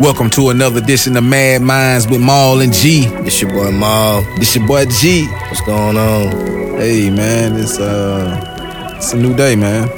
Welcome 0.00 0.28
to 0.30 0.50
another 0.50 0.78
edition 0.78 1.16
of 1.16 1.24
Mad 1.24 1.62
Minds 1.62 2.06
with 2.06 2.20
Maul 2.20 2.60
and 2.60 2.72
G. 2.72 3.04
It's 3.24 3.40
your 3.40 3.50
boy 3.50 3.70
Maul. 3.70 4.22
This 4.38 4.54
your 4.54 4.66
boy 4.66 4.84
G. 4.86 5.26
What's 5.26 5.60
going 5.62 5.96
on? 5.96 6.30
Hey 6.78 7.10
man, 7.10 7.56
it's 7.56 7.78
uh, 7.78 8.94
it's 8.96 9.12
a 9.12 9.16
new 9.16 9.34
day, 9.34 9.56
man. 9.56 9.88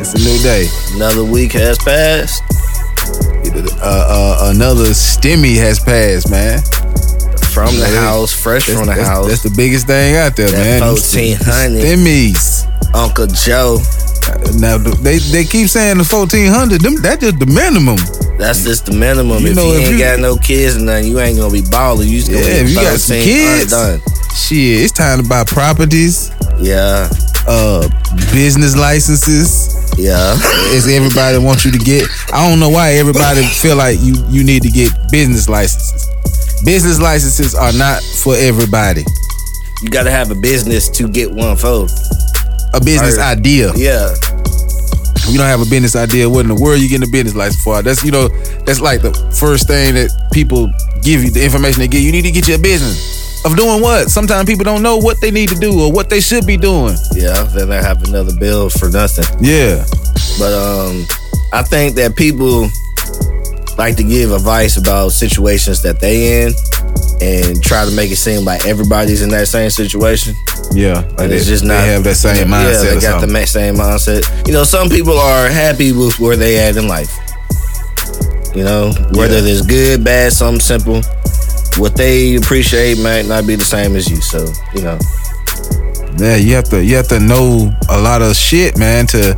It's 0.00 0.14
a 0.14 0.18
new 0.18 0.38
day. 0.42 0.66
Another 0.94 1.24
week 1.24 1.52
has 1.52 1.78
passed. 1.78 2.42
Uh, 3.80 3.82
uh, 3.84 4.50
another 4.54 4.90
stimmy 4.90 5.56
has 5.56 5.78
passed, 5.78 6.30
man. 6.30 6.60
From 7.52 7.76
the 7.76 7.86
house, 8.00 8.32
fresh 8.32 8.66
That's, 8.66 8.78
from 8.78 8.86
the 8.88 8.92
that's- 8.94 9.08
house. 9.08 9.28
that's 9.28 9.42
the 9.42 9.52
biggest 9.56 9.86
thing 9.86 10.16
out 10.16 10.36
there, 10.36 10.48
That 10.50 10.56
man. 10.58 10.80
Them 10.80 10.88
1400. 10.88 11.84
Stimmies. 11.84 12.94
Uncle 12.94 13.26
Joe. 13.28 13.78
Now 14.58 14.78
they 14.78 15.18
they 15.18 15.44
keep 15.44 15.68
saying 15.68 15.98
the 15.98 16.04
fourteen 16.04 16.50
hundred. 16.50 16.80
Them 16.80 16.96
that's 17.02 17.22
just 17.22 17.38
the 17.38 17.46
minimum. 17.46 17.96
That's 18.42 18.64
just 18.64 18.86
the 18.86 18.92
minimum. 18.92 19.42
You 19.44 19.50
if 19.50 19.56
know, 19.56 19.66
you 19.72 19.78
if 19.78 19.82
ain't 19.86 19.92
you- 19.92 19.98
got 19.98 20.18
no 20.18 20.36
kids 20.36 20.74
and 20.76 20.86
nothing, 20.86 21.06
you 21.06 21.20
ain't 21.20 21.38
gonna 21.38 21.52
be 21.52 21.62
balling. 21.62 22.08
You 22.08 22.18
just 22.18 22.30
gonna 22.32 22.42
Yeah, 22.42 22.62
be 22.62 22.64
if 22.64 22.68
you 22.70 22.74
got 22.74 22.98
some 23.00 23.16
kids, 23.16 23.72
undone. 23.72 24.00
shit, 24.34 24.80
it's 24.82 24.92
time 24.92 25.22
to 25.22 25.28
buy 25.28 25.44
properties, 25.44 26.30
Yeah, 26.60 27.08
uh, 27.46 27.86
business 28.34 28.74
licenses. 28.76 29.70
yeah. 29.96 30.34
As 30.74 30.88
everybody 30.88 31.38
wants 31.38 31.64
you 31.64 31.70
to 31.70 31.78
get. 31.78 32.08
I 32.32 32.48
don't 32.48 32.58
know 32.58 32.68
why 32.70 32.94
everybody 32.94 33.42
feel 33.62 33.76
like 33.76 33.98
you 34.00 34.14
you 34.28 34.42
need 34.42 34.62
to 34.62 34.70
get 34.70 34.90
business 35.12 35.48
licenses. 35.48 36.08
Business 36.64 36.98
licenses 37.00 37.54
are 37.54 37.72
not 37.72 38.02
for 38.02 38.34
everybody. 38.36 39.04
you 39.82 39.88
gotta 39.88 40.10
have 40.10 40.30
a 40.30 40.34
business 40.34 40.88
to 40.88 41.08
get 41.08 41.30
one 41.30 41.56
for. 41.56 41.86
A 42.74 42.80
business 42.80 43.18
Right. 43.18 43.36
idea. 43.36 43.70
Yeah, 43.76 44.14
you 45.28 45.38
don't 45.38 45.46
have 45.46 45.60
a 45.60 45.68
business 45.70 45.94
idea, 45.96 46.28
what 46.28 46.40
in 46.40 46.48
the 46.48 46.60
world 46.60 46.80
you 46.80 46.88
getting 46.88 47.08
a 47.08 47.10
business 47.10 47.34
license 47.34 47.62
for? 47.62 47.82
That's 47.82 48.02
you 48.04 48.10
know, 48.10 48.28
that's 48.66 48.80
like 48.80 49.02
the 49.02 49.12
first 49.38 49.66
thing 49.66 49.94
that 49.94 50.10
people 50.32 50.70
give 51.02 51.22
you, 51.22 51.30
the 51.30 51.44
information 51.44 51.80
they 51.80 51.88
give 51.88 52.00
you. 52.00 52.06
You 52.06 52.12
need 52.12 52.22
to 52.22 52.32
get 52.32 52.48
your 52.48 52.58
business. 52.58 53.20
Of 53.44 53.56
doing 53.56 53.82
what? 53.82 54.08
Sometimes 54.08 54.48
people 54.48 54.64
don't 54.64 54.82
know 54.82 54.98
what 54.98 55.20
they 55.20 55.32
need 55.32 55.48
to 55.48 55.56
do 55.56 55.80
or 55.80 55.90
what 55.90 56.08
they 56.08 56.20
should 56.20 56.46
be 56.46 56.56
doing. 56.56 56.94
yeah. 57.12 57.42
Then 57.42 57.72
I 57.72 57.82
have 57.82 58.02
another 58.04 58.30
bill 58.38 58.70
for 58.70 58.88
nothing. 58.88 59.24
Yeah. 59.40 59.84
But 60.38 60.54
um, 60.54 61.06
I 61.52 61.62
think 61.62 61.96
that 61.96 62.14
people 62.14 62.70
like 63.76 63.96
to 63.96 64.04
give 64.04 64.30
advice 64.30 64.76
about 64.76 65.10
situations 65.10 65.82
that 65.82 65.98
they 65.98 66.44
in 66.46 66.52
and 67.20 67.62
try 67.62 67.84
to 67.84 67.90
make 67.92 68.10
it 68.10 68.16
seem 68.16 68.44
like 68.44 68.66
everybody's 68.66 69.22
in 69.22 69.28
that 69.30 69.46
same 69.48 69.70
situation. 69.70 70.34
Yeah. 70.72 71.00
Like 71.16 71.28
they, 71.30 71.36
it's 71.36 71.46
just 71.46 71.62
they 71.62 71.68
not 71.68 71.84
have 71.84 72.04
that 72.04 72.16
same 72.16 72.48
Yeah, 72.48 72.64
mindset. 72.64 72.94
they 72.94 73.00
got 73.00 73.20
the 73.20 73.46
same 73.46 73.74
mindset. 73.76 74.46
You 74.46 74.52
know, 74.52 74.64
some 74.64 74.88
people 74.88 75.18
are 75.18 75.48
happy 75.48 75.92
with 75.92 76.18
where 76.18 76.36
they 76.36 76.58
at 76.58 76.76
in 76.76 76.88
life. 76.88 77.10
You 78.54 78.64
know, 78.64 78.92
whether 79.14 79.38
Yeah. 79.38 79.52
it's 79.52 79.62
good, 79.66 80.04
bad, 80.04 80.32
something 80.32 80.60
simple. 80.60 81.00
What 81.80 81.96
they 81.96 82.34
appreciate 82.36 82.98
might 82.98 83.26
not 83.26 83.46
be 83.46 83.54
the 83.56 83.64
same 83.64 83.96
as 83.96 84.10
you. 84.10 84.20
So, 84.20 84.46
you 84.74 84.82
know, 84.82 84.98
Yeah, 86.18 86.36
you 86.36 86.54
have 86.56 86.68
to 86.70 86.84
you 86.84 86.96
have 86.96 87.08
to 87.08 87.18
know 87.20 87.70
a 87.88 87.98
lot 87.98 88.20
of 88.20 88.36
shit, 88.36 88.76
man, 88.76 89.06
to 89.08 89.34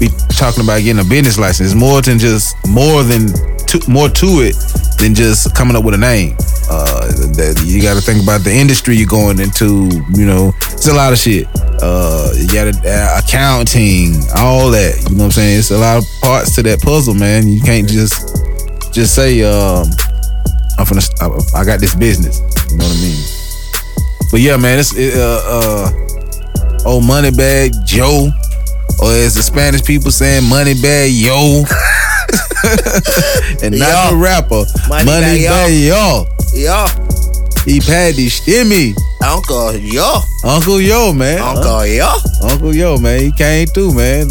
be 0.00 0.08
talking 0.36 0.64
about 0.64 0.80
getting 0.82 0.98
a 1.00 1.04
business 1.08 1.38
license. 1.38 1.72
It's 1.72 1.78
more 1.78 2.02
than 2.02 2.18
just 2.18 2.56
more 2.66 3.02
than 3.04 3.28
to, 3.66 3.80
more 3.88 4.08
to 4.08 4.26
it 4.42 4.56
than 4.98 5.14
just 5.14 5.54
coming 5.54 5.76
up 5.76 5.84
with 5.84 5.94
a 5.94 5.98
name. 5.98 6.36
Uh, 6.68 7.06
that 7.38 7.62
you 7.64 7.80
got 7.80 7.94
to 7.94 8.00
think 8.00 8.22
about 8.22 8.42
the 8.42 8.52
industry 8.52 8.96
you're 8.96 9.06
going 9.06 9.38
into. 9.38 9.88
You 10.14 10.26
know, 10.26 10.52
it's 10.72 10.88
a 10.88 10.94
lot 10.94 11.12
of 11.12 11.18
shit. 11.18 11.46
Uh, 11.80 12.30
you 12.34 12.48
got 12.48 12.74
uh, 12.84 13.20
accounting, 13.22 14.18
all 14.34 14.70
that. 14.70 14.98
You 15.08 15.16
know 15.16 15.30
what 15.30 15.36
I'm 15.36 15.38
saying? 15.38 15.58
It's 15.58 15.70
a 15.70 15.78
lot 15.78 15.98
of 15.98 16.04
parts 16.22 16.54
to 16.56 16.62
that 16.64 16.82
puzzle, 16.82 17.14
man. 17.14 17.46
You 17.46 17.60
can't 17.60 17.88
just 17.88 18.18
just 18.92 19.14
say, 19.14 19.42
um, 19.42 19.86
"I'm 20.78 20.86
finna, 20.86 21.06
I, 21.22 21.60
I 21.60 21.64
got 21.64 21.78
this 21.78 21.94
business." 21.94 22.40
You 22.70 22.78
know 22.78 22.84
what 22.84 22.96
I 22.96 23.00
mean? 23.00 23.36
But 24.30 24.40
yeah, 24.40 24.56
man, 24.56 24.78
it's 24.78 24.94
it, 24.96 25.14
uh 25.14 25.40
uh 25.46 26.06
old 26.86 27.04
money 27.04 27.30
bag 27.30 27.72
Joe, 27.84 28.30
or 29.00 29.10
as 29.10 29.34
the 29.34 29.42
Spanish 29.42 29.84
people 29.84 30.10
saying, 30.10 30.48
money 30.48 30.74
bag 30.74 31.12
yo, 31.12 31.62
and 33.62 33.78
not 33.78 34.10
the 34.10 34.16
rapper, 34.16 34.64
Money 34.88 35.04
money, 35.04 35.44
bag 35.44 35.72
yo. 35.72 36.26
yo, 36.52 36.86
He 37.64 37.80
paddy 37.80 38.28
stimmy, 38.28 38.94
Uncle, 39.24 39.76
yo, 39.76 40.20
Uncle 40.44 40.80
Yo, 40.80 41.12
man, 41.12 41.38
Uncle, 41.40 41.86
yo. 41.86 42.12
Uncle 42.42 42.74
Yo, 42.74 42.98
man, 42.98 43.20
he 43.20 43.32
came 43.32 43.66
through, 43.68 43.94
man. 43.94 44.28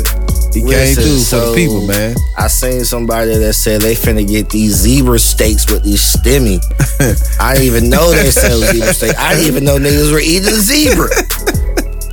He 0.54 0.62
came 0.62 0.70
Listen, 0.70 1.04
through 1.04 1.18
for 1.20 1.24
so- 1.26 1.50
the 1.52 1.56
people, 1.56 1.86
man. 1.86 2.16
I 2.38 2.48
seen 2.48 2.86
somebody 2.86 3.36
that 3.38 3.54
said 3.54 3.82
they 3.82 3.94
finna 3.94 4.26
get 4.28 4.50
these 4.50 4.74
zebra 4.76 5.20
steaks 5.20 5.70
with 5.70 5.84
these 5.84 6.02
stimmy. 6.02 6.60
I 7.42 7.54
didn't 7.56 7.66
even 7.68 7.90
know 7.90 8.12
they 8.12 8.32
sell 8.32 8.60
zebra 8.60 8.94
steak. 8.94 9.18
I 9.18 9.34
didn't 9.36 9.48
even 9.48 9.64
know 9.66 9.78
niggas 9.78 10.12
were 10.14 10.20
eating 10.20 10.54
zebra. 10.56 11.08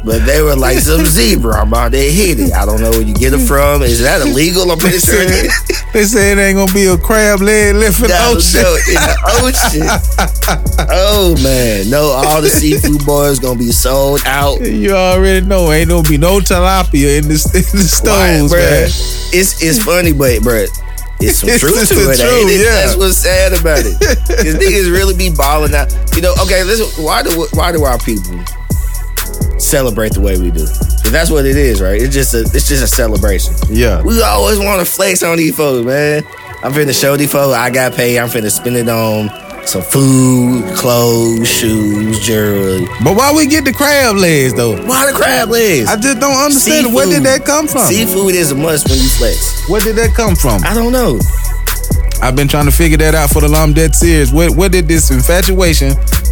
But 0.04 0.26
they 0.26 0.42
were 0.42 0.56
like 0.56 0.78
some 0.78 1.04
zebra. 1.16 1.60
I'm 1.62 1.72
out 1.74 1.92
there 1.92 2.10
hitting. 2.10 2.52
I 2.52 2.66
don't 2.66 2.80
know 2.80 2.90
where 2.90 3.02
you 3.02 3.14
get 3.14 3.32
it 3.34 3.46
from. 3.46 3.82
Is 3.82 4.00
that 4.02 4.20
illegal? 4.22 4.70
I'm 4.70 4.78
pretty 4.78 4.98
sure 4.98 5.22
it 5.22 5.30
is. 5.30 5.82
They 5.92 6.04
say 6.04 6.32
it 6.32 6.38
ain't 6.38 6.56
gonna 6.56 6.72
be 6.72 6.86
a 6.86 6.96
crab 6.98 7.40
leg 7.40 7.76
left 7.76 8.00
in 8.00 8.08
the 8.08 8.18
ocean. 8.26 8.62
no, 8.62 8.74
in 8.88 8.98
the 8.98 9.16
ocean. 9.46 9.86
Oh 10.94 11.34
man, 11.42 11.88
no! 11.90 12.02
All 12.10 12.42
the 12.42 12.48
seafood 12.50 13.04
boys 13.06 13.38
gonna 13.38 13.58
be 13.58 13.70
sold 13.70 14.20
out. 14.26 14.60
You 14.60 14.92
already 14.92 15.46
know, 15.46 15.70
ain't 15.72 15.88
gonna 15.88 16.08
be 16.08 16.18
no 16.18 16.38
tilapia 16.40 17.18
in 17.18 17.28
the 17.28 17.38
in 17.54 17.62
the 17.78 18.02
Right, 18.04 18.48
stoves, 18.48 18.52
man. 18.52 18.84
It's 19.32 19.62
it's 19.62 19.82
funny, 19.82 20.12
but 20.12 20.40
bruh, 20.42 20.66
it's 21.20 21.38
some 21.38 21.48
It's 21.50 21.60
truth 21.60 21.76
just 21.78 21.92
to 21.92 22.00
it. 22.00 22.08
ain't 22.10 22.20
truth, 22.20 22.50
it? 22.50 22.60
yeah. 22.64 22.74
That's 22.84 22.96
what's 22.96 23.16
sad 23.18 23.52
about 23.58 23.80
it. 23.80 23.96
These 24.42 24.56
niggas 24.56 24.90
really 24.92 25.14
be 25.16 25.30
balling 25.34 25.74
out. 25.74 25.92
You 26.16 26.22
know, 26.22 26.34
okay, 26.42 26.64
listen. 26.64 27.04
Why 27.04 27.22
do 27.22 27.46
why 27.52 27.72
do 27.72 27.84
our 27.84 27.98
people 27.98 28.36
celebrate 29.58 30.12
the 30.14 30.20
way 30.20 30.38
we 30.38 30.50
do. 30.50 30.64
'Cause 30.66 31.10
that's 31.10 31.30
what 31.30 31.44
it 31.46 31.56
is, 31.56 31.80
right? 31.80 32.00
It's 32.00 32.14
just 32.14 32.34
a 32.34 32.40
it's 32.40 32.68
just 32.68 32.82
a 32.82 32.86
celebration. 32.88 33.54
Yeah. 33.68 34.02
We 34.02 34.20
always 34.22 34.58
want 34.58 34.80
to 34.80 34.86
flex 34.86 35.22
on 35.22 35.36
these 35.36 35.54
folks, 35.54 35.84
man. 35.86 36.24
I'm 36.62 36.72
finna 36.72 36.94
show 36.98 37.16
these 37.16 37.30
folks 37.32 37.56
I 37.56 37.70
got 37.70 37.94
paid. 37.94 38.18
I'm 38.18 38.28
finna 38.28 38.50
spend 38.50 38.76
it 38.76 38.88
on 38.88 39.30
some 39.64 39.82
food, 39.82 40.64
clothes, 40.74 41.46
shoes, 41.48 42.18
jewelry. 42.20 42.86
But 43.04 43.14
why 43.16 43.32
we 43.32 43.46
get 43.46 43.64
the 43.64 43.72
crab 43.72 44.16
legs 44.16 44.54
though? 44.54 44.76
Why 44.86 45.06
the 45.06 45.12
crab 45.12 45.50
legs? 45.50 45.88
I 45.88 45.96
just 45.96 46.18
don't 46.20 46.36
understand. 46.36 46.92
Where 46.94 47.06
did 47.06 47.22
that 47.24 47.44
come 47.44 47.68
from? 47.68 47.86
Seafood 47.86 48.34
is 48.34 48.50
a 48.50 48.54
must 48.54 48.88
when 48.88 48.98
you 48.98 49.08
flex. 49.08 49.68
Where 49.68 49.80
did 49.80 49.96
that 49.96 50.14
come 50.14 50.34
from? 50.36 50.62
I 50.64 50.74
don't 50.74 50.92
know. 50.92 51.18
I've 52.22 52.36
been 52.36 52.46
trying 52.46 52.66
to 52.66 52.70
figure 52.72 52.96
that 52.98 53.14
out 53.16 53.30
for 53.30 53.40
the 53.40 53.48
long 53.48 53.72
Dead 53.72 53.94
series. 53.96 54.32
Where, 54.32 54.50
where 54.52 54.68
did 54.68 54.86
this 54.86 55.10
infatuation 55.10 55.88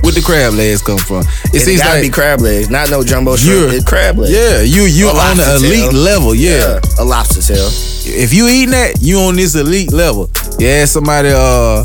with 0.06 0.15
the 0.15 0.23
crab 0.25 0.55
legs 0.55 0.83
come 0.83 0.99
from? 0.99 1.21
It, 1.51 1.56
It 1.56 1.61
seems 1.61 1.81
gotta 1.83 1.95
like 1.95 2.03
be 2.03 2.11
crab 2.11 2.41
legs, 2.41 2.71
not 2.71 2.91
no 2.91 3.03
jumbo 3.03 3.34
shrimp. 3.34 3.73
It's 3.73 3.84
crab 3.84 4.17
legs. 4.17 4.33
yeah, 4.33 4.62
you 4.62 4.83
you 4.87 5.09
on 5.09 5.37
the 5.37 5.56
elite 5.56 5.91
tail. 5.91 6.01
level. 6.01 6.34
Yeah. 6.34 6.78
a 6.99 7.05
lobster 7.05 7.43
tail. 7.43 7.67
if 8.06 8.33
you 8.33 8.47
eating 8.47 8.71
that, 8.71 8.99
you 9.03 9.19
on 9.19 9.34
this 9.34 9.56
elite 9.56 9.93
level. 9.93 10.31
Yeah, 10.61 10.84
somebody 10.84 11.31
uh, 11.34 11.83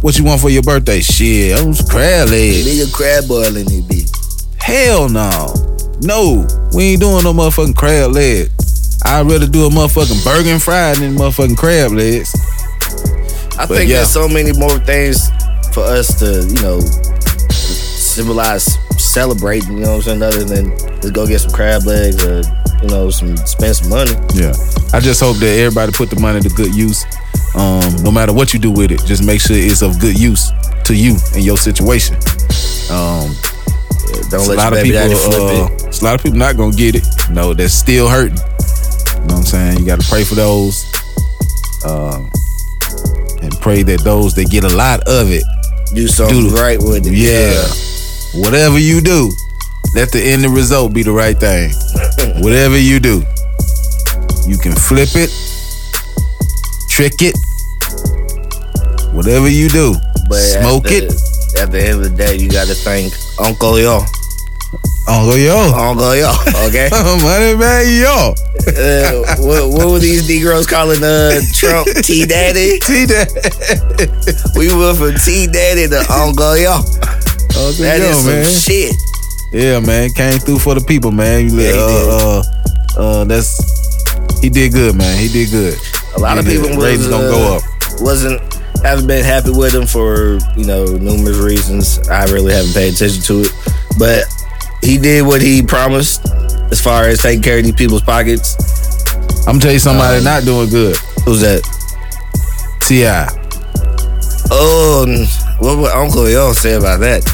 what 0.00 0.16
you 0.18 0.24
want 0.24 0.40
for 0.40 0.48
your 0.48 0.62
birthday? 0.62 1.00
Shit, 1.00 1.58
I'm 1.60 1.74
crab 1.92 2.28
legs. 2.28 2.64
Nigga, 2.66 2.92
crab 2.92 3.28
boil 3.28 3.54
in 3.54 3.66
it 3.68 3.86
be. 3.88 4.06
Hell 4.58 5.08
no. 5.10 5.52
No, 6.00 6.46
we 6.72 6.92
ain't 6.92 7.00
doing 7.00 7.22
no 7.24 7.32
motherfucking 7.32 7.76
crab 7.76 8.12
legs. 8.12 8.98
I'd 9.04 9.26
rather 9.26 9.46
do 9.46 9.66
a 9.66 9.70
motherfucking 9.70 10.24
burger 10.24 10.50
and 10.50 10.62
fried 10.62 10.96
than 10.96 11.16
motherfucking 11.16 11.56
crab 11.56 11.92
legs. 11.92 12.32
I 13.58 13.66
But 13.66 13.76
think 13.78 13.90
yeah. 13.90 13.96
there's 13.96 14.10
so 14.10 14.28
many 14.28 14.52
more 14.52 14.78
things 14.80 15.28
for 15.72 15.82
us 15.84 16.18
to, 16.20 16.44
you 16.46 16.60
know, 16.62 16.80
civilize 17.50 18.78
celebrating, 18.98 19.78
you 19.78 19.84
know 19.84 19.96
what 19.96 20.06
I'm 20.08 20.20
saying, 20.20 20.22
other 20.22 20.44
than 20.44 20.70
let's 21.00 21.10
go 21.10 21.26
get 21.26 21.40
some 21.40 21.52
crab 21.52 21.84
legs 21.84 22.22
or, 22.24 22.42
you 22.82 22.88
know, 22.88 23.10
some 23.10 23.36
spend 23.36 23.76
some 23.76 23.88
money. 23.90 24.12
Yeah. 24.34 24.52
I 24.92 25.00
just 25.00 25.20
hope 25.20 25.36
that 25.38 25.58
everybody 25.58 25.92
put 25.92 26.10
the 26.10 26.20
money 26.20 26.40
to 26.40 26.48
good 26.50 26.74
use. 26.74 27.04
Um, 27.54 27.96
no 28.02 28.10
matter 28.10 28.32
what 28.32 28.52
you 28.52 28.58
do 28.58 28.70
with 28.70 28.90
it, 28.92 29.00
just 29.06 29.24
make 29.24 29.40
sure 29.40 29.56
it's 29.56 29.82
of 29.82 29.98
good 29.98 30.18
use 30.18 30.52
to 30.84 30.94
you 30.94 31.16
and 31.34 31.42
your 31.42 31.56
situation. 31.56 32.16
Um, 32.90 33.32
Don't 34.28 34.44
it's 34.44 34.48
a 34.48 34.54
lot 34.54 34.72
of 34.72 34.82
people, 34.82 35.00
uh, 35.00 35.68
a 35.68 36.04
lot 36.04 36.14
of 36.14 36.22
people 36.22 36.38
not 36.38 36.56
gonna 36.56 36.76
get 36.76 36.94
it. 36.94 37.06
No, 37.30 37.54
that's 37.54 37.72
still 37.74 38.08
hurting. 38.08 38.36
You 38.36 39.20
know 39.28 39.34
what 39.34 39.38
I'm 39.38 39.42
saying? 39.44 39.78
You 39.80 39.86
gotta 39.86 40.06
pray 40.08 40.24
for 40.24 40.34
those. 40.34 40.84
Um, 41.84 42.30
and 42.30 42.45
pray 43.66 43.82
that 43.82 43.98
those 44.04 44.32
that 44.34 44.48
get 44.48 44.62
a 44.62 44.70
lot 44.76 45.00
of 45.08 45.26
it 45.32 45.42
Do 45.92 46.06
something 46.06 46.50
do- 46.50 46.54
right 46.54 46.78
with 46.78 47.02
it. 47.04 47.10
Yeah. 47.18 47.66
Whatever 48.40 48.78
you 48.78 49.00
do, 49.00 49.32
let 49.92 50.12
the 50.12 50.22
end 50.22 50.46
result 50.54 50.94
be 50.94 51.02
the 51.02 51.10
right 51.10 51.34
thing. 51.36 51.74
Whatever 52.44 52.78
you 52.78 53.00
do, 53.00 53.24
you 54.46 54.56
can 54.56 54.70
flip 54.70 55.10
it, 55.18 55.34
trick 56.88 57.18
it, 57.26 57.34
whatever 59.12 59.48
you 59.50 59.68
do. 59.68 59.96
But 60.28 60.46
Smoke 60.62 60.86
at 60.86 61.10
it. 61.10 61.12
At 61.58 61.72
the 61.72 61.82
end 61.82 62.04
of 62.04 62.10
the 62.10 62.16
day, 62.16 62.36
you 62.36 62.48
got 62.48 62.68
to 62.68 62.74
thank 62.74 63.14
Uncle 63.40 63.80
Yo. 63.80 63.98
Uncle 65.08 65.38
Yo. 65.38 65.56
Uncle 65.72 66.16
Yo. 66.16 66.30
Okay. 66.66 66.88
Money 67.22 67.54
man 67.56 67.86
Yo. 67.88 68.34
Uh, 68.66 69.36
what, 69.38 69.68
what 69.70 69.86
were 69.86 69.98
these 69.98 70.28
Negroes 70.28 70.66
calling 70.66 71.02
uh, 71.02 71.40
Trump 71.54 71.86
T 72.02 72.26
Daddy? 72.26 72.78
T 72.80 73.06
Daddy. 73.06 73.30
We 74.58 74.74
went 74.74 74.98
from 74.98 75.14
T 75.22 75.46
Daddy 75.46 75.86
to 75.88 76.00
Uncle 76.12 76.56
Yo. 76.58 76.72
Uncle 77.54 77.72
That 77.84 77.98
Yo, 78.02 78.10
is 78.10 78.18
some 78.24 78.32
man. 78.32 78.44
shit. 78.50 78.94
Yeah, 79.52 79.78
man. 79.80 80.10
Came 80.10 80.38
through 80.40 80.58
for 80.58 80.74
the 80.74 80.80
people, 80.84 81.12
man. 81.12 81.48
You 81.48 81.56
Yeah, 81.60 81.72
he 81.72 81.78
uh, 81.78 82.42
uh, 82.98 83.00
uh, 83.00 83.24
that's 83.24 83.56
he 84.42 84.50
did 84.50 84.72
good, 84.72 84.96
man. 84.96 85.16
He 85.18 85.28
did 85.28 85.50
good. 85.50 85.78
A 86.16 86.20
lot 86.20 86.38
of 86.38 86.44
He 86.46 86.54
did. 86.54 86.62
people 86.62 86.76
was, 86.78 86.84
ratings 86.84 87.06
uh, 87.06 87.10
go 87.30 87.56
up. 87.56 87.62
Wasn't 88.00 88.40
haven't 88.82 89.06
been 89.06 89.24
happy 89.24 89.50
with 89.50 89.74
him 89.74 89.86
for 89.86 90.38
you 90.56 90.64
know 90.66 90.84
numerous 90.84 91.38
reasons. 91.38 92.00
I 92.08 92.24
really 92.24 92.52
haven't 92.52 92.74
paid 92.74 92.94
attention 92.94 93.22
to 93.22 93.42
it, 93.42 93.52
but 93.98 94.24
he 94.86 94.98
did 94.98 95.26
what 95.26 95.42
he 95.42 95.62
promised 95.62 96.26
as 96.70 96.80
far 96.80 97.04
as 97.04 97.20
taking 97.20 97.42
care 97.42 97.58
of 97.58 97.64
these 97.64 97.74
people's 97.74 98.02
pockets. 98.02 98.56
I'm 99.46 99.54
gonna 99.54 99.60
tell 99.60 99.72
you 99.72 99.78
somebody 99.78 100.18
Um, 100.18 100.24
not 100.24 100.44
doing 100.44 100.70
good. 100.70 100.96
Who's 101.24 101.40
that? 101.40 101.62
Ti. 102.82 103.04
Oh, 104.50 105.04
what 105.58 105.78
would 105.78 105.90
Uncle 105.90 106.28
Yo 106.28 106.52
say 106.52 106.74
about 106.74 107.00
that? 107.00 107.24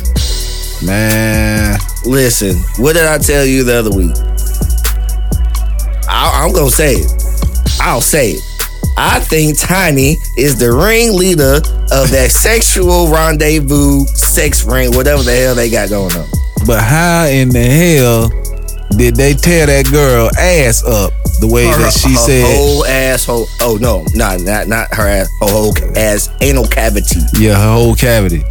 Man, 0.85 1.79
Listen, 2.05 2.57
what 2.79 2.95
did 2.95 3.05
I 3.07 3.19
tell 3.19 3.45
you 3.45 3.63
the 3.63 3.77
other 3.77 3.91
week? 3.91 4.11
I, 6.09 6.43
I'm 6.45 6.53
gonna 6.53 6.71
say 6.71 6.95
it. 6.95 7.13
I'll 7.81 8.01
say 8.01 8.33
it. 8.33 8.43
I 8.97 9.21
think 9.21 9.59
Tiny 9.59 10.17
is 10.37 10.59
the 10.59 10.73
ringleader 10.73 11.57
of 11.93 12.11
that 12.11 12.31
sexual 12.33 13.09
rendezvous, 13.09 14.05
sex 14.07 14.65
ring, 14.65 14.95
whatever 14.97 15.23
the 15.23 15.33
hell 15.33 15.55
they 15.55 15.71
got 15.71 15.89
going 15.91 16.13
on. 16.17 16.27
But 16.67 16.81
how 16.83 17.27
in 17.27 17.49
the 17.49 17.63
hell 17.65 18.29
did 18.97 19.17
they 19.17 19.35
tear 19.35 19.67
that 19.67 19.87
girl 19.91 20.31
ass 20.39 20.85
up 20.85 21.13
the 21.41 21.49
way 21.49 21.67
Her- 21.67 21.79
that 21.79 21.93
she 21.93 22.11
her 22.11 22.17
said? 22.17 22.45
whole 22.57 22.85
asshole. 22.87 23.47
Oh 23.61 23.79
no, 23.81 24.05
not 24.15 24.41
not 24.41 24.69
not 24.69 24.93
her 24.95 25.07
ass. 25.09 25.29
Her 25.41 25.47
whole 25.49 25.75
ass 25.97 26.29
anal 26.41 26.67
cavity. 26.67 27.21
Yeah, 27.39 27.55
her 27.57 27.73
whole 27.73 27.95
cavity. 27.95 28.43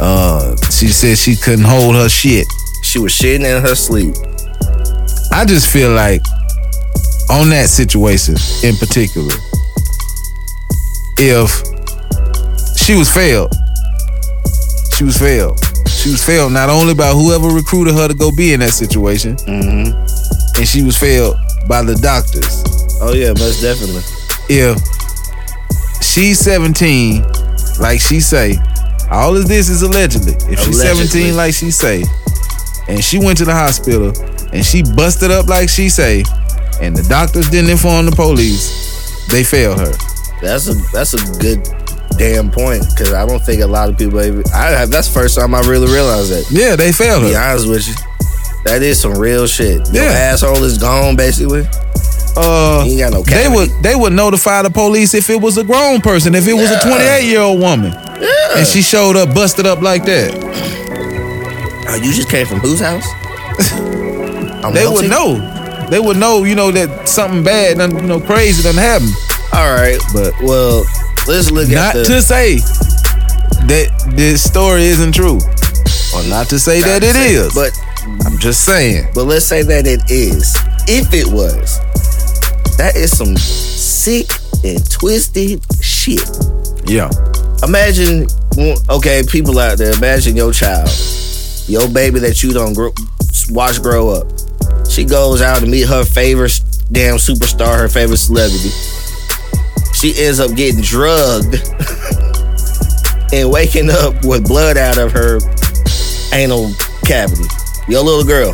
Uh, 0.00 0.56
she 0.70 0.88
said 0.88 1.16
she 1.18 1.36
couldn't 1.36 1.64
hold 1.64 1.94
her 1.94 2.08
shit. 2.08 2.46
She 2.82 2.98
was 2.98 3.12
shitting 3.12 3.44
in 3.44 3.62
her 3.62 3.74
sleep. 3.74 4.14
I 5.32 5.44
just 5.44 5.70
feel 5.72 5.90
like 5.92 6.22
on 7.30 7.48
that 7.50 7.68
situation 7.68 8.34
in 8.64 8.76
particular, 8.76 9.32
if 11.18 11.50
she 12.76 12.94
was 12.96 13.10
failed, 13.10 13.54
she 14.96 15.04
was 15.04 15.16
failed. 15.18 15.58
She 15.88 16.10
was 16.10 16.24
failed 16.24 16.52
not 16.52 16.68
only 16.68 16.94
by 16.94 17.10
whoever 17.10 17.48
recruited 17.48 17.94
her 17.94 18.08
to 18.08 18.14
go 18.14 18.30
be 18.34 18.52
in 18.52 18.60
that 18.60 18.72
situation, 18.72 19.36
Mm-hmm. 19.36 20.58
and 20.58 20.68
she 20.68 20.82
was 20.82 20.96
failed 20.98 21.36
by 21.68 21.82
the 21.82 21.94
doctors. 21.94 22.62
Oh 23.00 23.12
yeah, 23.14 23.32
most 23.38 23.60
definitely. 23.62 24.02
If 24.48 24.78
she's 26.02 26.38
17, 26.40 27.22
like 27.80 28.00
she 28.00 28.20
say, 28.20 28.56
all 29.10 29.36
of 29.36 29.46
this 29.48 29.68
is 29.68 29.82
allegedly. 29.82 30.34
If 30.52 30.60
she's 30.60 30.80
17, 30.82 31.36
like 31.36 31.54
she 31.54 31.70
say, 31.70 32.02
and 32.88 33.02
she 33.02 33.18
went 33.18 33.38
to 33.38 33.44
the 33.44 33.54
hospital 33.54 34.12
and 34.52 34.64
she 34.64 34.82
busted 34.96 35.30
up 35.30 35.46
like 35.46 35.68
she 35.68 35.88
say, 35.88 36.24
and 36.80 36.96
the 36.96 37.04
doctors 37.08 37.48
didn't 37.48 37.70
inform 37.70 38.06
the 38.06 38.12
police, 38.12 39.26
they 39.28 39.44
failed 39.44 39.78
her. 39.78 39.92
That's 40.40 40.66
a 40.68 40.74
that's 40.92 41.14
a 41.14 41.38
good 41.38 41.62
damn 42.22 42.50
point 42.50 42.84
because 42.90 43.12
I 43.12 43.26
don't 43.26 43.42
think 43.44 43.62
a 43.62 43.66
lot 43.66 43.88
of 43.88 43.98
people. 43.98 44.20
Even, 44.22 44.44
I 44.54 44.86
that's 44.86 45.12
first 45.12 45.36
time 45.36 45.54
I 45.54 45.60
really 45.62 45.92
realized 45.92 46.30
that. 46.32 46.46
Yeah, 46.50 46.76
they 46.76 46.92
failed 46.92 47.22
To 47.22 47.28
be 47.30 47.34
honest 47.36 47.68
with 47.68 47.88
you, 47.88 47.94
that 48.64 48.80
is 48.82 49.00
some 49.00 49.14
real 49.18 49.46
shit. 49.48 49.88
Your 49.92 50.04
Yeah. 50.04 50.30
asshole 50.30 50.62
is 50.62 50.78
gone 50.78 51.16
basically. 51.16 51.66
Uh, 52.36 52.84
You 52.86 52.92
ain't 52.92 53.00
got 53.00 53.12
no 53.12 53.22
they 53.24 53.48
would 53.48 53.70
they 53.82 53.94
would 53.94 54.12
notify 54.12 54.62
the 54.62 54.70
police 54.70 55.12
if 55.14 55.28
it 55.30 55.40
was 55.40 55.58
a 55.58 55.64
grown 55.64 56.00
person, 56.00 56.34
if 56.34 56.46
it 56.46 56.54
was 56.54 56.70
a 56.70 56.78
28 56.80 57.24
year 57.24 57.40
old 57.40 57.60
woman, 57.60 57.92
and 58.56 58.66
she 58.66 58.82
showed 58.82 59.16
up 59.16 59.34
busted 59.34 59.66
up 59.66 59.82
like 59.82 60.04
that. 60.06 60.32
Oh, 61.88 61.96
you 61.96 62.12
just 62.14 62.30
came 62.30 62.46
from 62.46 62.60
whose 62.60 62.80
house? 62.80 63.04
They 64.62 64.84
melting? 64.84 64.92
would 64.94 65.10
know. 65.10 65.86
They 65.90 65.98
would 65.98 66.16
know, 66.16 66.44
you 66.44 66.54
know, 66.54 66.70
that 66.70 67.08
something 67.08 67.42
bad, 67.42 67.78
you 67.78 68.06
know, 68.06 68.20
crazy 68.20 68.62
done 68.62 68.76
happened. 68.76 69.12
All 69.52 69.74
right, 69.74 69.98
But 70.14 70.32
well, 70.40 70.86
let's 71.26 71.50
look 71.50 71.68
not 71.68 71.94
at 71.94 71.94
the. 71.94 72.04
to 72.04 72.22
say 72.22 72.56
that 73.68 74.12
this 74.16 74.42
story 74.42 74.84
isn't 74.84 75.12
true, 75.14 75.38
or 76.14 76.22
not 76.28 76.48
to 76.48 76.58
say 76.58 76.80
that 76.82 77.02
it 77.02 77.16
is. 77.16 77.54
but 77.54 77.70
I'm 78.26 78.38
just 78.38 78.64
saying. 78.64 79.08
but 79.14 79.24
let's 79.24 79.44
say 79.46 79.62
that 79.62 79.86
it 79.86 80.00
is. 80.10 80.56
If 80.88 81.14
it 81.14 81.26
was, 81.26 81.78
that 82.76 82.96
is 82.96 83.16
some 83.16 83.36
sick 83.36 84.30
and 84.64 84.78
twisted 84.90 85.62
shit. 85.82 86.22
Yeah. 86.86 87.08
imagine 87.62 88.26
okay 88.90 89.22
people 89.26 89.58
out 89.58 89.78
there 89.78 89.92
imagine 89.96 90.36
your 90.36 90.52
child 90.52 90.88
your 91.68 91.88
baby 91.88 92.18
that 92.18 92.42
you 92.42 92.52
don't 92.52 92.74
grow, 92.74 92.90
watch 93.50 93.80
grow 93.80 94.10
up 94.10 94.26
she 94.90 95.04
goes 95.04 95.40
out 95.40 95.60
to 95.60 95.66
meet 95.66 95.86
her 95.86 96.04
favorite 96.04 96.60
damn 96.90 97.16
superstar 97.16 97.78
her 97.78 97.88
favorite 97.88 98.18
celebrity 98.18 98.68
she 100.02 100.12
ends 100.18 100.40
up 100.40 100.50
getting 100.56 100.80
drugged 100.80 101.54
and 103.32 103.48
waking 103.48 103.88
up 103.88 104.12
with 104.24 104.48
blood 104.48 104.76
out 104.76 104.98
of 104.98 105.12
her 105.12 105.38
anal 106.34 106.72
cavity 107.04 107.44
your 107.86 108.02
little 108.02 108.24
girl 108.24 108.50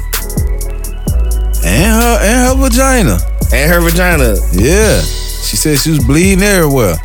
And 1.65 1.89
her 1.89 2.19
and 2.21 2.49
her 2.49 2.55
vagina. 2.69 3.17
and 3.51 3.73
her 3.73 3.81
vagina 3.81 4.37
Yeah. 4.53 5.01
She 5.01 5.57
said 5.57 5.79
she 5.79 5.89
was 5.89 6.05
bleeding 6.05 6.45
everywhere. 6.45 6.97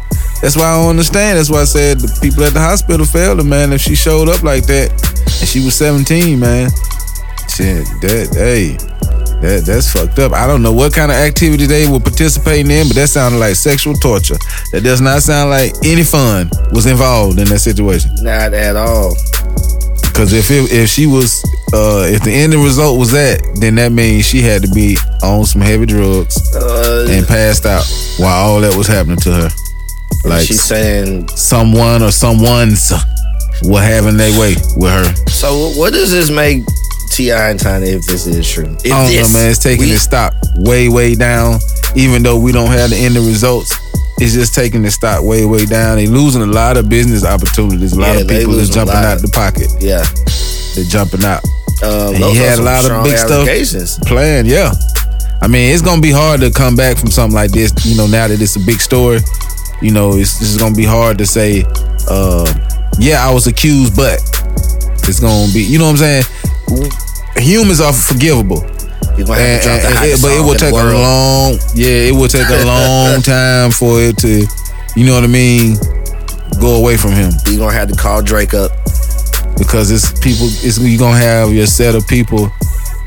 That's 0.42 0.58
why 0.58 0.66
I 0.66 0.76
don't 0.82 0.90
understand. 0.90 1.38
That's 1.38 1.50
why 1.50 1.62
I 1.62 1.64
said 1.64 2.02
the 2.02 2.20
people 2.22 2.44
at 2.44 2.52
the 2.52 2.60
hospital 2.60 3.06
failed 3.06 3.38
her, 3.38 3.46
man. 3.46 3.72
If 3.72 3.80
she 3.80 3.96
showed 3.96 4.28
up 4.28 4.44
like 4.44 4.66
that 4.66 4.92
and 5.40 5.48
she 5.48 5.64
was 5.64 5.76
17, 5.76 6.38
man. 6.38 6.70
Shit, 7.48 7.88
that 8.02 8.28
hey. 8.36 8.76
That 9.44 9.66
that's 9.68 9.92
fucked 9.92 10.20
up. 10.20 10.32
I 10.32 10.48
don't 10.48 10.62
know 10.62 10.72
what 10.72 10.94
kind 10.94 11.12
of 11.12 11.18
activity 11.18 11.66
they 11.66 11.86
were 11.86 12.00
participating 12.00 12.72
in, 12.72 12.88
but 12.88 12.96
that 12.96 13.10
sounded 13.10 13.40
like 13.40 13.56
sexual 13.56 13.94
torture. 13.94 14.38
That 14.72 14.86
does 14.86 15.02
not 15.02 15.22
sound 15.22 15.50
like 15.50 15.74
any 15.84 16.04
fun 16.04 16.50
was 16.72 16.86
involved 16.86 17.40
in 17.40 17.50
that 17.50 17.60
situation. 17.60 18.16
not 18.24 18.54
at 18.54 18.78
all 18.78 19.12
Because 20.08 20.32
if 20.32 20.50
it, 20.50 20.72
if 20.72 20.88
she 20.88 21.08
was, 21.08 21.44
uh, 21.74 22.08
if 22.08 22.24
the 22.24 22.32
ending 22.32 22.64
result 22.64 22.98
was 22.98 23.12
that, 23.12 23.42
then 23.60 23.76
that 23.76 23.92
means 23.92 24.26
she 24.26 24.40
had 24.42 24.62
to 24.62 24.70
be 24.70 24.96
on 25.22 25.44
some 25.44 25.62
heavy 25.62 25.88
drugs 25.88 26.40
uh, 26.56 27.08
and 27.10 27.28
passed 27.28 27.66
out 27.66 27.84
while 28.18 28.46
all 28.48 28.62
that 28.62 28.74
was 28.78 28.88
happening 28.88 29.18
to 29.28 29.34
her. 29.34 29.50
Like 30.24 30.48
she's 30.48 30.64
saying 30.64 31.28
someone 31.36 32.02
or 32.02 32.12
someone's 32.12 32.94
were 33.64 33.82
having 33.84 34.16
their 34.16 34.32
way 34.40 34.56
with 34.78 34.90
her. 34.90 35.16
so 35.28 35.72
what 35.76 35.92
does 35.92 36.12
this 36.12 36.30
make 36.30 36.64
T.I. 37.14 37.50
and 37.52 37.60
Tiny 37.60 37.90
if 37.90 38.06
this 38.06 38.26
is 38.26 38.50
true 38.50 38.66
if 38.84 38.86
I 38.92 39.04
don't 39.04 39.08
this, 39.12 39.34
know, 39.34 39.40
man. 39.40 39.50
It's 39.52 39.60
taking 39.60 39.86
we- 39.86 39.94
its 39.94 40.04
stock 40.04 40.34
way, 40.58 40.90
way 40.90 41.16
down. 41.16 41.60
Even 41.96 42.24
though 42.24 42.40
we 42.40 42.52
don't 42.52 42.72
have 42.72 42.90
the 42.90 42.96
end 42.98 43.18
of 43.18 43.26
results, 43.28 43.72
it's 44.18 44.34
just 44.34 44.56
taking 44.56 44.82
the 44.82 44.90
stock 44.92 45.24
way, 45.24 45.46
way 45.46 45.66
down. 45.66 45.98
They 45.98 46.08
losing 46.08 46.42
a 46.42 46.46
lot 46.48 46.76
of 46.78 46.90
business 46.90 47.24
opportunities. 47.24 47.94
A 47.94 48.00
lot 48.00 48.16
Yeah, 48.16 48.22
of 48.22 48.28
people 48.28 48.58
is 48.58 48.70
jumping 48.70 48.96
out 48.96 49.22
the 49.22 49.28
pocket. 49.30 49.68
Yeah. 49.80 50.04
They're 50.76 50.86
jumping 50.90 51.24
out. 51.24 51.44
Um, 51.84 52.16
he 52.16 52.36
had 52.38 52.58
a 52.60 52.64
lot 52.64 52.84
of 52.90 53.04
big 53.04 53.18
stuff. 53.18 53.46
Playing, 54.08 54.46
yeah. 54.48 54.72
I 55.42 55.48
mean, 55.48 55.72
it's 55.74 55.82
gonna 55.82 56.02
be 56.02 56.12
hard 56.12 56.40
to 56.42 56.50
come 56.52 56.76
back 56.76 56.98
from 56.98 57.12
something 57.12 57.36
like 57.36 57.52
this. 57.52 57.74
You 57.86 57.96
know, 57.98 58.08
now 58.08 58.28
that 58.28 58.42
it's 58.42 58.56
a 58.56 58.60
big 58.62 58.80
story, 58.80 59.20
you 59.82 59.92
know, 59.92 60.16
it's 60.16 60.40
this 60.40 60.50
is 60.50 60.58
gonna 60.58 60.74
be 60.76 60.86
hard 60.86 61.18
to 61.18 61.26
say. 61.26 61.64
Uh, 62.10 62.48
yeah, 62.98 63.28
I 63.28 63.32
was 63.34 63.46
accused, 63.48 63.96
but 63.96 64.18
it's 65.04 65.20
gonna 65.20 65.52
be. 65.54 65.62
You 65.62 65.78
know 65.80 65.86
what 65.86 65.92
I'm 65.92 65.98
saying? 65.98 66.24
Humans 67.38 67.82
are 67.82 67.94
forgivable. 67.94 68.64
You're 69.18 69.28
gonna 69.28 69.40
have 69.40 69.50
And- 69.50 69.62
to 69.62 69.68
drop 69.68 69.82
the 69.82 69.88
and- 69.88 69.98
hottest 69.98 70.22
but 70.22 70.32
it 70.32 70.42
will 70.42 70.56
take 70.56 70.72
a 70.74 70.76
long, 70.76 71.60
yeah, 71.76 72.10
it 72.10 72.16
will 72.16 72.28
take 72.28 72.50
a 72.50 72.66
long 72.66 73.22
time 73.22 73.72
for 73.72 74.02
it 74.02 74.18
to, 74.20 74.48
you 74.96 75.06
know 75.06 75.14
what 75.16 75.24
I 75.24 75.28
mean, 75.28 75.78
go 76.60 76.76
away 76.76 76.98
from 76.98 77.12
him 77.14 77.32
You're 77.48 77.58
gonna 77.60 77.74
have 77.78 77.90
to 77.90 77.96
call 77.96 78.22
Drake 78.22 78.54
up. 78.54 78.72
because 79.58 79.92
it's 79.92 80.12
people. 80.20 80.48
It's 80.64 80.80
you 80.80 80.98
gonna 80.98 81.18
have 81.18 81.54
your 81.54 81.68
set 81.68 81.94
of 81.96 82.08
people, 82.08 82.52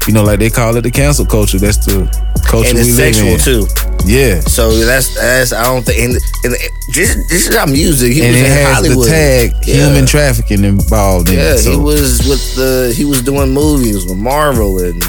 you 0.06 0.12
know, 0.14 0.22
like 0.22 0.38
they 0.38 0.50
call 0.50 0.76
it 0.76 0.82
the 0.82 0.90
cancel 0.90 1.26
culture. 1.26 1.58
That's 1.58 1.78
the 1.84 2.06
culture 2.46 2.68
And 2.70 2.78
we 2.78 2.82
it's 2.84 2.96
live 2.98 3.14
sexual 3.14 3.34
in. 3.34 3.40
too. 3.40 3.66
Yeah, 4.06 4.38
So 4.40 4.70
that's 4.84 5.14
that's 5.16 5.52
I 5.52 5.64
don't 5.64 5.84
think 5.84 5.98
and, 5.98 6.12
and 6.44 6.52
this 6.94 7.16
this 7.28 7.48
is 7.48 7.50
not 7.50 7.68
music. 7.68 8.12
He 8.12 8.22
and 8.22 8.30
was 8.32 8.40
it 8.40 8.44
in 8.46 8.52
has 8.52 8.74
Hollywood. 8.76 9.06
the 9.08 9.10
tag 9.10 9.52
Yeah. 9.66 9.74
human 9.88 10.06
trafficking 10.06 10.64
involved 10.64 11.28
in 11.28 11.34
Yeah, 11.36 11.54
it. 11.54 11.58
So 11.58 11.70
he 11.72 11.76
was 11.76 12.18
with 12.28 12.54
the 12.54 12.94
he 12.96 13.04
was 13.04 13.22
doing 13.22 13.50
movies 13.52 14.04
with 14.06 14.16
Marvel 14.16 14.78
and 14.78 15.02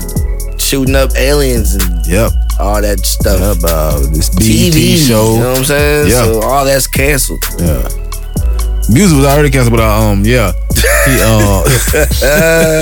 shooting 0.60 0.96
up 0.96 1.12
aliens 1.16 1.76
and 1.76 2.06
yep, 2.08 2.32
all 2.60 2.82
that 2.82 3.06
stuff. 3.06 3.58
about 3.62 4.00
this 4.14 4.30
BET 4.30 4.74
TV 4.74 4.98
show. 4.98 5.34
You 5.36 5.40
know 5.42 5.50
what 5.52 5.58
I'm 5.60 5.66
saying? 5.66 6.08
Yeah. 6.10 6.24
So 6.26 6.42
all 6.42 6.66
that's 6.66 6.88
canceled. 6.88 7.44
Yeah. 7.60 7.88
Music 8.90 9.16
was 9.18 9.26
already 9.28 9.52
canceled, 9.52 9.76
but 9.78 9.84
um, 9.86 10.24
yeah, 10.26 10.54
he 11.06 11.20
uh, 11.22 11.62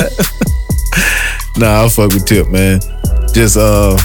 Nah, 1.58 1.86
I 1.86 1.90
fuck 1.90 2.12
with 2.14 2.26
Tip, 2.26 2.50
man. 2.50 2.80
Just 3.34 3.58
uh, 3.58 3.98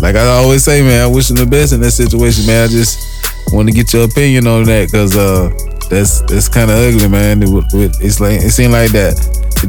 like 0.00 0.16
I 0.16 0.26
always 0.26 0.64
say, 0.64 0.82
man, 0.82 1.02
I 1.02 1.06
wish 1.06 1.30
him 1.30 1.36
the 1.36 1.46
best 1.46 1.72
in 1.72 1.80
that 1.80 1.92
situation, 1.92 2.46
man. 2.46 2.64
I 2.64 2.66
just 2.70 3.52
want 3.52 3.68
to 3.68 3.74
get 3.74 3.92
your 3.92 4.04
opinion 4.04 4.46
on 4.46 4.64
that 4.64 4.90
because 4.90 5.16
uh, 5.16 5.50
that's 5.88 6.20
that's 6.22 6.48
kind 6.48 6.70
of 6.70 6.76
ugly, 6.78 7.08
man. 7.08 7.42
It, 7.42 7.48
it, 7.74 7.96
it's 8.00 8.20
like 8.20 8.40
it 8.42 8.50
seemed 8.50 8.72
like 8.72 8.90
that 8.92 9.14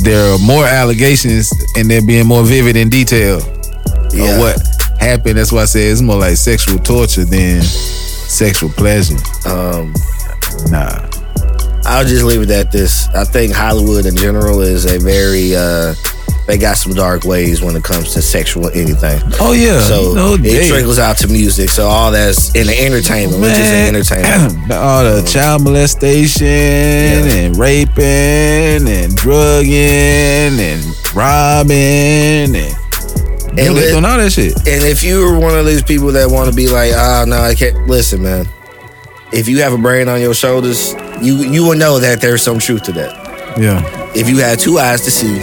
there 0.03 0.33
are 0.33 0.39
more 0.39 0.65
allegations 0.65 1.51
and 1.77 1.89
they're 1.89 2.05
being 2.05 2.27
more 2.27 2.43
vivid 2.43 2.75
in 2.75 2.89
detail 2.89 3.39
Yeah. 4.11 4.33
of 4.33 4.39
what 4.39 4.57
happened. 4.99 5.37
That's 5.37 5.51
why 5.51 5.61
I 5.61 5.65
say 5.65 5.87
it's 5.87 6.01
more 6.01 6.17
like 6.17 6.35
sexual 6.37 6.79
torture 6.79 7.23
than 7.25 7.61
sexual 7.61 8.69
pleasure. 8.69 9.17
Um, 9.45 9.93
Nah. 10.71 11.05
I'll 11.85 12.03
just 12.03 12.23
leave 12.25 12.41
it 12.41 12.49
at 12.49 12.71
this. 12.71 13.07
I 13.09 13.23
think 13.23 13.53
Hollywood 13.53 14.05
in 14.07 14.15
general 14.15 14.61
is 14.61 14.85
a 14.85 14.97
very 14.97 15.55
uh 15.55 15.93
they 16.47 16.57
got 16.57 16.77
some 16.77 16.93
dark 16.93 17.25
ways 17.25 17.61
when 17.61 17.75
it 17.75 17.83
comes 17.83 18.13
to 18.13 18.21
sexual 18.21 18.67
anything. 18.69 19.21
Oh 19.39 19.51
yeah. 19.51 19.79
So 19.81 20.13
you 20.35 20.37
it 20.45 20.69
trickles 20.69 20.97
out 20.97 21.17
to 21.17 21.27
music. 21.27 21.69
So 21.69 21.87
all 21.87 22.09
that's 22.11 22.55
in 22.55 22.67
the 22.67 22.79
entertainment, 22.85 23.41
which 23.41 23.51
is 23.51 23.59
Man, 23.59 23.89
in 23.89 23.95
entertainment. 23.95 24.71
all 24.71 25.03
the 25.03 25.21
child 25.29 25.63
molestation 25.63 26.47
and 26.47 27.57
raping 27.57 28.87
and 28.87 29.15
drugging 29.15 30.59
and 30.59 30.83
robbing 31.13 32.55
and 32.55 32.55
And 32.55 33.59
and 33.59 33.75
let- 33.75 33.91
doing 33.91 34.05
all 34.05 34.17
that 34.17 34.31
shit. 34.31 34.55
And 34.59 34.83
if 34.85 35.03
you're 35.03 35.37
one 35.37 35.57
of 35.57 35.65
these 35.65 35.83
people 35.83 36.11
that 36.13 36.29
want 36.29 36.49
to 36.49 36.55
be 36.55 36.69
like, 36.69 36.93
ah, 36.95 37.25
no, 37.27 37.37
I 37.41 37.55
can't 37.55 37.87
listen, 37.87 38.23
man. 38.23 38.47
If 39.33 39.49
you 39.49 39.61
have 39.63 39.73
a 39.73 39.77
brain 39.77 40.07
on 40.07 40.21
your 40.21 40.33
shoulders, 40.33 40.93
you 41.21 41.35
you 41.35 41.65
will 41.67 41.75
know 41.77 41.99
that 41.99 42.21
there's 42.21 42.41
some 42.41 42.59
truth 42.59 42.83
to 42.83 42.93
that. 42.93 43.57
Yeah. 43.59 43.81
If 44.15 44.29
you 44.29 44.37
had 44.37 44.59
two 44.59 44.79
eyes 44.79 45.01
to 45.01 45.11
see, 45.11 45.35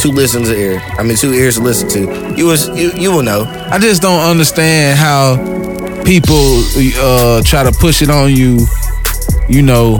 two 0.00 0.10
listens 0.10 0.48
to 0.48 0.56
ear, 0.56 0.80
I 0.98 1.02
mean 1.02 1.16
two 1.16 1.32
ears 1.32 1.56
to 1.56 1.62
listen 1.62 1.88
to, 1.90 2.34
you 2.36 2.46
was 2.46 2.68
you 2.68 2.90
you 2.96 3.12
will 3.12 3.22
know. 3.22 3.44
I 3.70 3.78
just 3.78 4.00
don't 4.02 4.20
understand 4.20 4.98
how 4.98 5.36
people 6.04 6.62
uh, 6.98 7.42
try 7.42 7.62
to 7.62 7.72
push 7.72 8.02
it 8.02 8.10
on 8.10 8.34
you, 8.34 8.66
you 9.48 9.62
know, 9.62 9.98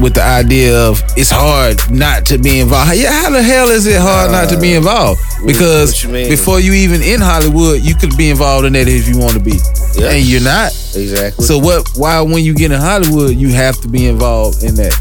with 0.00 0.14
the 0.14 0.22
idea 0.22 0.76
of 0.76 1.00
it's 1.16 1.30
hard 1.30 1.78
not 1.90 2.26
to 2.26 2.38
be 2.38 2.60
involved. 2.60 2.94
Yeah, 2.96 3.12
how 3.22 3.30
the 3.30 3.42
hell 3.42 3.68
is 3.68 3.86
it 3.86 4.00
hard 4.00 4.30
not 4.32 4.48
to 4.50 4.60
be 4.60 4.74
involved? 4.74 5.20
Because 5.46 6.02
you 6.02 6.10
before 6.10 6.60
you 6.60 6.72
even 6.72 7.00
in 7.02 7.20
Hollywood, 7.20 7.80
you 7.82 7.94
could 7.94 8.16
be 8.16 8.30
involved 8.30 8.66
in 8.66 8.72
that 8.72 8.88
if 8.88 9.08
you 9.08 9.18
want 9.18 9.34
to 9.34 9.40
be, 9.40 9.58
and 10.02 10.24
you're 10.26 10.42
not. 10.42 10.72
Exactly. 10.96 11.44
So 11.44 11.58
what? 11.58 11.88
Why 11.96 12.20
when 12.22 12.42
you 12.44 12.54
get 12.54 12.72
in 12.72 12.80
Hollywood, 12.80 13.36
you 13.36 13.50
have 13.50 13.80
to 13.82 13.88
be 13.88 14.06
involved 14.06 14.64
in 14.64 14.74
that? 14.76 14.94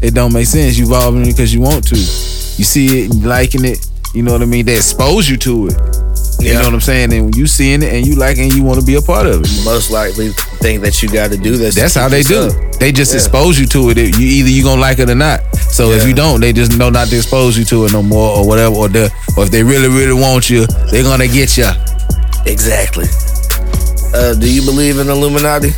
It 0.00 0.14
don't 0.14 0.32
make 0.32 0.46
sense. 0.46 0.78
You 0.78 0.84
involved 0.84 1.18
in 1.18 1.24
it 1.24 1.32
because 1.32 1.52
you 1.52 1.60
want 1.60 1.86
to. 1.88 2.29
You 2.60 2.64
see 2.64 3.04
it, 3.04 3.14
and 3.14 3.24
liking 3.24 3.64
it. 3.64 3.86
You 4.12 4.22
know 4.22 4.32
what 4.32 4.42
I 4.42 4.44
mean? 4.44 4.66
They 4.66 4.76
expose 4.76 5.30
you 5.30 5.38
to 5.38 5.68
it. 5.68 5.74
You 6.40 6.48
Yeah. 6.52 6.58
know 6.58 6.64
what 6.66 6.74
I'm 6.74 6.80
saying? 6.82 7.10
And 7.14 7.24
when 7.24 7.32
you 7.34 7.46
seeing 7.46 7.82
it 7.82 7.90
and 7.90 8.06
you 8.06 8.16
like 8.16 8.36
it 8.36 8.42
and 8.42 8.52
you 8.52 8.62
want 8.62 8.78
to 8.78 8.84
be 8.84 8.96
a 8.96 9.00
part 9.00 9.26
of 9.26 9.40
it. 9.42 9.48
most 9.64 9.90
likely 9.90 10.34
think 10.60 10.82
that 10.82 11.02
you 11.02 11.08
got 11.08 11.30
to 11.30 11.38
do 11.38 11.56
this. 11.56 11.74
That's 11.74 11.94
how 11.94 12.08
they 12.10 12.22
do. 12.22 12.34
yourself. 12.34 12.78
They 12.78 12.92
just 12.92 13.12
Yeah. 13.12 13.16
expose 13.20 13.58
you 13.58 13.64
to 13.68 13.88
it. 13.88 13.96
You 13.96 14.26
either 14.26 14.50
you 14.50 14.62
gonna 14.62 14.78
like 14.78 14.98
it 14.98 15.08
or 15.08 15.14
not. 15.14 15.40
So 15.70 15.92
if 15.92 16.06
you 16.06 16.12
don't, 16.12 16.40
they 16.42 16.52
just 16.52 16.76
know 16.76 16.90
not 16.90 17.08
to 17.08 17.16
expose 17.16 17.56
you 17.56 17.64
to 17.64 17.86
it 17.86 17.92
no 17.94 18.02
more 18.02 18.36
or 18.36 18.46
whatever. 18.46 18.74
Or 18.74 18.88
the 18.90 19.10
or 19.38 19.44
if 19.44 19.50
they 19.50 19.62
really 19.62 19.88
really 19.88 20.12
want 20.12 20.50
you, 20.50 20.66
they're 20.90 21.02
gonna 21.02 21.28
get 21.28 21.56
you. 21.56 21.70
Exactly. 22.44 23.06
Uh, 24.12 24.34
do 24.34 24.46
you 24.46 24.60
believe 24.60 24.98
in 24.98 25.08
Illuminati? 25.08 25.72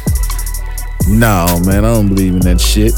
No 1.07 1.61
man, 1.65 1.85
I 1.85 1.95
don't 1.95 2.09
believe 2.09 2.33
in 2.35 2.41
that 2.41 2.61
shit. 2.61 2.93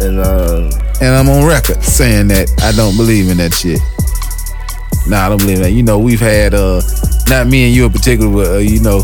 And 0.00 0.18
uh, 0.20 0.68
And 1.00 1.14
I'm 1.14 1.28
on 1.28 1.46
record 1.46 1.82
saying 1.82 2.28
that 2.28 2.50
I 2.62 2.72
don't 2.72 2.96
believe 2.96 3.28
in 3.28 3.36
that 3.38 3.52
shit. 3.54 3.80
Nah, 5.06 5.26
I 5.26 5.28
don't 5.28 5.38
believe 5.38 5.56
in 5.58 5.62
that. 5.64 5.72
You 5.72 5.82
know, 5.82 5.98
we've 5.98 6.20
had 6.20 6.54
uh 6.54 6.80
not 7.28 7.46
me 7.46 7.66
and 7.66 7.74
you 7.74 7.86
in 7.86 7.92
particular, 7.92 8.30
but 8.32 8.46
uh, 8.54 8.58
you 8.58 8.80
know, 8.80 9.02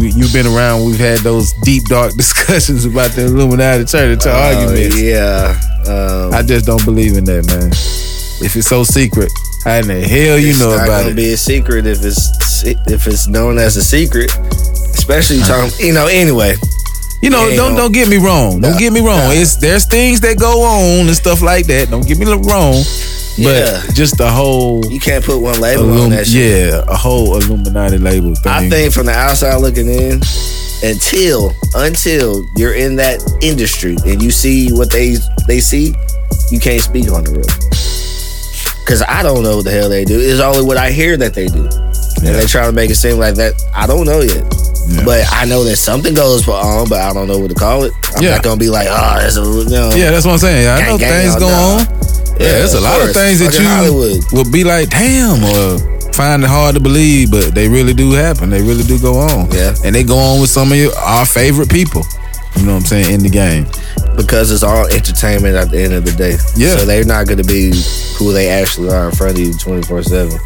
we, 0.00 0.10
you've 0.12 0.32
been 0.32 0.46
around. 0.46 0.84
We've 0.84 0.98
had 0.98 1.18
those 1.20 1.52
deep 1.64 1.84
dark 1.84 2.14
discussions 2.16 2.84
about 2.84 3.12
the 3.12 3.26
Illuminati 3.26 3.84
turn 3.84 4.12
into 4.12 4.30
uh, 4.30 4.36
arguments. 4.36 5.00
yeah. 5.00 5.58
Um, 5.88 6.34
I 6.34 6.42
just 6.42 6.66
don't 6.66 6.84
believe 6.84 7.16
in 7.16 7.24
that, 7.24 7.46
man. 7.48 7.70
If 8.44 8.54
it's 8.54 8.68
so 8.68 8.84
secret, 8.84 9.32
how 9.64 9.78
in 9.80 9.88
the 9.88 10.00
hell 10.06 10.38
you 10.38 10.50
it's 10.50 10.60
know 10.60 10.76
not 10.76 10.84
about 10.84 10.98
gonna 11.02 11.10
it? 11.10 11.16
be 11.16 11.32
a 11.32 11.36
secret 11.36 11.86
if 11.86 12.04
it's 12.04 12.62
if 12.66 13.06
it's 13.06 13.26
known 13.28 13.58
as 13.58 13.76
a 13.76 13.82
secret. 13.82 14.30
Especially 14.94 15.38
talking, 15.48 15.72
you 15.86 15.94
know. 15.94 16.06
Anyway, 16.06 16.54
You 17.22 17.30
know, 17.30 17.50
don't 17.56 17.74
don't 17.76 17.92
get 17.92 18.08
me 18.08 18.16
wrong. 18.16 18.60
Don't 18.60 18.78
get 18.78 18.92
me 18.92 19.00
wrong. 19.00 19.32
It's 19.32 19.56
there's 19.56 19.86
things 19.86 20.20
that 20.20 20.38
go 20.38 20.62
on 20.62 21.06
and 21.08 21.16
stuff 21.16 21.42
like 21.42 21.66
that. 21.66 21.90
Don't 21.90 22.06
get 22.06 22.18
me 22.18 22.26
wrong. 22.26 22.82
But 23.38 23.38
Yeah. 23.38 23.82
just 23.92 24.18
the 24.18 24.28
whole 24.30 24.84
you 24.90 24.98
can't 25.00 25.24
put 25.24 25.38
one 25.40 25.60
label 25.60 25.84
Illum- 25.84 26.00
on 26.04 26.10
that 26.10 26.26
shit. 26.26 26.70
yeah, 26.72 26.82
a 26.88 26.96
whole 26.96 27.36
Illuminati 27.36 27.98
label 27.98 28.34
thing. 28.36 28.52
I 28.52 28.68
think 28.68 28.92
from 28.92 29.06
the 29.06 29.12
outside 29.12 29.56
looking 29.56 29.88
in, 29.88 30.20
until 30.82 31.52
until 31.74 32.44
you're 32.56 32.74
in 32.74 32.96
that 32.96 33.20
industry 33.42 33.96
and 34.06 34.22
you 34.22 34.30
see 34.30 34.70
what 34.72 34.90
they 34.90 35.16
they 35.46 35.60
see, 35.60 35.94
you 36.50 36.58
can't 36.60 36.82
speak 36.82 37.10
on 37.12 37.24
the 37.24 37.30
real. 37.32 37.46
Cause 38.86 39.02
I 39.06 39.22
don't 39.22 39.42
know 39.42 39.56
what 39.56 39.66
the 39.66 39.70
hell 39.70 39.88
they 39.88 40.04
do. 40.04 40.18
It's 40.18 40.40
only 40.40 40.62
what 40.64 40.76
I 40.78 40.90
hear 40.90 41.16
that 41.18 41.34
they 41.34 41.46
do. 41.46 41.62
Yeah. 42.22 42.30
And 42.30 42.34
they 42.40 42.46
try 42.46 42.64
to 42.66 42.72
make 42.72 42.90
it 42.90 42.94
seem 42.96 43.18
like 43.18 43.34
that. 43.34 43.52
I 43.74 43.86
don't 43.86 44.06
know 44.06 44.20
yet. 44.20 44.42
Yeah. 44.88 45.04
But 45.04 45.24
I 45.30 45.44
know 45.44 45.64
that 45.64 45.76
something 45.76 46.14
goes 46.14 46.48
on, 46.48 46.88
but 46.88 47.00
I 47.00 47.12
don't 47.12 47.28
know 47.28 47.38
what 47.38 47.48
to 47.50 47.54
call 47.54 47.84
it. 47.84 47.92
I'm 48.16 48.22
Yeah. 48.22 48.30
not 48.36 48.42
gonna 48.42 48.56
be 48.56 48.70
like, 48.70 48.88
ah, 48.90 49.16
oh, 49.16 49.20
that's 49.22 49.36
a 49.36 49.42
you 49.42 49.64
know. 49.70 49.90
yeah, 49.94 50.10
that's 50.10 50.24
what 50.24 50.32
I'm 50.32 50.38
saying. 50.38 50.66
I 50.66 50.78
Gang, 50.80 50.88
know 50.88 50.98
gang, 50.98 51.22
things 51.22 51.36
go 51.36 51.48
on. 51.48 51.80
Yeah, 52.40 52.52
there's 52.62 52.74
a 52.74 52.80
lot 52.80 53.00
of 53.02 53.12
things 53.12 53.40
that 53.40 53.46
Fucking 53.52 53.62
you 53.62 53.68
Hollywood. 53.68 54.24
will 54.32 54.50
be 54.50 54.64
like, 54.64 54.90
damn, 54.90 55.42
or 55.44 55.78
find 56.12 56.42
it 56.42 56.48
hard 56.48 56.74
to 56.76 56.80
believe, 56.80 57.30
but 57.30 57.54
they 57.54 57.68
really 57.68 57.92
do 57.94 58.12
happen. 58.12 58.48
They 58.50 58.62
really 58.62 58.84
do 58.84 58.98
go 58.98 59.18
on. 59.18 59.50
Yeah. 59.50 59.74
And 59.84 59.94
they 59.94 60.04
go 60.04 60.16
on 60.16 60.40
with 60.40 60.48
some 60.50 60.70
of 60.72 60.78
your, 60.78 60.94
our 60.98 61.26
favorite 61.26 61.68
people. 61.70 62.04
You 62.56 62.64
know 62.66 62.74
what 62.74 62.80
I'm 62.80 62.86
saying? 62.86 63.12
In 63.14 63.22
the 63.22 63.28
game. 63.28 63.66
because 64.16 64.50
it's 64.50 64.62
all 64.64 64.86
entertainment 64.86 65.54
at 65.54 65.70
the 65.70 65.80
end 65.80 65.92
of 65.94 66.04
the 66.04 66.10
day. 66.12 66.36
Yeah. 66.56 66.76
So 66.76 66.86
they're 66.86 67.04
not 67.04 67.26
going 67.26 67.38
to 67.38 67.44
be 67.46 67.70
who 68.18 68.32
they 68.32 68.48
actually 68.48 68.90
are 68.90 69.10
in 69.10 69.14
front 69.14 69.34
of 69.34 69.38
you 69.38 69.52
24 69.54 70.02
7. 70.02 70.38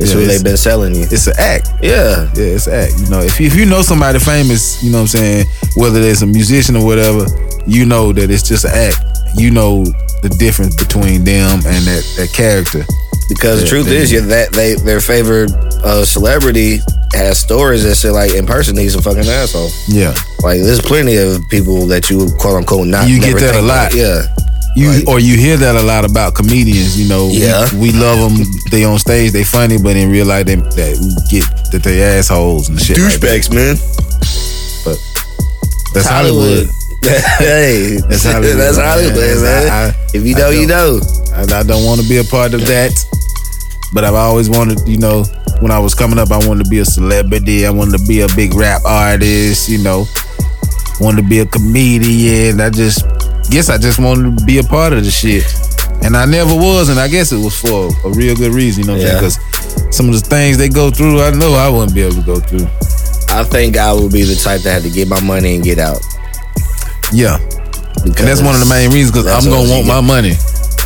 It's 0.00 0.10
Yeah, 0.10 0.14
who 0.16 0.20
it's- 0.22 0.28
they've 0.36 0.44
been 0.44 0.56
selling 0.56 0.94
you. 0.94 1.06
It's 1.10 1.26
an 1.26 1.34
act. 1.38 1.68
Yeah. 1.82 2.28
Yeah, 2.34 2.44
it's 2.56 2.66
an 2.66 2.74
act. 2.74 2.92
You 3.00 3.08
know, 3.10 3.20
if 3.20 3.40
you, 3.40 3.46
if 3.46 3.54
you 3.56 3.66
know 3.66 3.82
somebody 3.82 4.18
famous, 4.18 4.82
you 4.82 4.90
know 4.90 4.98
what 4.98 5.02
I'm 5.14 5.18
saying, 5.18 5.46
whether 5.76 6.00
it's 6.00 6.22
a 6.22 6.26
musician 6.26 6.76
or 6.76 6.84
whatever, 6.84 7.26
you 7.66 7.84
know 7.84 8.12
that 8.12 8.30
it's 8.30 8.42
just 8.46 8.64
an 8.64 8.72
act. 8.74 8.98
You 9.34 9.50
know 9.50 9.84
the 10.22 10.28
difference 10.38 10.74
between 10.76 11.24
them 11.24 11.60
and 11.66 11.84
that, 11.86 12.04
that 12.16 12.32
character. 12.32 12.84
Because 13.28 13.60
the 13.62 13.68
truth 13.68 13.88
is, 13.88 14.10
yeah, 14.10 14.20
that 14.20 14.52
they 14.52 14.74
their 14.74 15.00
favorite 15.00 15.52
uh, 15.84 16.02
celebrity 16.04 16.78
has 17.12 17.38
stories 17.38 17.82
that 17.84 17.94
say 17.96 18.10
like 18.10 18.32
in 18.34 18.46
person 18.46 18.74
he's 18.76 18.94
a 18.94 19.02
fucking 19.02 19.28
asshole. 19.28 19.68
Yeah. 19.86 20.14
Like 20.42 20.62
there's 20.62 20.80
plenty 20.80 21.16
of 21.18 21.42
people 21.50 21.86
that 21.88 22.08
you 22.08 22.28
quote 22.40 22.56
unquote 22.56 22.86
not. 22.86 23.06
You 23.08 23.20
get 23.20 23.38
that 23.40 23.54
a 23.54 23.60
lot. 23.60 23.92
about. 23.92 23.94
Yeah. 23.94 24.22
You 24.76 24.90
Like- 24.92 25.08
or 25.08 25.18
you 25.20 25.36
hear 25.36 25.56
that 25.56 25.74
a 25.76 25.82
lot 25.82 26.04
about 26.04 26.34
comedians. 26.34 26.96
You 26.98 27.08
know, 27.08 27.28
Yeah. 27.32 27.68
we, 27.74 27.90
love 27.92 28.18
them. 28.20 28.46
They 28.70 28.84
on 28.84 28.98
stage, 28.98 29.32
they 29.32 29.42
funny, 29.44 29.78
but 29.78 29.96
in 29.96 30.10
real 30.10 30.26
life, 30.26 30.46
they 30.46 30.54
that 30.56 30.98
we 31.00 31.14
get 31.30 31.44
that 31.72 31.82
they 31.82 32.02
assholes 32.02 32.68
and 32.68 32.80
shit. 32.80 32.98
like. 32.98 33.14
Douchebags, 33.14 33.50
man. 33.52 33.76
But 34.84 34.98
that's 35.94 36.06
Hollywood. 36.08 36.68
hey, 37.38 37.98
That's 38.08 38.24
Hollywood. 38.24 38.56
That's 38.62 38.76
Hollywood, 38.78 39.16
man. 39.16 39.42
man. 39.42 39.68
I- 39.68 39.86
I- 39.88 39.94
if 40.14 40.24
you 40.24 40.34
know, 40.34 40.50
you 40.50 40.66
know. 40.66 41.00
I, 41.34 41.42
I 41.42 41.62
don't 41.62 41.84
want 41.84 42.00
to 42.00 42.08
be 42.08 42.18
a 42.18 42.24
part 42.24 42.54
of 42.54 42.66
that. 42.66 42.92
But 43.92 44.04
I've 44.04 44.14
always 44.14 44.50
wanted, 44.50 44.86
you 44.86 44.98
know, 44.98 45.24
when 45.60 45.70
I 45.72 45.78
was 45.78 45.94
coming 45.94 46.18
up, 46.18 46.30
I 46.30 46.36
wanted 46.46 46.64
to 46.64 46.70
be 46.70 46.78
a 46.80 46.84
celebrity. 46.84 47.64
I 47.66 47.70
wanted 47.70 47.98
to 47.98 48.04
be 48.06 48.20
a 48.20 48.28
big 48.36 48.54
rap 48.54 48.82
artist, 48.84 49.68
you 49.68 49.78
know. 49.78 50.06
Wanted 51.00 51.22
to 51.22 51.28
be 51.28 51.38
a 51.38 51.46
comedian. 51.46 52.60
I 52.60 52.70
just 52.70 53.02
guess 53.50 53.68
I 53.70 53.78
just 53.78 53.98
wanted 53.98 54.38
to 54.38 54.44
be 54.44 54.58
a 54.58 54.62
part 54.62 54.92
of 54.92 55.04
the 55.04 55.10
shit. 55.10 55.44
And 56.04 56.16
I 56.16 56.26
never 56.26 56.54
was, 56.54 56.88
and 56.90 57.00
I 57.00 57.08
guess 57.08 57.32
it 57.32 57.42
was 57.42 57.58
for 57.60 57.88
a 58.06 58.10
real 58.12 58.36
good 58.36 58.54
reason, 58.54 58.84
you 58.84 58.86
know 58.86 58.94
what 58.94 59.02
I'm 59.02 59.08
saying? 59.08 59.18
Because 59.18 59.96
some 59.96 60.08
of 60.08 60.14
the 60.14 60.20
things 60.20 60.56
they 60.56 60.68
go 60.68 60.90
through, 60.90 61.20
I 61.20 61.30
know 61.30 61.52
I 61.54 61.68
wouldn't 61.68 61.94
be 61.94 62.02
able 62.02 62.16
to 62.16 62.22
go 62.22 62.38
through. 62.38 62.66
I 63.30 63.44
think 63.44 63.76
I 63.76 63.92
would 63.92 64.12
be 64.12 64.22
the 64.22 64.36
type 64.36 64.62
that 64.62 64.72
had 64.72 64.82
to 64.82 64.90
get 64.90 65.08
my 65.08 65.20
money 65.20 65.56
and 65.56 65.64
get 65.64 65.78
out. 65.78 66.00
Yeah. 67.12 67.38
And 68.04 68.14
that's 68.14 68.40
one 68.40 68.54
of 68.54 68.60
the 68.60 68.70
main 68.70 68.90
reasons 68.90 69.10
because 69.10 69.26
I'm 69.26 69.50
going 69.50 69.66
to 69.66 69.72
want 69.72 69.86
my 69.86 70.00
money. 70.00 70.32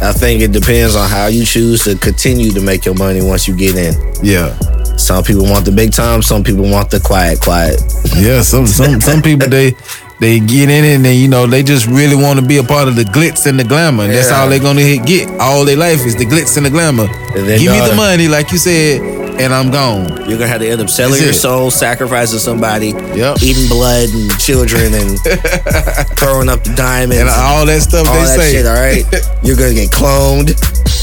I 0.03 0.13
think 0.13 0.43
it 0.43 0.51
depends 0.51 0.97
on 0.97 1.09
how 1.09 1.27
you 1.27 1.45
choose 1.45 1.85
to 1.85 1.97
continue 1.97 2.51
to 2.53 2.61
make 2.61 2.85
your 2.85 2.95
money 2.95 3.23
once 3.23 3.47
you 3.47 3.55
get 3.55 3.77
in. 3.77 3.95
Yeah. 4.23 4.57
Some 4.97 5.23
people 5.25 5.45
want 5.45 5.65
the 5.65 5.73
big 5.73 5.93
time, 5.93 6.23
some 6.23 6.43
people 6.43 6.69
want 6.69 6.91
the 6.91 7.01
quiet, 7.01 7.41
quiet. 7.41 7.81
Yeah, 8.17 8.43
some 8.43 8.67
some 8.67 9.01
some 9.01 9.23
people 9.23 9.49
they 9.49 9.71
they 10.23 10.39
get 10.39 10.71
in 10.71 10.85
it 10.85 10.95
and 10.95 11.05
they, 11.05 11.15
you 11.15 11.27
know 11.29 11.47
they 11.47 11.63
just 11.65 11.87
really 11.89 12.15
want 12.17 12.39
to 12.39 12.45
be 12.47 12.57
a 12.59 12.63
part 12.63 12.87
of 12.87 12.95
the 12.95 13.03
glitz 13.03 13.47
and 13.47 13.59
the 13.59 13.65
glamour, 13.65 14.05
and 14.05 14.15
that's 14.15 14.31
Yeah. 14.31 14.41
all 14.41 14.49
they're 14.49 14.59
gonna 14.61 14.81
hit, 14.81 15.05
get. 15.05 15.29
All 15.41 15.65
their 15.65 15.77
life 15.77 16.01
is 16.07 16.15
the 16.17 16.25
glitz 16.25 16.57
and 16.57 16.65
the 16.65 16.71
glamour. 16.71 17.09
And 17.37 17.47
Give 17.59 17.73
me 17.73 17.79
the 17.81 17.93
uh, 17.93 17.97
money, 17.97 18.29
like 18.29 18.53
you 18.53 18.59
said, 18.59 19.01
and 19.41 19.53
I'm 19.53 19.71
gone. 19.73 20.09
You're 20.29 20.39
gonna 20.39 20.47
have 20.47 20.61
to 20.61 20.69
end 20.69 20.81
up 20.81 20.89
selling 20.91 21.13
That's 21.13 21.23
your 21.23 21.31
it. 21.31 21.35
soul, 21.35 21.71
sacrificing 21.73 22.39
somebody, 22.39 22.89
Yep. 23.17 23.43
eating 23.43 23.67
blood 23.69 24.09
and 24.11 24.31
children, 24.39 24.95
and 24.95 25.19
throwing 26.21 26.49
up 26.49 26.63
the 26.63 26.73
diamonds, 26.77 27.21
And 27.21 27.29
all 27.29 27.67
that 27.67 27.83
stuff 27.83 28.07
all 28.07 28.15
they 28.15 28.21
that 28.23 28.39
say. 28.39 28.53
shit. 28.53 28.67
All 28.67 28.75
right, 28.75 29.05
you're 29.43 29.57
gonna 29.57 29.75
get 29.75 29.91
cloned. 29.91 30.55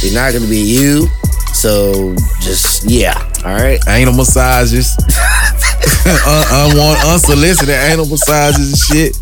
You're 0.01 0.13
not 0.13 0.31
gonna 0.33 0.47
be 0.47 0.59
you. 0.61 1.07
So 1.53 2.15
just 2.41 2.85
yeah, 2.89 3.17
all 3.43 3.51
right. 3.53 3.79
Anal 3.88 4.13
massages, 4.13 4.95
Un- 6.25 6.71
unwanted, 6.71 7.05
unsolicited 7.07 7.69
anal 7.75 8.05
massages 8.05 8.69
and 8.71 8.77
shit. 8.79 9.17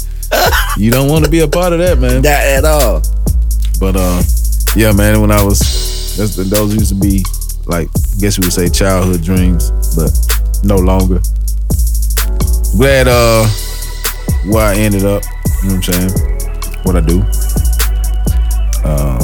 You 0.77 0.91
don't 0.91 1.09
want 1.09 1.25
to 1.25 1.31
be 1.31 1.39
a 1.41 1.47
part 1.47 1.73
of 1.73 1.79
that, 1.79 1.99
man. 1.99 2.21
Not 2.21 2.25
at 2.25 2.65
all. 2.65 3.01
But 3.79 3.95
uh, 3.95 4.21
yeah, 4.75 4.91
man. 4.91 5.21
When 5.21 5.31
I 5.31 5.41
was, 5.43 5.59
that's, 6.17 6.35
those 6.35 6.73
used 6.75 6.89
to 6.89 6.95
be 6.95 7.23
like, 7.65 7.87
I 7.87 8.19
guess 8.19 8.37
we 8.39 8.45
would 8.45 8.53
say 8.53 8.69
childhood 8.69 9.23
dreams, 9.23 9.71
but 9.95 10.11
no 10.63 10.77
longer. 10.77 11.19
Glad 12.77 13.07
uh, 13.07 13.45
where 14.51 14.65
I 14.67 14.75
ended 14.75 15.05
up. 15.05 15.23
You 15.63 15.69
know 15.69 15.75
what 15.75 15.87
I'm 15.87 16.09
saying? 16.09 16.11
What 16.83 16.95
I 16.95 17.01
do. 17.01 17.21
Uh, 18.83 19.19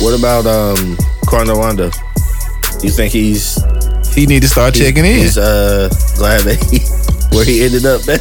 What 0.00 0.16
about 0.18 0.46
um 0.46 0.96
Quando 1.26 1.54
Rondo? 1.56 1.90
You 2.82 2.90
think 2.90 3.12
he's 3.12 3.58
he 4.14 4.26
need 4.26 4.42
to 4.42 4.48
start 4.48 4.74
checking 4.74 5.04
in. 5.04 5.18
He's 5.18 5.38
uh 5.38 5.88
glad 6.16 6.40
that 6.42 6.58
he 6.70 6.78
where 7.36 7.44
he 7.44 7.64
ended 7.64 7.86
up 7.86 8.06
at. 8.08 8.20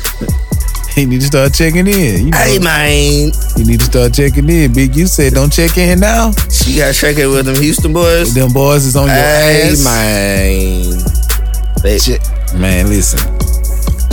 He 0.94 1.06
need 1.06 1.22
to 1.22 1.28
start 1.28 1.54
checking 1.54 1.88
in. 1.88 2.26
You 2.26 2.32
know, 2.32 2.38
Hey 2.38 2.60
man, 2.60 3.32
you 3.56 3.66
need 3.66 3.80
to 3.80 3.86
start 3.86 4.14
checking 4.14 4.50
in. 4.50 4.74
Big, 4.74 4.96
you 4.96 5.06
said 5.08 5.34
don't 5.34 5.52
check 5.54 5.78
in 5.78 6.00
now. 6.00 6.32
she 6.50 6.78
got 6.78 6.94
checking 6.96 7.30
with 7.30 7.46
them 7.46 7.56
Houston 7.56 7.94
boys. 7.94 8.34
Them 8.34 8.52
boys 8.52 8.86
is 8.86 8.96
on 8.96 9.06
your 9.08 9.16
Hey 9.16 9.70
ass. 9.72 9.84
man, 9.84 11.84
they, 11.84 12.00
Shit. 12.00 12.22
Man, 12.56 12.88
listen. 12.88 13.20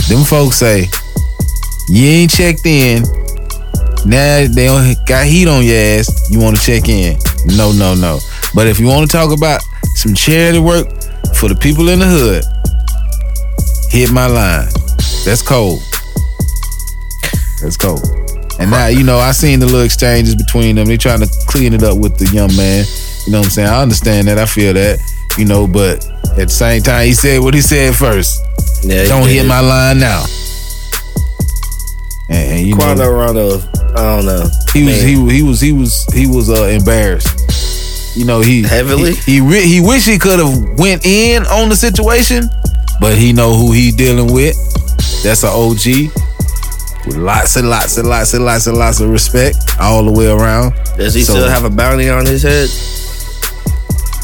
Them 0.07 0.23
folks 0.23 0.57
say 0.57 0.87
you 1.89 2.05
ain't 2.05 2.31
checked 2.31 2.65
in. 2.65 3.03
Now 4.05 4.45
they 4.47 4.67
don't 4.67 4.95
got 5.07 5.25
heat 5.25 5.47
on 5.47 5.65
your 5.65 5.75
ass. 5.75 6.29
You 6.29 6.39
want 6.39 6.55
to 6.57 6.61
check 6.61 6.87
in? 6.87 7.17
No, 7.57 7.71
no, 7.71 7.95
no. 7.95 8.19
But 8.53 8.67
if 8.67 8.79
you 8.79 8.85
want 8.87 9.09
to 9.09 9.17
talk 9.17 9.35
about 9.35 9.61
some 9.95 10.13
charity 10.13 10.59
work 10.59 10.87
for 11.35 11.49
the 11.49 11.55
people 11.55 11.89
in 11.89 11.99
the 11.99 12.05
hood, 12.07 12.43
hit 13.91 14.11
my 14.11 14.27
line. 14.27 14.67
That's 15.25 15.41
cold. 15.41 15.79
That's 17.61 17.77
cold. 17.77 18.03
And 18.59 18.71
now 18.71 18.87
you 18.87 19.03
know 19.03 19.17
I 19.17 19.31
seen 19.31 19.59
the 19.59 19.65
little 19.65 19.81
exchanges 19.81 20.35
between 20.35 20.75
them. 20.75 20.85
They 20.85 20.97
trying 20.97 21.19
to 21.19 21.29
clean 21.47 21.73
it 21.73 21.83
up 21.83 21.97
with 21.97 22.17
the 22.17 22.25
young 22.33 22.55
man. 22.55 22.85
You 23.25 23.31
know 23.33 23.39
what 23.39 23.47
I'm 23.47 23.51
saying? 23.51 23.67
I 23.67 23.81
understand 23.81 24.27
that. 24.27 24.37
I 24.37 24.45
feel 24.45 24.73
that. 24.73 24.99
You 25.37 25.45
know, 25.45 25.67
but 25.67 26.05
at 26.39 26.47
the 26.47 26.49
same 26.49 26.81
time, 26.81 27.05
he 27.07 27.13
said 27.13 27.41
what 27.41 27.53
he 27.53 27.61
said 27.61 27.95
first. 27.95 28.39
yeah, 28.83 29.03
he 29.03 29.07
Don't 29.09 29.23
did 29.23 29.33
hit 29.41 29.45
my 29.47 29.59
line 29.59 29.99
now. 29.99 30.23
And, 32.29 32.51
and, 32.59 32.67
you 32.67 32.75
Quando 32.75 33.03
know, 33.03 33.11
Rondo. 33.11 33.59
I 33.95 34.15
don't 34.15 34.25
know. 34.25 34.47
he 34.73 34.83
was 34.85 35.01
he, 35.01 35.29
he 35.29 35.43
was 35.43 35.61
he 35.61 35.71
was 35.71 36.05
he 36.13 36.27
was 36.27 36.49
uh, 36.49 36.63
embarrassed. 36.65 37.27
You 38.15 38.25
know, 38.25 38.39
he 38.39 38.63
Heavily? 38.63 39.13
He 39.13 39.39
he, 39.39 39.61
he 39.67 39.81
wish 39.81 40.05
he 40.05 40.17
could 40.17 40.39
have 40.39 40.79
went 40.79 41.05
in 41.05 41.43
on 41.47 41.67
the 41.69 41.75
situation, 41.75 42.49
but 43.01 43.17
he 43.17 43.33
know 43.33 43.53
who 43.53 43.73
he 43.73 43.91
dealing 43.91 44.33
with. 44.33 44.55
That's 45.21 45.43
an 45.43 45.49
OG 45.49 46.11
with 47.05 47.17
lots 47.17 47.55
and 47.57 47.69
lots 47.69 47.97
and 47.97 48.07
lots 48.07 48.33
and 48.33 48.45
lots 48.45 48.67
and 48.67 48.77
lots 48.77 48.99
of 49.01 49.09
respect 49.09 49.57
all 49.79 50.05
the 50.05 50.11
way 50.11 50.27
around. 50.27 50.73
does 50.97 51.13
he 51.13 51.23
so- 51.23 51.33
still 51.33 51.49
have 51.49 51.65
a 51.65 51.69
bounty 51.69 52.09
on 52.09 52.25
his 52.25 52.43
head? 52.43 52.69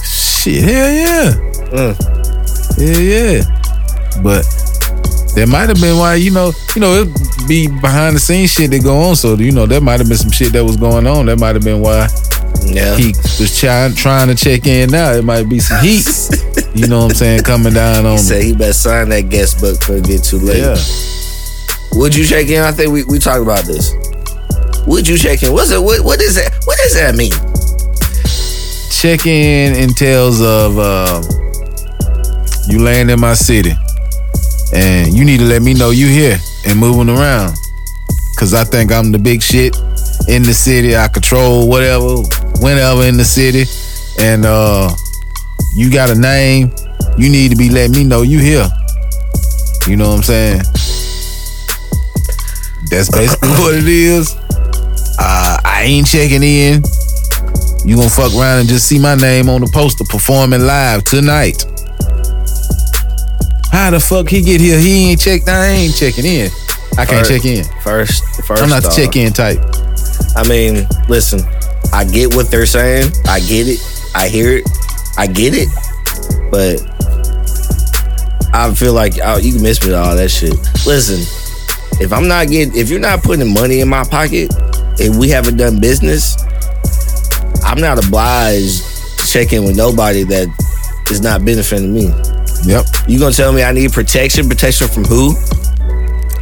Shit, 0.06 0.64
hell 0.64 0.92
yeah. 0.92 1.32
Mm. 1.72 2.12
Yeah, 2.78 2.98
yeah. 2.98 4.22
But 4.24 4.46
there 5.36 5.48
might 5.48 5.70
have 5.70 5.80
been 5.82 5.98
why, 5.98 6.16
you 6.16 6.32
know, 6.32 6.52
you 6.76 6.82
know, 6.82 7.04
it 7.04 7.10
be 7.48 7.68
behind 7.68 8.16
the 8.16 8.20
scenes 8.20 8.52
shit 8.54 8.72
that 8.72 8.84
go 8.84 8.98
on. 8.98 9.16
So, 9.16 9.36
you 9.36 9.52
know, 9.52 9.66
there 9.66 9.82
might 9.82 10.00
have 10.00 10.08
been 10.08 10.18
some 10.18 10.32
shit 10.32 10.54
that 10.54 10.64
was 10.64 10.78
going 10.78 11.06
on. 11.06 11.26
That 11.28 11.40
might 11.40 11.56
have 11.56 11.64
been 11.64 11.82
why 11.82 12.08
Yeah. 12.64 12.96
he 12.96 13.08
was 13.40 13.60
trying 13.60 13.96
trying 13.96 14.28
to 14.28 14.36
check 14.36 14.68
in 14.68 14.92
now. 14.92 15.12
It 15.12 15.24
might 15.24 15.50
be 15.50 15.60
some 15.60 15.84
heat. 15.84 16.06
you 16.74 16.88
know 16.88 17.00
what 17.04 17.12
I'm 17.12 17.16
saying, 17.16 17.44
coming 17.44 17.74
down 17.74 18.06
on 18.06 18.14
He 18.14 18.18
said 18.18 18.44
he 18.44 18.54
better 18.54 18.74
sign 18.74 19.10
that 19.10 19.30
guest 19.30 19.60
book 19.60 19.80
before 19.80 19.98
it 19.98 20.06
get 20.06 20.24
too 20.24 20.40
late. 20.40 20.60
Yeah. 20.60 20.78
Would 21.94 22.16
you 22.16 22.26
check 22.26 22.48
in? 22.48 22.62
I 22.62 22.72
think 22.72 22.92
we, 22.94 23.04
we 23.04 23.20
talked 23.20 23.42
about 23.42 23.66
this. 23.66 23.94
Would 24.88 25.08
you 25.08 25.18
check 25.18 25.44
in? 25.44 25.54
What's 25.54 25.72
it? 25.72 25.82
What, 25.82 26.04
what 26.04 26.22
is 26.22 26.36
that? 26.36 26.54
What 26.66 26.78
does 26.78 26.96
that 26.96 27.16
mean? 27.16 27.34
Check 28.92 29.26
in 29.26 29.76
entails 29.76 30.42
of 30.42 30.78
uh, 30.78 31.22
you 32.68 32.84
land 32.84 33.12
in 33.12 33.20
my 33.20 33.34
city. 33.34 33.74
And 34.74 35.14
you 35.14 35.26
need 35.26 35.40
to 35.40 35.46
let 35.46 35.62
me 35.62 35.74
know 35.74 35.90
you 35.90 36.08
here 36.08 36.38
and 36.66 36.80
moving 36.80 37.10
around. 37.10 37.56
Cause 38.38 38.54
I 38.54 38.64
think 38.64 38.92
I'm 38.92 39.12
the 39.12 39.20
big 39.20 39.42
shit 39.42 39.76
in 40.28 40.44
the 40.44 40.54
city. 40.54 40.96
I 40.96 41.08
control 41.10 41.68
whatever, 41.68 42.24
whenever 42.62 43.04
in 43.04 43.18
the 43.18 43.26
city. 43.26 43.66
And 44.20 44.46
uh 44.46 44.90
you 45.76 45.92
got 45.92 46.10
a 46.10 46.16
name. 46.16 46.72
You 47.18 47.30
need 47.30 47.52
to 47.52 47.58
be 47.58 47.70
letting 47.70 47.96
me 47.96 48.04
know 48.04 48.22
you 48.22 48.40
here. 48.40 48.68
You 49.88 49.98
know 49.98 50.10
what 50.10 50.18
I'm 50.18 50.24
saying? 50.24 50.62
That's 52.90 53.10
basically 53.10 53.50
what 53.62 53.76
it 53.76 53.88
is. 53.88 54.36
Uh, 55.20 55.58
I 55.64 55.84
ain't 55.84 56.08
checking 56.08 56.44
in. 56.44 56.84
You 57.86 57.96
gonna 57.98 58.10
fuck 58.10 58.34
around 58.34 58.60
and 58.60 58.70
just 58.70 58.88
see 58.88 59.00
my 59.00 59.16
name 59.16 59.50
on 59.50 59.62
the 59.62 59.70
poster 59.74 60.04
performing 60.10 60.62
live 60.62 61.04
tonight. 61.04 61.66
How 63.72 63.90
the 63.92 64.00
fuck 64.00 64.30
he 64.30 64.42
get 64.42 64.62
here? 64.62 64.78
He 64.80 65.12
ain't 65.12 65.22
checked. 65.22 65.48
I 65.50 65.68
ain't 65.68 65.96
checking 65.96 66.26
in. 66.26 66.50
I 66.98 67.06
can't 67.06 67.26
First- 67.26 67.32
check 67.32 67.46
in. 67.46 67.64
First, 67.82 68.24
first. 68.46 68.62
I'm 68.64 68.70
not 68.70 68.84
the 68.84 68.90
check 68.90 69.16
in 69.16 69.32
type. 69.34 69.60
I 70.36 70.48
mean, 70.48 70.88
listen. 71.10 71.40
I 71.94 72.06
get 72.06 72.34
what 72.36 72.50
they're 72.50 72.66
saying. 72.66 73.12
I 73.28 73.40
get 73.40 73.68
it. 73.68 73.80
I 74.16 74.28
hear 74.28 74.58
it. 74.58 74.70
I 75.18 75.28
get 75.28 75.54
it. 75.56 75.70
But 76.50 76.82
I 78.54 78.74
feel 78.74 78.94
like 78.94 79.14
oh, 79.24 79.38
you 79.38 79.54
can 79.54 79.62
miss 79.62 79.82
me 79.82 79.90
with 79.90 79.98
all 79.98 80.16
that 80.16 80.30
shit. 80.30 80.54
Listen, 80.86 81.20
if 82.02 82.12
I'm 82.12 82.28
not 82.28 82.48
getting, 82.48 82.76
if 82.76 82.90
you're 82.90 83.00
not 83.00 83.24
putting 83.24 83.54
money 83.54 83.80
in 83.80 83.90
my 83.90 84.04
pocket, 84.04 84.52
and 85.00 85.18
we 85.18 85.30
haven't 85.30 85.58
done 85.58 85.80
business, 85.80 86.36
I'm 87.64 87.80
not 87.80 88.04
obliged 88.04 88.84
to 89.20 89.28
check 89.28 89.54
in 89.54 89.64
with 89.64 89.78
nobody 89.78 90.24
that 90.24 90.48
is 91.10 91.22
not 91.22 91.46
benefiting 91.46 91.94
me. 91.94 92.14
Yep. 92.64 92.86
You 93.08 93.20
gonna 93.20 93.34
tell 93.34 93.52
me 93.52 93.64
I 93.64 93.72
need 93.72 93.92
protection? 93.92 94.48
Protection 94.48 94.88
from 94.88 95.06
who? 95.06 95.36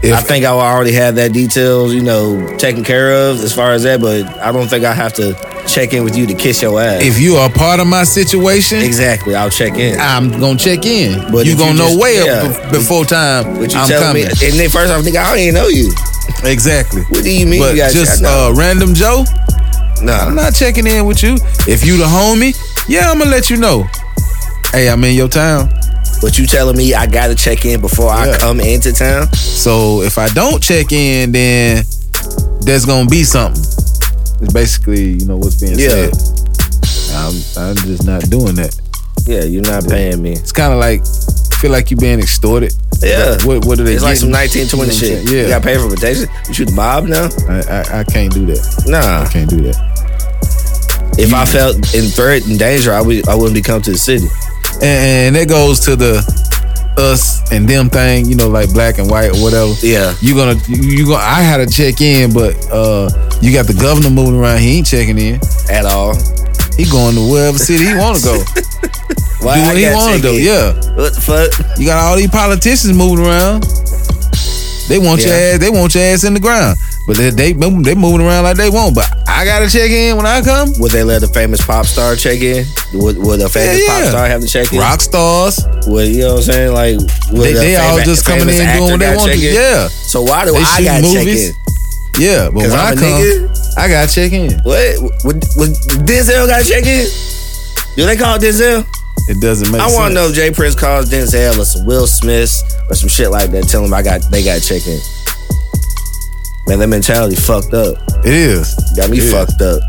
If, 0.02 0.14
I 0.14 0.22
think 0.22 0.46
I 0.46 0.50
already 0.50 0.94
have 0.94 1.16
that 1.16 1.34
details, 1.34 1.94
you 1.94 2.02
know, 2.02 2.56
taken 2.58 2.84
care 2.86 3.12
of 3.12 3.40
as 3.44 3.54
far 3.54 3.74
as 3.74 3.84
that, 3.84 4.00
but 4.00 4.26
I 4.40 4.52
don't 4.52 4.68
think 4.70 4.86
I 4.86 4.94
have 4.94 5.14
to 5.16 5.34
check 5.68 5.94
in 5.94 6.04
with 6.06 6.16
you 6.18 6.26
to 6.28 6.34
kiss 6.34 6.62
your 6.62 6.80
ass. 6.82 7.02
if 7.04 7.20
you 7.20 7.36
are 7.36 7.50
part 7.50 7.80
of 7.82 7.88
my 7.88 8.04
situation, 8.06 8.80
exactly, 8.80 9.36
I'll 9.36 9.50
check 9.50 9.74
in. 9.78 10.00
I'm 10.00 10.30
gonna 10.40 10.58
check 10.58 10.86
in. 10.86 11.32
But 11.32 11.46
you 11.46 11.58
gonna 11.58 11.72
you 11.72 11.78
know 11.78 11.88
just- 11.90 12.00
way 12.02 12.24
yeah. 12.26 12.32
up 12.32 12.52
bef- 12.52 12.72
before 12.72 13.04
time. 13.06 13.56
But 13.60 13.74
you 13.74 13.80
I'm 13.80 13.88
tell 13.90 14.02
coming. 14.02 14.24
me, 14.24 14.30
and 14.30 14.54
then 14.58 14.70
first 14.70 14.92
off, 14.94 15.04
nigga, 15.04 15.18
I 15.18 15.30
don't 15.32 15.40
even 15.40 15.56
know 15.56 15.68
you. 15.68 15.92
Exactly. 16.44 17.02
What 17.10 17.24
do 17.24 17.30
you 17.32 17.46
mean? 17.46 17.60
But 17.62 17.72
you 17.72 17.78
got 17.82 17.92
just 17.92 18.22
no, 18.22 18.30
uh, 18.50 18.54
random 18.56 18.94
Joe, 18.94 19.26
Nah. 20.02 20.14
I'm 20.28 20.36
not 20.36 20.54
checking 20.56 20.88
in 20.88 21.06
with 21.06 21.22
you. 21.22 21.36
If 21.68 21.86
you 21.86 21.98
the 21.98 22.06
homie, 22.06 22.56
yeah, 22.88 23.12
I'm 23.12 23.18
gonna 23.20 23.30
let 23.32 23.50
you 23.50 23.58
know. 23.58 23.84
Hey, 24.72 24.88
I'm 24.90 25.04
in 25.04 25.14
your 25.16 25.28
town. 25.28 25.70
But 26.22 26.38
you 26.38 26.46
telling 26.46 26.76
me 26.78 26.94
I 26.94 27.06
gotta 27.08 27.34
check 27.36 27.66
in 27.66 27.80
before 27.82 28.10
I 28.10 28.38
come 28.38 28.60
into 28.60 28.92
town? 28.92 29.32
So 29.34 30.02
if 30.02 30.18
I 30.18 30.28
don't 30.30 30.62
check 30.62 30.92
in, 30.92 31.32
then 31.32 31.84
there's 32.62 32.86
gonna 32.86 33.08
be 33.10 33.24
something. 33.24 33.62
It's 34.42 34.54
basically, 34.54 35.14
you 35.20 35.26
know, 35.26 35.38
what's 35.38 35.56
being 35.60 35.80
Yeah. 35.80 36.10
said. 36.12 36.14
I'm, 37.16 37.34
I'm 37.58 37.76
just 37.88 38.06
not 38.06 38.30
doing 38.30 38.56
that. 38.56 38.76
Yeah, 39.26 39.44
you're 39.44 39.62
not 39.64 39.88
paying 39.88 40.22
me. 40.22 40.34
It's 40.34 40.52
kind 40.52 40.74
of 40.74 40.80
like 40.80 41.02
feel 41.60 41.72
like 41.72 41.92
you're 41.92 42.00
being 42.00 42.20
extorted. 42.20 42.74
Yeah. 43.02 43.38
What 43.46 43.66
What 43.66 43.80
are 43.80 43.84
they? 43.84 43.94
It's 43.94 44.04
like 44.04 44.18
some 44.18 44.32
getting? 44.32 44.62
1920 44.68 44.70
You 44.72 44.78
know 44.78 44.78
what 44.78 44.88
I'm 44.88 44.92
shit. 44.92 45.00
saying? 45.00 45.28
You 45.28 45.38
Yeah. 45.44 45.50
got 45.56 45.64
paid 45.64 45.80
for 45.80 45.90
protection. 45.90 46.28
You 46.48 46.54
shoot 46.54 46.66
the 46.66 46.72
mob 46.76 47.06
now? 47.08 47.30
I, 47.48 47.60
I 47.64 48.00
I 48.00 48.04
can't 48.04 48.34
do 48.34 48.46
that. 48.48 48.84
Nah. 48.88 49.24
I 49.24 49.28
can't 49.32 49.50
do 49.50 49.62
that. 49.64 49.78
If 51.18 51.34
I 51.34 51.46
felt 51.46 51.76
in 51.94 52.06
threat 52.06 52.46
and 52.48 52.58
danger, 52.60 52.94
I 52.94 53.02
would 53.02 53.28
I 53.28 53.36
wouldn't 53.36 53.56
be 53.56 53.62
come 53.62 53.82
to 53.84 53.92
the 53.92 53.98
city. 53.98 54.28
And, 54.82 55.36
and 55.36 55.36
that 55.36 55.48
goes 55.50 55.80
to 55.82 55.96
the 55.96 56.24
us 56.98 57.52
and 57.52 57.68
them 57.68 57.90
thing. 57.90 58.26
You 58.26 58.36
know, 58.36 58.50
like 58.50 58.72
black 58.74 58.98
and 58.98 59.10
white 59.10 59.36
or 59.36 59.42
whatever. 59.42 59.74
Yeah. 59.82 60.14
You 60.22 60.36
gonna 60.36 60.60
you, 60.68 61.06
gonna 61.06 61.24
I 61.24 61.42
had 61.42 61.58
to 61.58 61.68
check 61.68 62.02
in, 62.02 62.34
but 62.34 62.56
uh 62.72 63.10
you 63.42 63.54
got 63.54 63.68
the 63.68 63.74
governor 63.74 64.10
moving 64.10 64.40
around. 64.40 64.60
He 64.60 64.78
ain't 64.78 64.88
checking 64.88 65.18
in. 65.18 65.40
At 65.70 65.86
all. 65.86 66.16
He 66.76 66.86
going 66.86 67.16
to 67.16 67.24
wherever 67.28 67.58
city 67.58 67.88
he 67.88 67.96
want 67.96 68.18
to 68.20 68.24
go. 68.24 68.36
Why 69.44 69.56
do 69.56 69.62
I 69.64 69.68
what 69.68 69.78
he 69.78 69.86
want 69.92 70.16
to 70.16 70.22
do. 70.22 70.36
in? 70.36 70.44
Yeah. 70.44 70.72
What 70.96 71.16
the 71.16 71.22
fuck? 71.24 71.80
You 71.80 71.86
got 71.86 72.00
all 72.04 72.16
these 72.16 72.32
politicians 72.32 72.96
moving 72.96 73.26
around. 73.26 73.64
They 74.88 75.00
want 75.00 75.24
your 75.24 75.34
ass. 75.36 75.60
They 75.60 75.70
want 75.70 75.94
your 75.96 76.04
ass 76.04 76.24
in 76.24 76.34
the 76.34 76.40
ground. 76.40 76.78
But 77.10 77.18
they 77.18 77.32
they 77.32 77.52
they 77.54 77.96
moving 77.98 78.22
around 78.22 78.44
like 78.44 78.56
they 78.56 78.70
want. 78.70 78.94
But 78.94 79.10
I 79.28 79.42
gotta 79.44 79.66
check 79.68 79.90
in 79.90 80.16
when 80.16 80.28
I 80.28 80.42
come. 80.46 80.70
Would 80.78 80.92
they 80.92 81.04
let 81.04 81.24
a 81.24 81.28
famous 81.28 81.66
pop 81.66 81.88
star 81.88 82.14
check 82.16 82.38
in? 82.40 82.66
Would, 82.94 83.18
would 83.18 83.42
a 83.42 83.50
famous 83.50 83.82
Yeah, 83.82 83.98
yeah. 83.98 84.00
pop 84.02 84.10
star 84.14 84.28
have 84.28 84.42
to 84.42 84.48
check 84.48 84.72
in? 84.72 84.78
Rock 84.78 85.02
stars. 85.02 85.58
Would, 85.88 86.08
you 86.08 86.20
know 86.30 86.38
what 86.38 86.46
I'm 86.46 86.54
saying? 86.54 86.72
Like, 86.74 87.00
They, 87.34 87.54
they 87.54 87.76
all 87.78 87.98
just 88.06 88.26
coming 88.28 88.48
in 88.50 88.62
doing 88.78 88.92
what 88.94 89.00
they 89.00 89.16
want 89.16 89.32
to. 89.32 89.38
in? 89.42 89.56
Yeah, 89.56 89.88
So 89.88 90.22
why 90.22 90.46
do 90.46 90.52
They 90.54 90.62
I 90.62 90.84
got 90.86 90.98
to 91.02 91.02
check 91.10 91.26
movies. 91.26 91.50
in? 91.50 91.56
yeah. 92.22 92.46
But 92.54 92.70
when 92.70 92.72
I'm 92.74 92.78
I 92.78 92.94
come, 92.94 93.04
nigga? 93.10 93.78
I 93.78 93.88
gotta 93.90 94.14
check 94.14 94.32
in. 94.32 94.52
What? 94.62 95.02
Would, 95.26 95.44
would 95.58 95.72
Denzel 96.06 96.46
got 96.46 96.62
to 96.62 96.70
check 96.70 96.86
in? 96.86 97.10
Do 97.98 98.06
they 98.06 98.18
call 98.18 98.38
Denzel? 98.38 98.86
It 99.28 99.42
doesn't 99.42 99.72
make 99.72 99.82
I 99.82 99.88
sense. 99.90 99.98
want 99.98 100.10
to 100.12 100.16
know 100.16 100.28
if 100.30 100.36
J. 100.36 100.52
Prince 100.52 100.76
calls 100.76 101.10
Denzel 101.10 101.58
or 101.58 101.66
some 101.66 101.86
Will 101.88 102.06
Smith 102.06 102.54
or 102.90 102.94
some 102.94 103.10
shit 103.10 103.32
like 103.32 103.50
that. 103.52 103.64
Tell 103.66 103.84
him 103.84 103.94
I 103.94 104.02
got 104.04 104.22
they 104.30 104.44
got 104.44 104.62
to 104.62 104.68
check 104.68 104.86
in. 104.86 105.00
Man, 106.70 106.78
that 106.78 106.88
mentality 106.88 107.36
fucked 107.36 107.74
up. 107.74 107.98
It 108.24 108.32
is. 108.32 108.76
Got 108.96 109.10
me 109.10 109.18
It 109.18 109.24
is. 109.24 109.34
fucked 109.34 109.60
up. 109.60 109.82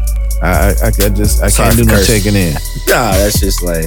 I, 0.43 0.73
I, 0.83 0.87
I, 0.87 1.09
just 1.11 1.43
I 1.43 1.49
Sorry 1.49 1.75
can't 1.75 1.77
do 1.77 1.85
no 1.85 2.03
checking 2.03 2.35
in. 2.35 2.55
Nah, 2.88 3.12
that's 3.12 3.38
just 3.38 3.62
like. 3.62 3.85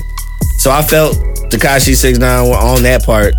So 0.60 0.70
I 0.70 0.84
felt 0.84 1.18
Tekashi 1.50 1.96
Six 1.96 2.20
Nine 2.20 2.52
on 2.52 2.84
that 2.84 3.04
part 3.04 3.34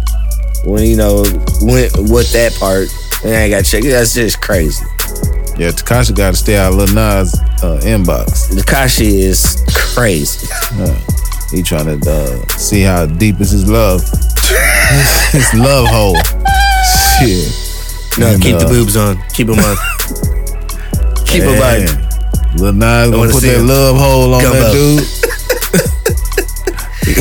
when 0.65 0.83
you 0.83 0.97
know 0.97 1.23
went 1.63 1.97
with 2.11 2.33
that 2.33 2.57
part 2.59 2.89
and 3.25 3.33
I 3.33 3.49
got 3.49 3.65
checked. 3.65 3.87
That's 3.87 4.15
just 4.15 4.43
crazy. 4.43 4.85
Yeah, 5.57 5.71
Tekashi 5.71 6.17
got 6.17 6.33
to 6.33 6.37
stay 6.37 6.57
out 6.57 6.73
of 6.73 6.79
Lil 6.79 6.89
Nas 6.89 7.39
uh, 7.63 7.81
inbox. 7.85 8.51
Tekashi 8.51 9.21
is 9.21 9.63
crazy. 9.95 10.49
Uh, 10.75 10.99
he 11.53 11.63
trying 11.63 12.01
to 12.01 12.11
uh, 12.11 12.47
see 12.59 12.83
how 12.83 13.07
deep 13.07 13.41
is 13.41 13.53
his 13.53 13.71
love. 13.71 14.01
his 15.31 15.55
love 15.55 15.87
hole. 15.87 16.17
Shit. 17.21 17.64
No, 18.19 18.27
And, 18.29 18.43
keep 18.43 18.59
the 18.59 18.67
boobs 18.67 18.97
on. 18.97 19.19
Keep 19.35 19.49
them 19.49 19.59
on. 19.59 19.77
keep 21.27 21.43
them 21.43 21.59
on. 21.59 21.87
Lil 22.57 22.73
Nas 22.73 23.11
gonna 23.11 23.33
put 23.33 23.43
that 23.43 23.59
him. 23.59 23.67
love 23.67 23.97
hole 23.97 24.35
on 24.35 24.43
Gumbo. 24.43 24.59
that 24.61 24.73
dude. 24.73 25.03
he 27.05 27.15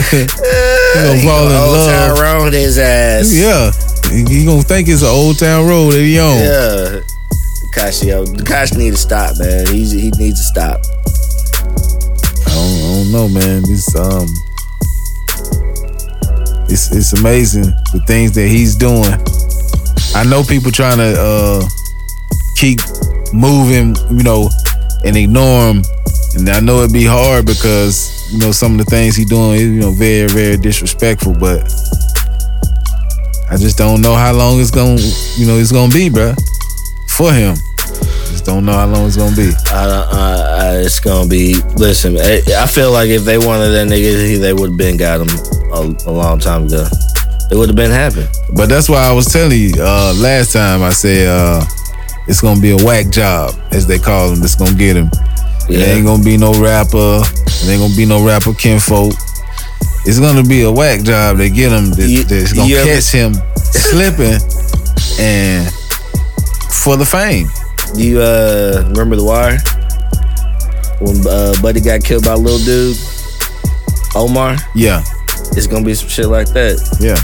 gonna 1.02 1.22
fall 1.24 1.48
in 1.48 1.56
Old 1.58 1.74
love. 1.74 1.90
Town 1.90 2.20
Road 2.22 2.54
his 2.54 2.78
ass. 2.78 3.34
Yeah. 3.34 3.72
He, 4.14 4.46
gonna 4.46 4.62
think 4.62 4.88
it's 4.88 5.02
an 5.02 5.08
old 5.08 5.40
town 5.40 5.68
road 5.68 5.94
that 5.94 6.02
he 6.02 6.20
on. 6.20 6.38
Yeah. 6.38 7.02
Tekashi, 7.74 8.08
yo, 8.10 8.26
Tekashi 8.26 8.78
need 8.78 8.92
to 8.92 8.98
stop, 8.98 9.36
man. 9.40 9.66
He's, 9.68 9.92
he 9.92 10.12
needs 10.18 10.40
to 10.40 10.44
stop. 10.44 10.80
I 12.46 12.54
don't, 12.54 12.78
I 12.78 12.94
don't 12.94 13.12
know, 13.12 13.28
man. 13.28 13.64
This 13.64 13.96
um, 13.96 14.28
it's 16.70 16.92
it's 16.92 17.14
amazing 17.20 17.64
the 17.92 18.04
things 18.06 18.34
that 18.36 18.48
he's 18.48 18.76
doing. 18.76 19.10
I 20.16 20.24
know 20.24 20.44
people 20.44 20.72
trying 20.72 20.98
to 20.98 21.16
uh 21.18 21.62
keep 22.56 22.80
moving, 23.34 23.96
you 24.12 24.24
know, 24.24 24.50
and 25.06 25.18
ignore 25.18 25.70
him, 25.74 25.84
and 26.36 26.50
I 26.50 26.60
know 26.60 26.80
it'd 26.80 26.94
be 26.94 27.04
hard 27.06 27.46
because 27.46 28.30
you 28.32 28.40
know 28.40 28.52
some 28.52 28.80
of 28.80 28.86
the 28.86 28.90
things 28.90 29.16
he 29.16 29.26
doing 29.26 29.54
is 29.56 29.62
you 29.62 29.80
know 29.82 29.92
very 29.92 30.28
very 30.30 30.58
disrespectful, 30.58 31.34
but 31.40 31.64
I 33.50 33.58
just 33.58 33.78
don't 33.78 34.02
know 34.02 34.16
how 34.16 34.34
long 34.34 34.60
it's 34.60 34.72
gonna 34.72 35.02
you 35.38 35.46
know 35.48 35.58
it's 35.58 35.72
gonna 35.72 35.92
be, 35.94 36.10
bruh, 36.10 36.36
for 37.10 37.32
him. 37.34 37.56
Just 38.32 38.46
don't 38.46 38.66
know 38.66 38.74
how 38.74 38.88
long 38.88 39.06
it's 39.08 39.18
gonna 39.18 39.36
be. 39.36 39.52
I, 39.70 39.86
I, 39.86 40.66
I, 40.74 40.78
it's 40.78 41.00
gonna 41.00 41.28
be. 41.30 41.56
Listen, 41.76 42.18
I, 42.18 42.42
I 42.58 42.66
feel 42.68 42.92
like 42.92 43.10
if 43.10 43.24
they 43.26 43.38
wanted 43.38 43.70
that 43.70 43.88
nigga, 43.88 44.28
he- 44.28 44.38
they 44.38 44.54
would 44.54 44.70
have 44.72 44.78
been 44.78 44.98
got 44.98 45.22
him 45.22 45.30
a, 45.74 45.96
a 46.10 46.12
long 46.12 46.40
time 46.40 46.66
ago. 46.66 46.86
It 47.54 47.58
would 47.58 47.70
have 47.70 47.76
been 47.76 47.92
happening. 47.92 48.28
But 48.56 48.68
that's 48.68 48.90
why 48.90 48.98
I 49.08 49.12
was 49.12 49.28
telling 49.32 49.60
you 49.60 49.74
uh, 49.78 50.12
last 50.18 50.54
time. 50.54 50.82
I 50.82 50.90
said 50.90 51.28
uh, 51.28 51.64
it's 52.28 52.42
gonna 52.42 52.60
be 52.60 52.72
a 52.72 52.78
whack 52.78 53.12
job, 53.12 53.54
as 53.72 53.86
they 53.86 54.00
call 54.00 54.32
him. 54.34 54.40
That's 54.40 54.56
gonna 54.56 54.74
get 54.74 54.98
him. 54.98 55.12
It 55.70 55.78
Yeah. 55.78 55.86
ain't 55.94 56.06
gonna 56.06 56.24
be 56.24 56.36
no 56.36 56.52
rapper. 56.60 57.22
There 57.62 57.72
ain't 57.74 57.82
gonna 57.82 57.96
be 57.96 58.06
no 58.08 58.26
rapper 58.26 58.54
kinfolk. 58.56 59.14
It's 60.06 60.20
gonna 60.20 60.42
be 60.44 60.64
a 60.64 60.72
whack 60.72 61.04
job. 61.04 61.38
They 61.38 61.52
get 61.52 61.72
him. 61.72 61.94
You- 61.96 62.24
that's 62.24 62.54
gonna 62.54 62.68
you 62.68 62.78
ever- 62.78 62.90
catch 62.90 63.12
him 63.12 63.36
slipping, 63.62 64.42
and 65.20 65.70
for 66.84 66.98
the 66.98 67.06
fame. 67.06 67.48
Do 67.94 68.02
you 68.04 68.20
uh, 68.20 68.84
remember 68.90 69.16
the 69.16 69.24
wire 69.24 69.60
when 71.00 71.22
uh, 71.28 71.54
Buddy 71.62 71.82
got 71.82 72.04
killed 72.04 72.26
by 72.26 72.34
a 72.34 72.38
little 72.38 72.58
dude, 72.66 72.98
Omar? 74.16 74.58
Yeah, 74.74 75.04
It's 75.56 75.68
gonna 75.68 75.86
be 75.86 75.94
some 75.94 76.10
shit 76.10 76.28
like 76.28 76.48
that. 76.54 76.82
yeah. 77.00 77.16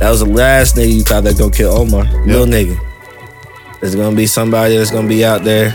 That 0.00 0.10
was 0.10 0.20
the 0.20 0.26
last 0.26 0.76
nigga 0.76 0.92
you 0.92 1.02
thought 1.02 1.24
that 1.24 1.38
gonna 1.38 1.50
kill 1.50 1.72
Omar. 1.76 2.04
Little 2.26 2.46
nigga. 2.46 2.78
There's 3.80 3.94
gonna 3.94 4.16
be 4.16 4.26
somebody 4.26 4.76
that's 4.76 4.90
gonna 4.90 5.08
be 5.08 5.24
out 5.24 5.42
there 5.44 5.70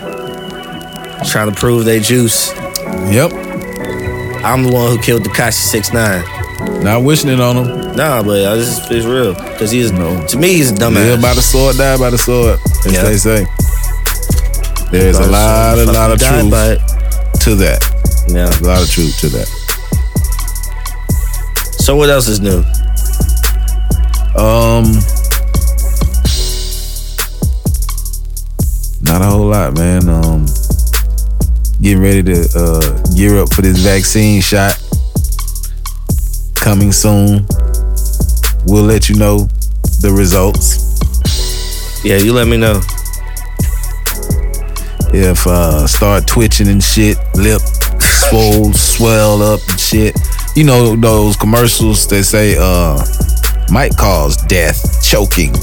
trying 1.29 1.49
to 1.51 1.55
prove 1.55 1.85
they 1.85 1.99
juice. 1.99 2.51
Yep. 3.09 3.31
I'm 4.43 4.63
the 4.63 4.71
one 4.73 4.95
who 4.95 5.01
killed 5.01 5.23
Tekashi 5.23 5.53
Six 5.53 5.91
Nine. 5.93 6.23
Not 6.83 7.03
wishing 7.03 7.29
it 7.29 7.39
on 7.39 7.57
him. 7.57 7.95
Nah, 7.95 8.23
but 8.23 8.45
I 8.45 8.55
just 8.55 8.89
is 8.91 8.97
it's 8.97 9.05
real 9.05 9.33
because 9.33 9.71
he's 9.71 9.91
No. 9.91 10.25
to 10.27 10.37
me 10.37 10.53
he's 10.53 10.71
a 10.71 10.75
dumbass. 10.75 10.95
Live 10.95 11.21
by 11.21 11.33
the 11.33 11.41
sword, 11.41 11.77
die 11.77 11.97
by 11.97 12.09
the 12.09 12.17
sword, 12.17 12.59
as 12.85 12.93
Yeah. 12.93 13.03
they 13.03 13.17
say. 13.17 13.45
There's 14.91 15.17
a 15.17 15.27
lot, 15.31 15.77
a 15.77 15.85
lot 15.85 16.11
of 16.11 16.19
truth 16.19 16.51
to 17.41 17.55
that. 17.55 18.25
Yeah. 18.27 18.49
A 18.49 18.63
lot 18.65 18.81
of 18.83 18.89
truth 18.89 19.17
to 19.21 19.29
that. 19.29 19.47
So 21.79 21.95
what 21.95 22.09
else 22.09 22.27
is 22.27 22.39
new? 22.39 22.63
Um, 24.35 24.83
not 29.01 29.21
a 29.21 29.25
whole 29.25 29.47
lot, 29.47 29.77
man. 29.77 30.07
Um, 30.07 30.45
getting 31.81 32.01
ready 32.01 32.23
to 32.23 32.47
uh, 32.55 33.13
gear 33.13 33.39
up 33.39 33.53
for 33.53 33.61
this 33.61 33.79
vaccine 33.79 34.41
shot 34.41 34.81
coming 36.55 36.91
soon. 36.93 37.45
We'll 38.65 38.83
let 38.83 39.09
you 39.09 39.15
know 39.15 39.49
the 40.01 40.13
results. 40.15 40.99
Yeah, 42.05 42.17
you 42.17 42.31
let 42.31 42.47
me 42.47 42.55
know. 42.57 42.79
If 45.13 45.45
uh, 45.45 45.87
start 45.87 46.25
twitching 46.25 46.69
and 46.69 46.81
shit, 46.81 47.17
lip 47.35 47.61
swole, 47.99 48.71
swell 48.71 49.41
up 49.41 49.59
and 49.69 49.79
shit. 49.79 50.17
You 50.55 50.63
know 50.63 50.95
those 50.95 51.35
commercials 51.35 52.07
that 52.07 52.23
say 52.23 52.55
uh, 52.57 53.03
might 53.71 53.95
cause 53.97 54.35
death, 54.47 55.03
choking, 55.03 55.53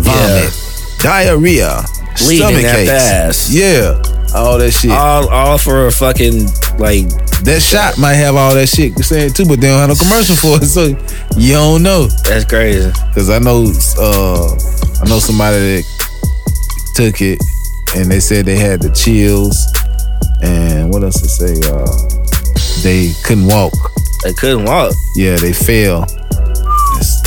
vomit, 0.00 0.52
diarrhea, 0.98 1.82
Bleeding 2.18 2.38
stomach 2.38 2.64
aches. 2.64 3.52
Yeah, 3.52 4.00
all 4.34 4.58
that 4.58 4.72
shit. 4.72 4.90
All 4.90 5.28
all 5.28 5.58
for 5.58 5.86
a 5.86 5.92
fucking 5.92 6.46
like 6.78 7.08
that 7.44 7.60
shot 7.62 7.98
might 7.98 8.14
have 8.14 8.36
all 8.36 8.54
that 8.54 8.68
shit 8.68 8.96
saying 8.98 9.32
too, 9.32 9.44
but 9.44 9.60
they 9.60 9.68
don't 9.68 9.78
have 9.78 9.88
no 9.88 9.94
commercial 9.96 10.36
for 10.36 10.56
it, 10.62 10.66
so 10.66 10.86
you 11.36 11.52
don't 11.54 11.82
know. 11.82 12.06
that's 12.24 12.44
crazy. 12.44 12.90
Cause 13.14 13.30
I 13.30 13.38
know, 13.38 13.64
uh, 13.98 14.46
I 15.02 15.08
know 15.08 15.18
somebody 15.18 15.56
that 15.56 15.84
took 16.94 17.20
it, 17.20 17.38
and 17.96 18.10
they 18.10 18.20
said 18.20 18.44
they 18.46 18.56
had 18.56 18.80
the 18.80 18.90
chills, 18.90 19.58
and 20.42 20.92
what 20.92 21.02
else 21.02 21.20
to 21.20 21.28
say? 21.28 21.58
Uh, 21.68 21.88
they 22.82 23.12
couldn't 23.24 23.46
walk. 23.46 23.74
They 24.22 24.32
couldn't 24.34 24.64
walk. 24.64 24.94
Yeah, 25.16 25.36
they 25.36 25.52
fell. 25.52 26.06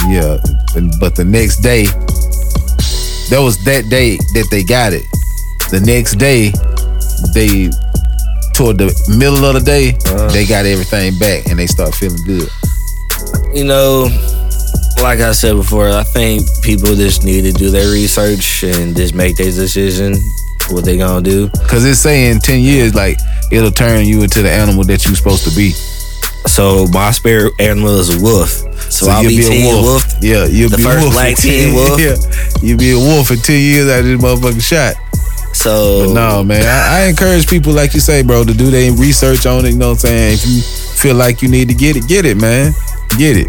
Yeah, 0.08 0.38
and- 0.76 0.94
but 1.00 1.15
the 1.15 1.26
next 1.26 1.58
day, 1.58 1.86
that 3.30 3.39
was 3.41 3.58
that 3.65 3.89
day 3.89 4.18
that 4.34 4.48
they 4.52 4.63
got 4.63 4.94
it. 4.94 5.04
The 5.72 5.80
next 5.80 6.18
day, 6.18 6.52
they 7.34 7.70
toward 8.54 8.78
the 8.78 8.94
middle 9.18 9.44
of 9.46 9.54
the 9.56 9.62
day, 9.62 9.98
Uh. 10.08 10.28
they 10.32 10.46
got 10.46 10.65
everything 10.65 11.18
back, 11.18 11.48
and 11.48 11.58
they 11.60 11.68
start 11.68 11.94
feeling 11.96 12.24
good. 12.26 12.48
You 13.54 13.63
know, 13.65 14.10
like 15.02 15.20
I 15.20 15.32
said 15.34 15.56
before, 15.56 15.89
I 15.89 16.04
think 16.04 16.46
people 16.62 16.96
just 16.96 17.24
need 17.24 17.41
to 17.44 17.52
do 17.52 17.70
their 17.72 17.89
research 17.91 18.63
and 18.63 18.96
just 18.96 19.13
make 19.15 19.36
their 19.38 19.52
decision 19.52 20.15
what 20.70 20.86
they 20.86 20.98
gonna 20.98 21.22
do. 21.22 21.50
Cause 21.68 21.84
it's 21.84 22.00
saying 22.00 22.39
ten 22.39 22.60
years, 22.62 22.94
like 22.96 23.20
it'll 23.52 23.72
turn 23.72 24.06
you 24.06 24.22
into 24.24 24.41
the 24.41 24.52
animal 24.52 24.84
that 24.86 25.06
you're 25.06 25.15
supposed 25.15 25.44
to 25.46 25.52
be. 25.56 25.72
So 26.48 26.86
my 26.94 27.12
spirit 27.12 27.54
animal 27.60 28.00
is 28.00 28.15
a 28.15 28.20
wolf. 28.22 28.62
So, 28.95 29.12
I'll 29.12 29.23
you'll 29.23 29.36
be, 29.36 29.43
teen 29.43 29.65
wolf. 29.84 30.03
Yeah, 30.21 30.45
you'll 30.45 30.69
The 30.69 30.77
be 30.77 30.84
first 30.84 31.01
wolf 31.03 31.13
black 31.13 31.36
teen 31.36 31.73
10 31.73 31.73
wolf. 31.79 31.99
Yeah, 31.99 32.15
you'll 32.62 32.77
be 32.79 32.91
a 32.91 32.97
wolf 32.97 33.29
in 33.31 33.38
ten 33.39 33.60
years 33.60 33.88
after 33.89 34.08
this 34.15 34.21
motherfucking 34.21 34.62
shot. 34.63 34.95
So 35.53 36.08
But 36.08 36.13
no, 36.13 36.43
man, 36.43 36.63
I, 36.65 37.03
I 37.03 37.10
encourage 37.10 37.47
people 37.47 37.73
like 37.73 37.93
you 37.93 37.99
say, 37.99 38.23
bro, 38.23 38.43
to 38.43 38.53
do 38.53 38.69
their 38.71 38.91
research 38.93 39.45
on 39.45 39.65
it. 39.65 39.71
You 39.71 39.77
know 39.77 39.89
what 39.89 40.03
I'm 40.05 40.10
saying? 40.10 40.34
If 40.34 40.45
you 40.47 40.62
feel 40.62 41.15
like 41.15 41.41
you 41.41 41.47
need 41.49 41.67
to 41.69 41.73
get 41.73 41.95
it, 41.95 42.08
get 42.08 42.25
it, 42.25 42.36
man. 42.38 42.73
Get 43.17 43.38
it. 43.38 43.47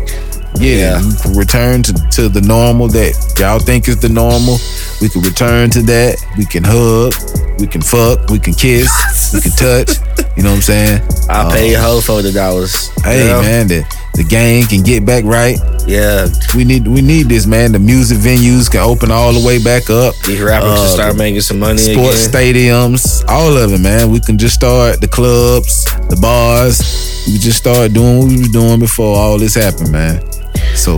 Get 0.54 0.78
Yeah. 0.78 0.98
it. 1.00 1.04
You 1.04 1.14
can 1.22 1.32
return 1.35 1.82
to, 1.82 1.92
to 1.92 2.28
the 2.28 2.40
normal 2.42 2.88
that 2.88 3.35
y'all 3.38 3.59
think 3.59 3.88
is 3.88 3.98
the 3.98 4.09
normal. 4.09 4.59
We 5.00 5.09
can 5.09 5.20
return 5.22 5.70
to 5.70 5.82
that. 5.82 6.24
We 6.38 6.44
can 6.46 6.62
hug. 6.64 7.12
We 7.59 7.66
can 7.66 7.82
fuck. 7.82 8.30
We 8.30 8.38
can 8.38 8.54
kiss. 8.54 8.88
we 9.35 9.40
can 9.40 9.50
touch. 9.52 9.98
You 10.37 10.42
know 10.44 10.50
what 10.50 10.56
I'm 10.56 10.62
saying? 10.62 11.02
I'll 11.28 11.48
Uh, 11.48 11.52
pay 11.52 11.70
your 11.72 11.80
whole 11.80 12.00
forty 12.00 12.30
dollars. 12.32 12.88
Hey 13.02 13.26
man, 13.42 13.66
the, 13.68 13.82
the 14.16 14.24
game 14.24 14.64
can 14.66 14.83
get 14.83 15.05
back 15.05 15.24
right. 15.24 15.59
Yeah, 15.87 16.26
We 16.55 16.64
need 16.64 16.88
we 16.88 17.00
need 17.02 17.29
this, 17.29 17.46
man. 17.46 17.70
The 17.72 17.79
music 17.79 18.18
venues 18.18 18.68
can 18.70 18.81
open 18.81 19.11
all 19.12 19.33
the 19.33 19.44
way 19.46 19.62
back 19.62 19.88
up. 19.90 20.14
these 20.26 20.40
rappers 20.40 20.70
Uh, 20.70 20.76
can 20.83 20.88
start 20.94 21.16
making 21.16 21.42
some 21.42 21.59
money 21.61 21.79
Sports 21.79 22.26
again. 22.26 22.55
stadiums, 22.55 23.24
all 23.29 23.57
of 23.57 23.72
it, 23.72 23.79
man. 23.81 24.11
We 24.11 24.18
can 24.20 24.37
just 24.38 24.55
start 24.57 25.00
the 25.00 25.07
clubs, 25.09 25.85
the 26.09 26.16
bars. 26.20 26.81
We 27.29 27.38
just 27.38 27.59
start 27.59 27.92
doing 27.92 28.18
what 28.18 28.29
we 28.29 28.38
was 28.38 28.48
doing 28.50 28.79
before 28.81 29.16
all 29.16 29.38
this 29.38 29.55
happened, 29.55 29.92
man. 29.92 30.20
So 30.74 30.96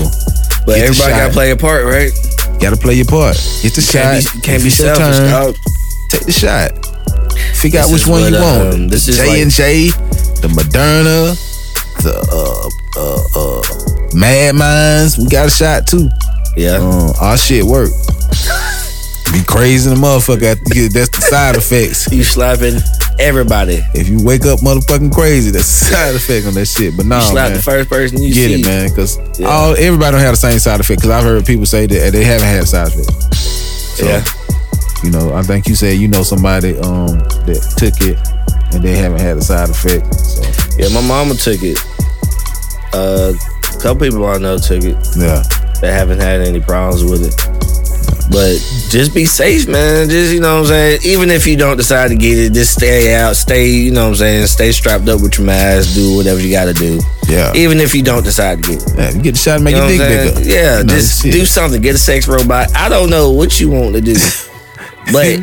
But 0.65 0.79
everybody 0.79 1.13
gotta 1.13 1.33
play 1.33 1.51
a 1.51 1.57
part, 1.57 1.85
right? 1.85 2.13
gotta 2.61 2.77
play 2.77 2.95
your 2.95 3.07
part. 3.07 3.37
Get 3.63 3.75
the 3.75 3.83
Can't 3.93 4.23
shot. 4.25 4.35
be, 4.35 4.41
can't 4.41 4.63
be 4.63 4.71
selfish, 4.71 5.17
turn. 5.17 5.55
Take 6.11 6.25
the 6.27 6.33
shot. 6.33 6.73
Figure 7.55 7.81
This 7.81 7.89
out 7.89 7.93
which 7.93 8.07
one 8.07 8.33
you 8.33 8.41
want. 8.41 8.75
um, 8.75 8.89
this 8.89 9.07
is 9.09 9.17
J 9.19 9.43
and 9.43 9.51
J, 9.51 9.91
the 10.41 10.49
Moderna. 10.49 11.37
The 12.03 12.15
uh 12.33 12.69
uh 12.99 13.23
uh 13.37 14.15
Mad 14.17 14.55
Minds. 14.57 15.19
We 15.19 15.27
got 15.29 15.47
a 15.47 15.51
shot 15.51 15.87
too. 15.87 16.09
Yeah. 16.57 16.77
Um, 16.79 17.13
our 17.21 17.37
shit 17.37 17.65
work. 17.65 17.91
Be 19.33 19.45
crazy 19.45 19.91
in 19.91 20.01
the 20.01 20.01
motherfucker. 20.01 20.57
After 20.57 20.65
you 20.75 20.89
get, 20.89 20.95
that's 20.95 21.11
the 21.11 21.21
side 21.21 21.55
effects. 21.57 22.11
You 22.11 22.25
slapping 22.25 22.81
everybody. 23.21 23.81
If 23.95 24.09
you 24.09 24.25
wake 24.25 24.47
up 24.47 24.61
motherfucking 24.61 25.13
crazy, 25.13 25.51
that's 25.51 25.69
the 25.69 25.85
side 25.93 26.15
effect 26.15 26.47
on 26.47 26.55
that 26.55 26.65
shit. 26.67 26.97
But 26.97 27.05
no, 27.07 27.17
You 27.21 27.23
slap 27.37 27.49
man. 27.49 27.57
the 27.59 27.63
first 27.63 27.91
person 27.91 28.23
you 28.23 28.33
Get 28.33 28.49
see. 28.49 28.61
it, 28.61 28.65
man, 28.65 28.89
because 28.89 29.19
Yeah. 29.39 29.49
all 29.49 29.77
everybody 29.77 30.13
don't 30.13 30.21
have 30.25 30.33
the 30.33 30.41
same 30.41 30.59
side 30.59 30.81
effect. 30.81 31.01
Because 31.03 31.11
I've 31.11 31.25
heard 31.25 31.45
people 31.45 31.67
say 31.67 31.87
that 31.87 32.13
they 32.13 32.25
haven't 32.25 32.49
had 32.49 32.67
side 32.67 32.89
effect. 32.89 33.13
So, 33.35 34.07
Yeah. 34.07 34.25
you 35.05 35.11
know, 35.11 35.35
I 35.35 35.43
think 35.43 35.69
you 35.69 35.75
said 35.75 35.99
you 35.99 36.09
know 36.09 36.23
somebody 36.23 36.79
um 36.79 37.19
that 37.45 37.61
took 37.77 38.01
it 38.01 38.17
and 38.73 38.83
they 38.83 38.97
haven't 38.97 39.21
had 39.21 39.37
a 39.37 39.43
side 39.43 39.69
effect. 39.69 40.09
So 40.15 40.41
Yeah, 40.79 40.89
my 40.89 41.03
mama 41.07 41.35
took 41.35 41.63
it. 41.63 41.79
Uh, 42.93 43.33
a 43.35 43.81
couple 43.81 44.07
people 44.07 44.25
I 44.27 44.39
know 44.39 44.59
took 44.59 44.83
it. 44.85 44.97
yeah, 45.17 45.43
They 45.81 45.93
haven't 45.93 46.21
had 46.21 46.41
any 46.41 46.61
problems 46.61 47.05
with 47.05 47.25
it. 47.25 47.35
But 48.31 48.59
just 48.91 49.15
be 49.15 49.25
safe, 49.25 49.67
man. 49.69 50.09
Just 50.11 50.35
you 50.35 50.41
know 50.41 50.57
what 50.57 50.61
I'm 50.61 50.67
saying. 50.67 51.01
Even 51.05 51.31
if 51.31 51.47
you 51.47 51.57
don't 51.57 51.79
decide 51.79 52.09
to 52.09 52.15
get 52.17 52.37
it, 52.39 52.53
just 52.53 52.75
stay 52.75 53.15
out. 53.15 53.37
Stay, 53.37 53.69
you 53.71 53.91
know 53.91 54.03
what 54.05 54.09
I'm 54.11 54.15
saying. 54.17 54.47
Stay 54.49 54.71
strapped 54.73 55.09
up 55.09 55.23
with 55.23 55.39
your 55.39 55.47
mask. 55.47 55.95
Do 55.95 56.17
whatever 56.17 56.39
you 56.39 56.51
got 56.51 56.67
to 56.67 56.75
do. 56.75 57.01
yeah. 57.27 57.53
Even 57.55 57.79
if 57.81 57.95
you 57.95 58.03
don't 58.03 58.23
decide 58.25 58.63
to 58.63 58.69
get 58.71 58.83
it. 58.83 58.93
yeah 58.99 59.11
you 59.13 59.23
get 59.23 59.33
the 59.33 59.39
shot 59.39 59.55
and 59.57 59.65
make 59.65 59.77
You 59.77 59.81
know 59.81 59.89
your 59.89 59.99
dick 60.09 60.35
bigger. 60.35 60.49
Yeah, 60.51 60.79
You 60.79 60.85
know, 60.85 60.95
just 60.95 61.23
do 61.23 61.47
something. 61.47 61.81
Get 61.81 61.95
a 61.95 61.99
sex 61.99 62.29
robot. 62.29 62.69
I 62.77 62.91
don't 62.91 63.09
know 63.09 63.31
what 63.31 63.59
you 63.61 63.71
want 63.71 63.95
to 63.95 64.03
do, 64.03 64.15
but 65.13 65.41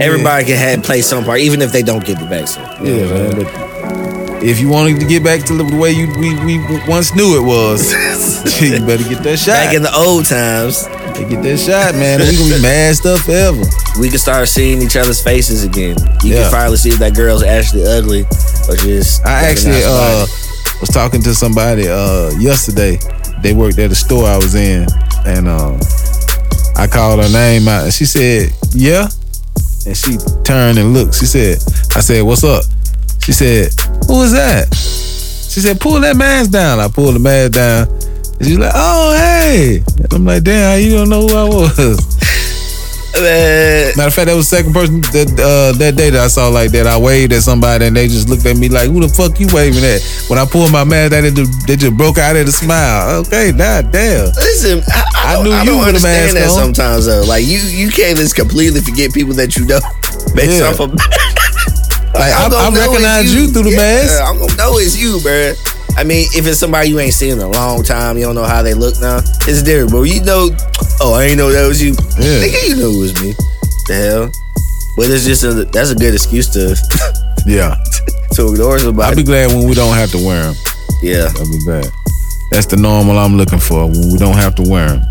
everybody 0.00 0.44
can 0.44 0.56
have 0.56 0.82
play 0.82 1.02
some 1.02 1.24
part, 1.24 1.38
even 1.38 1.62
if 1.62 1.70
they 1.70 1.82
don't 1.82 2.04
get 2.04 2.18
the 2.18 2.26
vaccine. 2.26 2.64
You 2.84 3.06
know 3.06 3.30
Yeah, 3.38 3.67
if 4.42 4.60
you 4.60 4.68
wanted 4.68 5.00
to 5.00 5.06
get 5.06 5.22
back 5.24 5.42
to 5.46 5.54
the 5.54 5.64
way 5.76 5.90
you 5.92 6.06
we, 6.18 6.34
we 6.44 6.58
once 6.86 7.14
knew 7.14 7.36
it 7.36 7.44
was, 7.44 7.92
you 8.62 8.78
better 8.86 9.04
get 9.08 9.22
that 9.24 9.38
shot. 9.38 9.52
Back 9.52 9.74
in 9.74 9.82
the 9.82 9.94
old 9.94 10.26
times, 10.26 10.86
get 11.28 11.42
that 11.42 11.58
shot, 11.58 11.94
man. 11.94 12.20
We 12.20 12.36
gonna 12.36 12.56
be 12.56 12.62
masked 12.62 13.02
stuff 13.02 13.20
forever. 13.26 13.62
we 14.00 14.08
can 14.08 14.18
start 14.18 14.48
seeing 14.48 14.80
each 14.82 14.96
other's 14.96 15.22
faces 15.22 15.64
again. 15.64 15.96
You 16.22 16.34
Yeah. 16.34 16.42
can 16.42 16.50
finally 16.52 16.76
see 16.76 16.90
if 16.90 16.98
that 16.98 17.14
girl's 17.14 17.42
actually 17.42 17.86
ugly 17.86 18.22
or 18.68 18.76
just. 18.76 19.24
I 19.26 19.50
actually 19.50 19.82
uh, 19.84 20.26
was 20.80 20.90
talking 20.90 21.20
to 21.22 21.34
somebody 21.34 21.88
uh, 21.88 22.30
yesterday. 22.38 22.98
They 23.42 23.52
worked 23.54 23.78
at 23.78 23.90
a 23.90 23.94
store 23.94 24.26
I 24.26 24.36
was 24.36 24.54
in, 24.54 24.86
and 25.26 25.48
um, 25.48 25.78
I 26.76 26.86
called 26.86 27.22
her 27.22 27.30
name 27.30 27.66
out, 27.68 27.84
and 27.84 27.92
she 27.92 28.04
said, 28.04 28.52
"Yeah." 28.72 29.08
And 29.86 29.96
she 29.96 30.18
turned 30.44 30.78
and 30.78 30.92
looked. 30.92 31.14
She 31.14 31.26
said, 31.26 31.58
"I 31.96 32.00
said, 32.00 32.22
what's 32.22 32.42
up?" 32.44 32.64
She 33.28 33.34
said, 33.34 33.68
"Who 34.08 34.22
is 34.22 34.32
that?" 34.32 34.72
She 34.72 35.60
said, 35.60 35.78
"Pull 35.80 36.00
that 36.00 36.16
mask 36.16 36.50
down." 36.50 36.80
I 36.80 36.88
pulled 36.88 37.14
the 37.14 37.18
mask 37.18 37.52
down. 37.52 37.86
And 38.40 38.46
she's 38.48 38.56
like, 38.56 38.72
"Oh, 38.74 39.12
hey!" 39.18 39.82
And 39.98 40.12
I'm 40.14 40.24
like, 40.24 40.44
"Damn, 40.44 40.80
you 40.80 40.96
don't 40.96 41.10
know 41.10 41.28
who 41.28 41.36
I 41.36 41.44
was?" 41.44 42.00
Man, 43.20 43.92
Matter 43.96 44.08
of 44.08 44.14
fact, 44.14 44.26
that 44.28 44.36
was 44.36 44.48
the 44.48 44.56
second 44.56 44.72
person 44.72 45.00
that 45.12 45.26
uh, 45.36 45.76
that 45.78 45.96
day 45.96 46.08
that 46.08 46.20
I 46.22 46.28
saw 46.28 46.48
like 46.48 46.70
that. 46.72 46.86
I 46.86 46.96
waved 46.96 47.32
at 47.32 47.42
somebody 47.42 47.84
and 47.86 47.96
they 47.96 48.06
just 48.06 48.28
looked 48.30 48.46
at 48.46 48.56
me 48.56 48.68
like, 48.68 48.88
"Who 48.88 49.00
the 49.04 49.08
fuck 49.12 49.40
you 49.40 49.48
waving 49.52 49.82
at?" 49.84 50.00
When 50.28 50.38
I 50.38 50.46
pulled 50.46 50.70
my 50.72 50.84
mask 50.84 51.12
down, 51.12 51.24
they 51.24 51.32
just, 51.32 51.50
they 51.66 51.76
just 51.76 51.96
broke 51.98 52.16
out 52.16 52.36
at 52.36 52.46
a 52.48 52.52
smile. 52.52 53.20
Okay, 53.26 53.50
god 53.52 53.90
damn. 53.92 54.26
listen, 54.38 54.80
I, 54.88 55.02
I, 55.16 55.36
I 55.36 55.42
knew 55.42 55.50
I 55.52 55.60
you 55.64 55.70
don't 55.76 55.84
understand 55.84 56.32
mask 56.32 56.34
that 56.40 56.48
on. 56.48 56.58
sometimes 56.72 57.04
though. 57.10 57.24
Like 57.28 57.44
you, 57.44 57.58
you 57.58 57.90
can't 57.90 58.16
just 58.16 58.36
completely 58.36 58.80
forget 58.80 59.12
people 59.12 59.34
that 59.34 59.56
you 59.56 59.66
know 59.66 59.80
based 60.38 60.60
Yeah. 60.62 60.70
off 60.72 60.78
of. 60.80 60.94
Like 62.14 62.32
I, 62.32 62.46
I'm 62.46 62.72
I 62.72 62.76
know 62.76 62.80
recognize 62.88 63.24
it's 63.24 63.34
you. 63.34 63.48
through 63.48 63.64
the 63.64 63.70
Yeah, 63.70 63.76
mask. 64.02 64.22
I'm 64.22 64.38
gonna 64.38 64.56
know 64.56 64.78
it's 64.78 64.96
you, 64.96 65.18
bruh. 65.18 65.54
I 65.96 66.04
mean, 66.04 66.26
if 66.32 66.46
it's 66.46 66.58
somebody 66.58 66.88
you 66.90 66.98
ain't 67.00 67.12
seen 67.14 67.32
in 67.32 67.38
a 67.40 67.48
long 67.50 67.82
time, 67.82 68.16
you 68.16 68.24
don't 68.24 68.34
know 68.34 68.44
how 68.44 68.62
they 68.62 68.74
look 68.74 69.00
now. 69.00 69.18
It's 69.50 69.62
different, 69.62 69.90
but 69.92 70.02
you 70.02 70.22
know, 70.22 70.50
oh, 71.00 71.14
I 71.14 71.24
ain't 71.24 71.38
know 71.38 71.50
that 71.50 71.66
was 71.66 71.82
you. 71.82 71.90
Yeah. 72.16 72.38
Nigga, 72.46 72.68
you 72.70 72.76
know 72.76 72.90
it 72.90 72.98
was 73.02 73.14
me. 73.22 73.34
The 73.90 73.94
hell. 73.94 74.24
But 74.96 75.10
it's 75.10 75.24
just 75.24 75.44
a 75.44 75.52
that's 75.70 75.90
a 75.90 75.94
good 75.94 76.14
excuse 76.14 76.48
to 76.54 76.74
Yeah, 77.46 77.74
to 78.34 78.52
ignore 78.52 78.78
somebody. 78.78 79.10
I'll 79.10 79.16
be 79.16 79.22
glad 79.22 79.48
when 79.48 79.68
we 79.68 79.74
don't 79.74 79.94
have 79.94 80.10
to 80.12 80.18
wear 80.18 80.42
them. 80.42 80.54
yeah, 81.02 81.28
I'll 81.38 81.50
be 81.50 81.58
glad. 81.64 81.86
That's 82.50 82.66
the 82.66 82.76
normal 82.76 83.18
I'm 83.18 83.36
looking 83.36 83.60
for 83.60 83.86
when 83.86 84.10
we 84.12 84.18
don't 84.18 84.34
have 84.36 84.54
to 84.56 84.62
wear 84.68 84.88
them. 84.88 85.02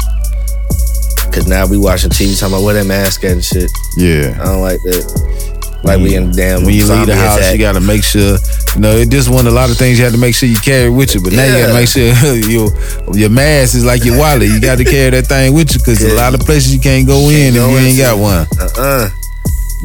cause 1.32 1.48
now 1.48 1.68
we 1.68 1.78
watching 1.78 2.10
TV 2.10 2.38
talking 2.40 2.56
about 2.56 2.66
wear 2.66 2.74
that 2.76 2.86
mask 2.88 3.24
at 3.24 3.32
and 3.32 3.44
shit. 3.46 3.70
Yeah. 3.98 4.38
I 4.42 4.46
don't 4.46 4.62
like 4.62 4.82
that. 4.84 5.57
Like 5.84 6.00
we 6.02 6.16
in 6.16 6.32
damn 6.32 6.64
when 6.66 6.74
you 6.74 6.86
leave 6.88 7.06
the 7.08 7.16
house, 7.16 7.38
attack. 7.38 7.54
you 7.54 7.60
got 7.60 7.74
to 7.74 7.80
make 7.80 8.04
sure. 8.04 8.38
You 8.76 8.82
know, 8.82 8.92
it 8.98 9.10
just 9.10 9.30
one 9.30 9.48
a 9.48 9.52
lot 9.52 9.70
of 9.70 9.78
things 9.78 9.98
you 9.98 10.04
have 10.04 10.14
to 10.14 10.20
make 10.20 10.36
sure 10.36 10.50
you 10.50 10.58
carry 10.58 10.90
with 10.90 11.16
you. 11.16 11.22
But 11.22 11.34
now 11.34 11.46
you 11.46 11.62
gotta 11.62 11.74
make 11.74 11.88
sure 11.88 12.04
your 12.50 12.70
your 13.14 13.30
mask 13.30 13.76
is 13.76 13.86
like 13.86 14.04
your 14.04 14.18
wallet. 14.18 14.50
You 14.50 14.60
got 14.60 14.78
to 14.80 14.84
carry 14.84 15.12
that 15.12 15.28
thing 15.28 15.54
with 15.54 15.72
you 15.74 15.80
because 15.80 16.02
a 16.04 16.14
lot 16.16 16.34
of 16.34 16.42
places 16.42 16.74
you 16.74 16.80
can't 16.82 17.08
go 17.08 17.30
in 17.30 17.56
if 17.56 17.56
you 17.56 17.78
ain't 17.78 17.98
got 17.98 18.18
one. 18.18 18.46
uh-uh. 18.60 19.10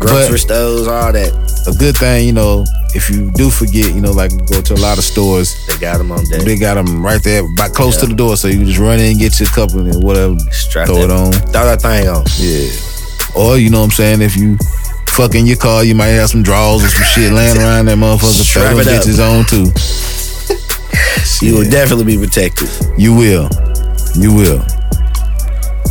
Grocery 0.00 0.38
stores, 0.38 0.88
all 0.88 1.12
that. 1.12 1.30
A 1.68 1.72
good 1.78 1.96
thing, 1.96 2.26
you 2.26 2.32
know, 2.32 2.64
if 2.94 3.10
you 3.10 3.30
do 3.32 3.50
forget, 3.50 3.94
you 3.94 4.00
know, 4.00 4.10
like 4.10 4.32
go 4.48 4.60
to 4.62 4.74
a 4.74 4.80
lot 4.80 4.96
of 4.98 5.04
stores, 5.04 5.66
They 5.66 5.76
got 5.78 5.98
them 5.98 6.10
on 6.10 6.24
deck. 6.24 6.40
they 6.42 6.56
got 6.58 6.74
them 6.74 7.04
right 7.04 7.22
there, 7.22 7.42
by 7.56 7.68
close 7.68 7.98
to 7.98 8.06
the 8.06 8.14
door, 8.14 8.36
so 8.38 8.48
you 8.48 8.64
just 8.64 8.78
run 8.78 8.98
in 8.98 9.12
and 9.12 9.18
get 9.18 9.38
your 9.38 9.48
couple 9.50 9.80
and 9.80 10.02
whatever, 10.02 10.34
Strap 10.50 10.86
throw 10.88 10.96
it 11.04 11.10
on. 11.10 11.32
Throw 11.32 11.64
that 11.66 11.82
thing 11.82 12.08
on. 12.08 12.24
Yeah. 12.40 12.72
Or 13.36 13.58
you 13.58 13.68
know 13.70 13.80
what 13.80 13.84
I'm 13.84 13.90
saying, 13.92 14.22
if 14.22 14.34
you 14.34 14.56
fuck 15.12 15.34
in 15.34 15.46
your 15.46 15.56
car, 15.56 15.84
you 15.84 15.94
might 15.94 16.08
have 16.08 16.30
some 16.30 16.42
drawers 16.42 16.82
or 16.84 16.88
some 16.88 17.04
shit 17.04 17.32
laying 17.32 17.56
around 17.62 17.86
that 17.86 17.98
motherfucker. 17.98 18.42
Strap 18.42 18.76
it 18.76 18.86
up. 18.88 19.04
bitches 19.04 19.20
on 19.20 19.44
too. 19.46 19.70
You 21.44 21.58
will 21.58 21.70
definitely 21.70 22.04
be 22.04 22.18
protected. 22.18 22.68
You 22.96 23.14
will. 23.14 23.48
You 24.14 24.32
will. 24.34 24.60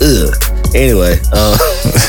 Ugh. 0.01 0.34
Anyway, 0.73 1.17
uh, 1.34 1.57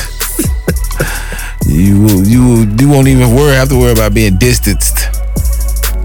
You 1.65 2.01
will. 2.01 2.23
You 2.27 2.43
will. 2.45 2.65
You 2.81 2.89
won't 2.89 3.07
even 3.07 3.33
worry. 3.35 3.55
Have 3.55 3.69
to 3.69 3.77
worry 3.79 3.91
about 3.93 4.13
being 4.13 4.37
distanced. 4.37 4.97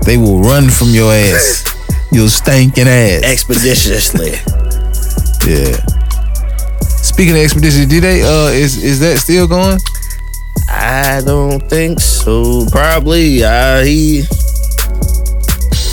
They 0.04 0.16
will 0.16 0.40
run 0.40 0.68
from 0.70 0.88
your 0.88 1.12
ass. 1.12 1.64
Your 2.12 2.28
stinking 2.28 2.88
ass. 2.88 3.22
expeditiously. 3.22 4.30
Yeah. 5.46 5.76
Speaking 6.88 7.34
of 7.36 7.42
expedition, 7.42 7.86
did 7.86 8.02
they? 8.02 8.22
Uh, 8.22 8.48
is 8.48 8.82
is 8.82 8.98
that 9.00 9.18
still 9.18 9.46
going? 9.46 9.78
I 10.68 11.22
don't 11.24 11.60
think 11.68 12.00
so. 12.00 12.66
Probably. 12.70 13.42
Uh, 13.42 13.82
he. 13.84 14.22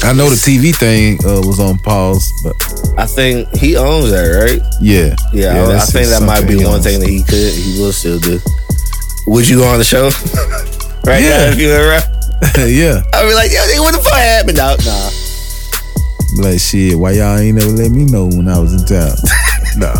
I 0.03 0.13
know 0.13 0.29
the 0.29 0.35
TV 0.37 0.75
thing 0.75 1.17
uh, 1.25 1.41
was 1.41 1.59
on 1.59 1.79
pause, 1.79 2.29
but 2.43 2.53
I 2.95 3.07
think 3.07 3.49
he 3.57 3.75
owns 3.75 4.11
that, 4.11 4.27
right? 4.37 4.61
yeah, 4.79 5.15
Yeah, 5.33 5.65
I, 5.65 5.77
I 5.77 5.79
think 5.79 6.09
that 6.09 6.21
might 6.21 6.45
be 6.47 6.63
one 6.63 6.81
thing 6.81 6.99
that 6.99 7.09
he 7.09 7.23
could, 7.23 7.53
he 7.53 7.81
will 7.81 7.91
still 7.91 8.19
do. 8.19 8.37
Would 9.25 9.49
you 9.49 9.57
go 9.57 9.65
on 9.65 9.79
the 9.79 9.83
show? 9.83 10.11
right 11.09 11.23
Yeah. 11.23 11.49
now, 11.49 11.49
if 11.49 11.57
you 11.57 11.69
were 11.69 11.89
around? 11.89 12.05
yeah, 12.69 13.01
I'd 13.17 13.25
be 13.25 13.33
like, 13.33 13.49
yo, 13.49 13.65
nigga, 13.65 13.81
what 13.81 13.95
the 13.97 14.03
fuck 14.05 14.13
happened? 14.21 14.57
No, 14.61 14.77
nah. 14.85 15.09
like 16.49 16.59
shit. 16.59 16.93
Why 16.99 17.13
y'all 17.17 17.39
ain't 17.39 17.57
never 17.57 17.71
let 17.71 17.89
me 17.89 18.05
know 18.05 18.27
when 18.29 18.47
I 18.47 18.59
was 18.59 18.77
in 18.77 18.85
town? 18.85 19.09
nah, 19.81 19.97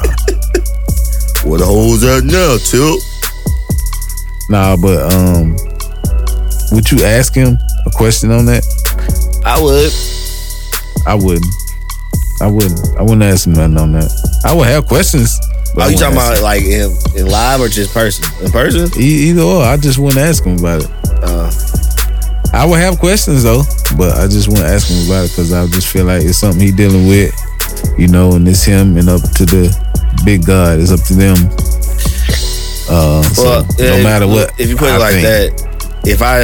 Where 1.50 1.58
the 1.58 1.66
hoes 1.66 2.04
at 2.06 2.26
now, 2.30 2.62
Tilt? 2.62 3.02
Nah. 4.50 4.76
But 4.76 5.14
um, 5.14 5.56
would 6.72 6.90
you 6.92 7.06
ask 7.06 7.34
him 7.34 7.58
a 7.86 7.92
question 7.92 8.32
on 8.32 8.46
that? 8.46 8.64
I 9.46 9.62
would. 9.62 9.94
I 11.08 11.16
wouldn't. 11.16 11.46
I 12.42 12.48
wouldn't. 12.48 12.98
I 12.98 13.02
wouldn't 13.02 13.24
ask 13.24 13.48
him 13.48 13.54
nothing 13.54 13.78
on 13.78 13.92
that. 13.94 14.12
I 14.46 14.54
would 14.54 14.68
have 14.68 14.86
questions. 14.88 15.40
Are 15.78 15.92
you 15.92 15.98
talking 15.98 16.16
about 16.16 16.42
like 16.42 16.64
in, 16.64 16.92
in 17.16 17.28
live 17.28 17.60
or 17.60 17.68
just 17.68 17.94
person? 17.94 18.26
In 18.44 18.52
person? 18.52 18.88
him. 18.88 19.02
E- 19.02 19.30
either 19.30 19.42
or? 19.42 19.64
I 19.64 19.78
just 19.78 20.00
wouldn't 20.00 20.20
ask 20.20 20.44
him 20.44 20.58
about 20.58 20.84
it. 20.84 20.92
Uh, 21.22 21.52
I 22.54 22.66
would 22.66 22.80
have 22.80 22.98
questions 23.00 23.44
though, 23.44 23.64
but 23.98 24.16
I 24.18 24.28
just 24.28 24.48
wouldn't 24.48 24.68
ask 24.68 24.88
him 24.88 25.06
about 25.06 25.26
it 25.26 25.32
because 25.32 25.52
I 25.52 25.68
just 25.68 25.88
feel 25.88 26.06
like 26.06 26.24
it's 26.24 26.38
something 26.38 26.62
he 26.62 26.72
dealing 26.72 27.08
with, 27.08 27.36
you 27.98 28.08
know, 28.08 28.34
and 28.34 28.48
it's 28.48 28.64
him 28.64 28.98
and 28.98 29.10
up 29.10 29.22
to 29.22 29.46
the 29.46 29.68
big 30.24 30.46
God. 30.46 30.80
It's 30.80 30.92
up 30.92 31.02
to 31.08 31.14
them. 31.14 31.36
Uh, 32.90 33.24
so 33.24 33.44
well, 33.44 33.68
yeah, 33.78 33.90
no 33.90 33.96
if- 33.98 34.04
matter 34.04 34.28
what, 34.28 34.60
If 34.60 34.70
you 34.70 34.76
put 34.78 34.90
I 34.90 34.96
it 34.96 35.00
like 35.00 35.14
think. 35.14 35.26
that, 35.58 36.02
if 36.08 36.22
I 36.22 36.42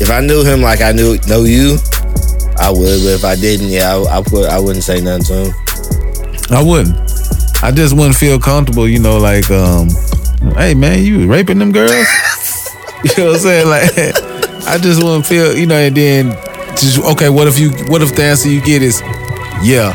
if 0.00 0.10
I 0.10 0.20
knew 0.20 0.42
him 0.44 0.62
like 0.62 0.80
I 0.80 0.92
knew 0.92 1.18
know 1.28 1.44
you, 1.44 1.76
I 2.58 2.70
would. 2.70 3.02
But 3.04 3.12
if 3.20 3.24
I 3.24 3.36
didn't, 3.36 3.68
yeah, 3.68 3.94
I, 3.94 4.18
I 4.18 4.22
put 4.22 4.46
I 4.48 4.58
wouldn't 4.58 4.84
say 4.84 5.00
nothing 5.00 5.24
to 5.24 5.34
him. 5.44 5.54
I 6.50 6.62
wouldn't. 6.62 6.96
I 7.62 7.70
just 7.70 7.94
wouldn't 7.94 8.16
feel 8.16 8.38
comfortable, 8.40 8.88
you 8.88 8.98
know, 8.98 9.18
like, 9.18 9.48
um, 9.50 9.88
hey 10.56 10.74
man, 10.74 11.04
you 11.04 11.30
raping 11.30 11.58
them 11.58 11.70
girls? 11.72 11.90
you 13.04 13.10
know 13.18 13.26
what 13.32 13.34
I'm 13.36 13.40
saying? 13.40 13.68
Like, 13.68 14.66
I 14.66 14.78
just 14.78 15.02
wouldn't 15.02 15.26
feel, 15.26 15.56
you 15.56 15.66
know, 15.66 15.76
and 15.76 15.96
then 15.96 16.30
just 16.76 16.98
okay, 17.12 17.28
what 17.28 17.46
if 17.48 17.58
you, 17.58 17.70
what 17.90 18.00
if 18.02 18.14
the 18.16 18.22
answer 18.24 18.48
you 18.48 18.60
get 18.62 18.82
is, 18.82 19.00
yeah, 19.62 19.92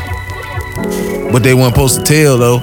but 1.32 1.42
they 1.42 1.54
weren't 1.54 1.74
supposed 1.74 1.98
to 1.98 2.02
tell 2.04 2.38
though? 2.38 2.58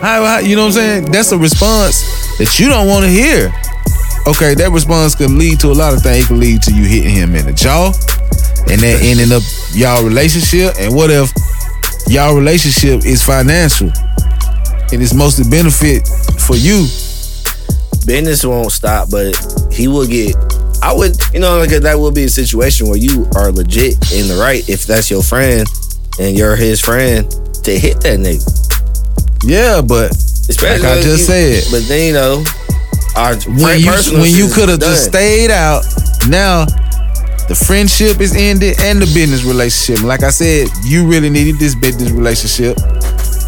How, 0.00 0.24
how, 0.24 0.38
you 0.38 0.56
know 0.56 0.62
what 0.62 0.68
I'm 0.68 0.72
saying? 0.72 1.04
That's 1.10 1.32
a 1.32 1.38
response 1.38 2.02
that 2.38 2.58
you 2.58 2.68
don't 2.68 2.86
want 2.86 3.04
to 3.04 3.10
hear. 3.10 3.52
Okay, 4.26 4.54
that 4.54 4.70
response 4.72 5.14
could 5.14 5.30
lead 5.30 5.58
to 5.60 5.68
a 5.68 5.76
lot 5.76 5.94
of 5.94 6.02
things. 6.02 6.30
It 6.30 6.34
lead 6.34 6.62
to 6.62 6.74
you 6.74 6.84
hitting 6.84 7.10
him 7.10 7.34
in 7.34 7.46
the 7.46 7.52
jaw. 7.52 7.92
and 8.70 8.80
that 8.80 9.00
ending 9.02 9.32
up 9.32 9.42
y'all 9.72 10.04
relationship? 10.04 10.74
And 10.78 10.94
what 10.94 11.10
if 11.10 11.32
y'all 12.06 12.36
relationship 12.36 13.04
is 13.04 13.22
financial 13.22 13.90
and 14.92 15.02
it's 15.02 15.14
mostly 15.14 15.48
benefit 15.50 16.06
for 16.38 16.56
you? 16.56 16.86
business 18.08 18.44
won't 18.44 18.72
stop, 18.72 19.10
but 19.10 19.36
he 19.70 19.86
will 19.86 20.06
get. 20.06 20.34
I 20.82 20.94
would, 20.94 21.16
you 21.34 21.40
know, 21.40 21.58
like 21.58 21.70
that 21.70 21.98
will 21.98 22.12
be 22.12 22.24
a 22.24 22.28
situation 22.28 22.88
where 22.88 22.96
you 22.96 23.28
are 23.36 23.52
legit 23.52 23.94
in 24.12 24.28
the 24.28 24.38
right 24.40 24.66
if 24.68 24.86
that's 24.86 25.10
your 25.10 25.22
friend 25.22 25.66
and 26.18 26.36
you're 26.36 26.56
his 26.56 26.80
friend 26.80 27.30
to 27.64 27.78
hit 27.78 28.00
that 28.00 28.18
nigga. 28.18 28.67
Yeah, 29.44 29.80
but 29.80 30.10
Especially 30.48 30.82
like 30.82 30.98
I 30.98 31.02
just 31.02 31.28
you- 31.28 31.60
said, 31.62 31.64
But 31.70 31.88
then 31.88 32.06
you 32.08 32.12
know, 32.14 32.44
our 33.16 33.34
when 33.60 33.80
you 33.80 33.92
when 34.20 34.30
you 34.34 34.48
could 34.52 34.68
have 34.68 34.80
just 34.80 35.04
stayed 35.06 35.50
out, 35.50 35.84
now 36.28 36.64
the 37.48 37.54
friendship 37.54 38.20
is 38.20 38.34
ended 38.36 38.76
and 38.80 39.00
the 39.00 39.06
business 39.14 39.44
relationship. 39.44 40.04
Like 40.04 40.22
I 40.22 40.30
said, 40.30 40.68
you 40.84 41.06
really 41.08 41.30
needed 41.30 41.58
this 41.58 41.74
business 41.74 42.10
relationship. 42.10 42.76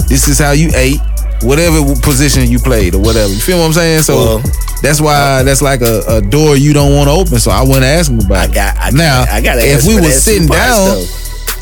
This 0.09 0.27
is 0.29 0.39
how 0.39 0.53
you 0.53 0.71
ate, 0.75 0.99
whatever 1.43 1.79
position 2.01 2.51
you 2.51 2.59
played 2.59 2.95
or 2.95 3.01
whatever. 3.01 3.33
You 3.33 3.39
feel 3.41 3.59
what 3.59 3.67
I'm 3.67 3.73
saying? 3.73 4.03
So 4.03 4.17
Well, 4.17 4.43
that's 4.83 5.01
why 5.01 5.43
that's 5.43 5.61
like 5.63 5.83
a, 5.83 6.03
a 6.09 6.21
door 6.23 6.57
you 6.57 6.73
don't 6.73 6.95
want 6.97 7.09
to 7.09 7.13
open. 7.15 7.39
So 7.39 7.51
I 7.51 7.63
wouldn't 7.63 7.85
ask 7.85 8.11
him 8.11 8.21
about 8.21 8.39
I 8.39 8.45
it. 8.45 8.55
got. 8.55 8.77
I, 8.79 8.91
now, 8.91 9.25
I 9.31 9.41
got. 9.43 9.59
if 9.59 9.85
we 9.87 9.97
were 9.97 10.11
sitting 10.11 10.49
down, 10.49 10.97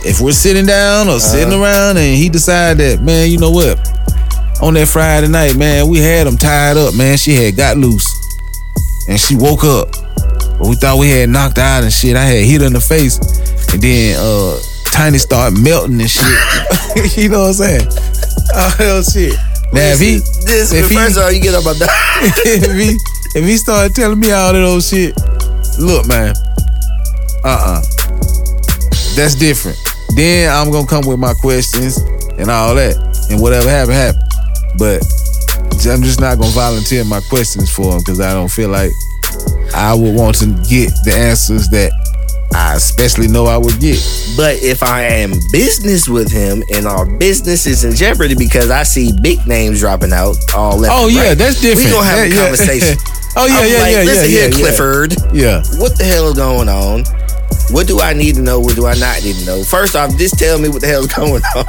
if 0.07 0.21
we're 0.21 0.33
sitting 0.33 0.65
down 0.67 1.09
or 1.09 1.19
sitting 1.19 1.53
Uh-huh. 1.53 1.63
around 1.63 1.97
and 1.99 2.15
he 2.17 2.29
decided 2.29 2.79
that, 2.99 3.05
man, 3.05 3.29
you 3.31 3.39
know 3.39 3.51
what? 3.51 3.77
On 4.61 4.75
that 4.75 4.89
Friday 4.89 5.29
night, 5.29 5.57
man, 5.57 5.89
we 5.89 5.99
had 5.99 6.27
him 6.27 6.37
tied 6.37 6.77
up, 6.77 6.95
man. 6.95 7.17
She 7.17 7.35
had 7.35 7.57
got 7.57 7.77
loose. 7.77 8.07
And 9.09 9.19
she 9.19 9.37
woke 9.37 9.65
up. 9.65 9.89
But 10.59 10.69
we 10.69 10.75
thought 10.75 10.99
we 10.99 11.11
had 11.11 11.29
knocked 11.29 11.59
out 11.59 11.85
and 11.85 11.93
shit. 11.93 12.17
I 12.17 12.25
had 12.25 12.45
hit 12.45 12.61
her 12.61 12.67
in 12.67 12.73
the 12.73 12.81
face. 12.81 13.19
And 13.73 13.81
then 13.81 14.17
uh 14.19 14.59
Tiny 14.91 15.19
started 15.19 15.57
melting 15.63 16.01
and 16.01 16.11
shit. 16.11 16.25
you 17.17 17.29
know 17.29 17.41
what 17.41 17.49
I'm 17.49 17.53
saying? 17.55 17.87
Oh 18.53 18.75
hell 18.79 19.03
shit. 19.03 19.35
Now 19.73 19.93
if 19.95 20.01
he 20.01 20.19
this, 20.45 20.73
if 20.73 20.89
he- 20.89 20.97
first 20.97 21.17
of 21.17 21.23
all, 21.23 21.33
you 21.33 21.41
get 21.41 21.55
up 21.55 21.67
on 21.67 21.79
that. 21.79 21.91
if 22.45 22.75
he 22.75 22.99
if 23.39 23.45
he 23.45 23.57
started 23.57 23.95
telling 23.95 24.19
me 24.19 24.33
all 24.33 24.53
that 24.53 24.63
old 24.63 24.83
shit, 24.83 25.15
look, 25.79 26.09
man, 26.09 26.35
uh 27.45 27.79
uh 27.79 27.83
that's 29.15 29.37
different. 29.37 29.79
Then 30.17 30.51
I'm 30.51 30.73
gonna 30.73 30.87
come 30.87 31.07
with 31.07 31.21
my 31.21 31.35
questions 31.35 31.99
and 32.39 32.51
all 32.51 32.75
that, 32.75 32.97
and 33.31 33.41
whatever 33.41 33.69
happened, 33.69 33.95
happened. 33.95 34.28
But 34.77 35.03
I'm 35.87 36.03
just 36.03 36.21
not 36.21 36.39
gonna 36.39 36.51
volunteer 36.53 37.05
my 37.05 37.21
questions 37.29 37.71
for 37.71 37.93
him 37.93 37.99
because 37.99 38.21
I 38.21 38.33
don't 38.35 38.51
feel 38.51 38.69
like 38.69 38.91
I 39.75 39.95
would 39.95 40.15
want 40.15 40.37
to 40.39 40.47
get 40.69 40.91
the 41.05 41.15
answers 41.17 41.69
that 41.69 41.93
I 42.55 42.75
especially 42.75 43.29
know 43.29 43.47
I 43.47 43.57
would 43.57 43.79
get. 43.79 44.01
But 44.37 44.57
if 44.63 44.83
I 44.83 45.03
am 45.03 45.33
business 45.53 46.09
with 46.09 46.31
him 46.33 46.63
and 46.75 46.87
our 46.87 47.07
business 47.07 47.67
is 47.67 47.85
in 47.85 47.95
jeopardy 47.95 48.35
because 48.35 48.71
I 48.71 48.83
see 48.83 49.13
big 49.23 49.47
names 49.47 49.81
dropping 49.81 50.13
out 50.13 50.37
all 50.55 50.79
left. 50.79 50.95
Oh 50.97 51.09
yeah, 51.09 51.29
right, 51.29 51.39
that's 51.39 51.61
different. 51.61 51.87
We 51.89 51.93
gonna 51.93 52.07
have 52.07 52.19
That- 52.19 52.27
a 52.27 52.35
yeah. 52.35 52.43
conversation. 52.43 52.97
oh 53.37 53.47
yeah, 53.47 53.55
I'm 53.59 53.71
yeah, 53.71 53.79
like, 53.79 53.93
yeah, 53.93 54.03
Listen 54.03 54.25
yeah, 54.25 54.29
here, 54.31 54.41
yeah, 54.41 54.47
yeah. 54.49 54.59
Clifford. 54.63 55.15
Yeah. 55.33 55.63
What 55.79 55.99
the 55.99 56.05
hell 56.05 56.29
is 56.29 56.35
going 56.35 56.69
on? 56.69 57.05
What 57.71 57.87
do 57.87 58.01
I 58.01 58.13
need 58.15 58.35
to 58.37 58.43
know? 58.43 58.61
What 58.61 58.77
do 58.77 58.87
I 58.87 58.95
not 58.95 59.23
need 59.23 59.37
to 59.37 59.45
know? 59.47 59.63
First 59.63 59.95
off, 59.95 60.17
just 60.17 60.39
tell 60.39 60.59
me 60.59 60.69
what 60.69 60.81
the 60.81 60.87
hell's 60.87 61.07
going 61.15 61.43
on. 61.55 61.67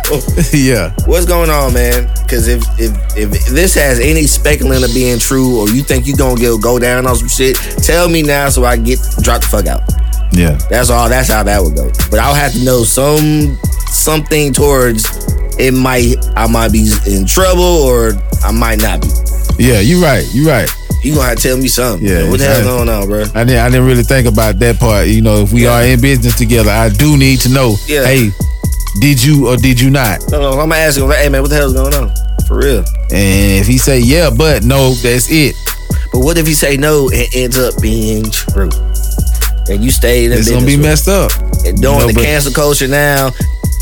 yeah. 0.53 0.93
What's 1.05 1.25
going 1.25 1.49
on, 1.49 1.73
man? 1.73 2.09
Because 2.23 2.47
if, 2.47 2.63
if 2.79 2.91
if 3.17 3.45
this 3.47 3.75
has 3.75 3.99
any 3.99 4.23
speculation 4.23 4.83
of 4.83 4.93
being 4.93 5.19
true, 5.19 5.59
or 5.59 5.69
you 5.69 5.83
think 5.83 6.07
you 6.07 6.15
gonna 6.15 6.39
go 6.39 6.57
go 6.57 6.79
down 6.79 7.05
on 7.05 7.15
some 7.15 7.27
shit, 7.27 7.55
tell 7.83 8.07
me 8.07 8.21
now 8.23 8.49
so 8.49 8.63
I 8.63 8.77
get 8.77 8.99
drop 9.21 9.41
the 9.41 9.47
fuck 9.47 9.67
out. 9.67 9.81
Yeah. 10.31 10.57
That's 10.69 10.89
all. 10.89 11.09
That's 11.09 11.29
how 11.29 11.43
that 11.43 11.61
would 11.61 11.75
go. 11.75 11.91
But 12.09 12.19
I'll 12.19 12.35
have 12.35 12.53
to 12.53 12.63
know 12.63 12.83
some 12.83 13.57
something 13.87 14.53
towards 14.53 15.03
it. 15.59 15.73
Might 15.73 16.15
I 16.35 16.47
might 16.47 16.71
be 16.71 16.89
in 17.07 17.25
trouble 17.25 17.61
or 17.63 18.11
I 18.43 18.51
might 18.51 18.79
not 18.81 19.01
be. 19.01 19.07
Yeah, 19.57 19.81
you're 19.81 20.01
right. 20.01 20.25
You're 20.33 20.47
right. 20.47 20.69
You 21.01 21.15
gonna 21.15 21.29
have 21.29 21.37
to 21.37 21.43
tell 21.43 21.57
me 21.57 21.67
something. 21.67 22.05
Yeah, 22.07 22.29
what 22.29 22.39
the 22.39 22.45
hell's 22.45 22.65
going 22.65 22.89
on, 22.89 23.07
bro? 23.07 23.21
I 23.33 23.43
didn't, 23.45 23.59
I 23.59 23.69
didn't 23.69 23.85
really 23.85 24.03
think 24.03 24.27
about 24.27 24.59
that 24.59 24.79
part. 24.79 25.07
You 25.07 25.21
know, 25.21 25.41
if 25.43 25.53
we 25.53 25.63
Yeah. 25.63 25.75
are 25.75 25.83
in 25.83 26.01
business 26.01 26.35
together, 26.37 26.71
I 26.71 26.89
do 26.89 27.15
need 27.17 27.39
to 27.41 27.49
know. 27.49 27.77
Yeah. 27.87 28.05
Hey, 28.05 28.31
did 28.99 29.23
you 29.23 29.47
or 29.47 29.55
did 29.57 29.79
you 29.79 29.89
not? 29.89 30.19
No, 30.31 30.41
no, 30.41 30.49
I'm 30.59 30.69
gonna 30.69 30.75
ask 30.75 30.99
him. 30.99 31.09
Hey, 31.09 31.29
man, 31.29 31.41
what 31.41 31.49
the 31.49 31.55
hell's 31.55 31.73
going 31.73 31.93
on? 31.93 32.11
For 32.47 32.57
real. 32.57 32.79
And 33.11 33.59
if 33.61 33.67
he 33.67 33.77
say 33.77 33.99
yeah, 33.99 34.29
but 34.29 34.63
no, 34.63 34.93
that's 34.95 35.29
it. 35.31 35.55
But 36.11 36.19
what 36.19 36.37
if 36.37 36.47
he 36.47 36.53
say 36.53 36.75
no 36.77 37.09
and 37.09 37.27
ends 37.33 37.57
up 37.57 37.79
being 37.81 38.29
true? 38.31 38.69
And 39.69 39.83
you 39.83 39.91
stayed 39.91 40.31
in 40.31 40.37
It's 40.39 40.49
gonna 40.49 40.65
be 40.65 40.77
messed 40.77 41.07
up. 41.07 41.31
And 41.65 41.77
you 41.77 41.83
doing 41.83 41.99
know, 41.99 42.07
the 42.07 42.13
cancel 42.13 42.51
culture 42.51 42.87
now, 42.87 43.31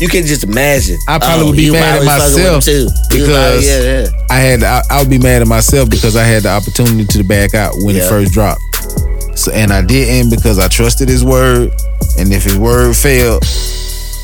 you 0.00 0.08
can 0.08 0.24
just 0.26 0.44
imagine. 0.44 0.98
I 1.08 1.18
probably 1.18 1.44
Oh, 1.44 1.46
would 1.48 1.56
be 1.56 1.70
oh, 1.70 1.72
mad 1.72 1.98
at 2.00 2.04
myself 2.04 2.64
too. 2.64 2.88
Because- 3.10 3.28
probably- 3.28 3.66
yeah, 3.66 4.02
yeah. 4.02 4.06
I 4.30 4.36
had 4.38 4.62
I, 4.62 4.82
I 4.90 5.00
would 5.00 5.10
be 5.10 5.18
mad 5.18 5.42
at 5.42 5.48
myself 5.48 5.88
because 5.90 6.14
I 6.16 6.24
had 6.24 6.42
the 6.44 6.50
opportunity 6.50 7.04
to 7.06 7.24
back 7.24 7.54
out 7.54 7.74
when 7.78 7.96
it 7.96 8.08
first 8.08 8.32
dropped. 8.32 8.60
So 9.36 9.50
and 9.52 9.72
I 9.72 9.82
didn't 9.82 10.30
because 10.30 10.58
I 10.58 10.68
trusted 10.68 11.08
his 11.08 11.24
word. 11.24 11.70
And 12.18 12.32
if 12.32 12.42
his 12.44 12.56
word 12.58 12.96
failed, 12.96 13.42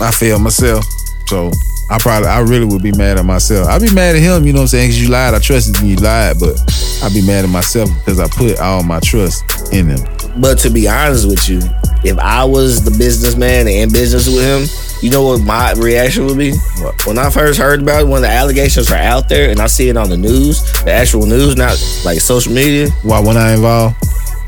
I 0.01 0.11
failed 0.11 0.43
myself. 0.43 0.85
So 1.27 1.51
I 1.91 1.99
probably 1.99 2.29
I 2.29 2.41
really 2.41 2.65
would 2.67 2.83
be 2.83 2.93
mad 2.93 3.19
at 3.19 3.25
myself. 3.25 3.69
I'd 3.69 3.81
be 3.83 3.93
mad 3.95 4.17
at 4.17 4.23
him, 4.23 4.47
you 4.47 4.53
know 4.53 4.59
what 4.61 4.63
I'm 4.63 4.69
saying? 4.69 4.89
Because 4.89 5.03
you 5.03 5.09
lied. 5.09 5.35
I 5.35 5.39
trusted 5.39 5.79
you, 5.81 5.89
you 5.91 5.97
lied, 5.97 6.39
but 6.41 6.59
I'd 7.03 7.13
be 7.15 7.23
mad 7.23 7.45
at 7.45 7.51
myself 7.51 7.89
because 7.99 8.19
I 8.21 8.27
put 8.29 8.59
all 8.61 8.83
my 8.83 9.01
trust 9.01 9.45
in 9.73 9.87
him. 9.89 10.01
But 10.37 10.59
to 10.61 10.71
be 10.71 10.89
honest 10.89 11.29
with 11.29 11.49
you, 11.49 11.61
if 12.05 12.19
I 12.19 12.45
was 12.45 12.85
the 12.85 12.91
businessman 12.91 13.61
and 13.67 13.69
in 13.69 13.93
business 13.93 14.27
with 14.27 14.43
him, 14.43 14.67
you 15.03 15.11
know 15.11 15.23
what 15.23 15.41
my 15.43 15.73
reaction 15.73 16.27
would 16.27 16.39
be? 16.39 16.53
What? 16.79 17.07
When 17.07 17.19
I 17.19 17.31
first 17.31 17.59
heard 17.59 17.83
about 17.83 18.03
it, 18.03 18.09
when 18.09 18.23
the 18.23 18.29
allegations 18.29 18.91
are 18.91 18.97
out 18.99 19.29
there 19.29 19.51
and 19.51 19.61
I 19.61 19.67
see 19.67 19.89
it 19.89 19.97
on 19.97 20.09
the 20.11 20.17
news, 20.17 20.63
the 20.85 20.93
actual 20.93 21.27
news, 21.27 21.57
not 21.57 21.77
like 22.05 22.21
social 22.21 22.53
media. 22.53 22.89
Why 23.03 23.21
when 23.21 23.37
I 23.37 23.55
involved? 23.55 23.97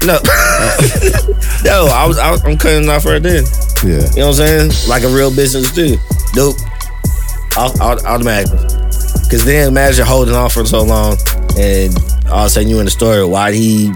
No, 0.05 0.19
no, 1.65 1.87
I 1.91 2.05
was, 2.07 2.19
I, 2.19 2.35
I'm 2.45 2.59
cutting 2.59 2.89
off 2.89 3.05
right 3.07 3.23
then. 3.23 3.45
Yeah. 3.85 3.91
You 4.13 4.21
know 4.21 4.29
what 4.29 4.41
I'm 4.41 4.71
saying? 4.71 4.71
Like 4.89 5.03
a 5.05 5.09
real 5.09 5.35
business 5.35 5.73
dude. 5.73 5.99
Nope. 6.35 6.57
Au- 7.57 7.73
au- 7.81 8.05
Automatically. 8.07 8.59
Because 9.25 9.45
then 9.45 9.69
imagine 9.69 10.05
holding 10.07 10.35
on 10.35 10.51
for 10.51 10.65
so 10.65 10.83
long 10.83 11.17
and 11.59 11.95
all 12.29 12.41
of 12.41 12.47
a 12.47 12.51
sudden 12.51 12.69
you 12.69 12.79
in 12.79 12.85
the 12.85 12.91
story. 12.91 13.25
Why 13.27 13.53
he 13.53 13.93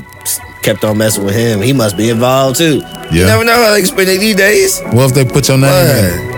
kept 0.63 0.85
on 0.85 0.99
messing 0.99 1.25
with 1.25 1.35
him? 1.35 1.61
He 1.61 1.73
must 1.73 1.97
be 1.97 2.11
involved 2.11 2.59
too. 2.59 2.77
You 3.11 3.21
Yeah. 3.21 3.27
never 3.27 3.45
know 3.45 3.53
how 3.65 3.71
they 3.73 3.83
spend 3.85 4.09
these 4.09 4.37
days. 4.37 4.81
What 4.93 5.11
if 5.11 5.15
they 5.15 5.25
put 5.25 5.49
your 5.49 5.59
name 5.59 5.71
in? 5.73 6.31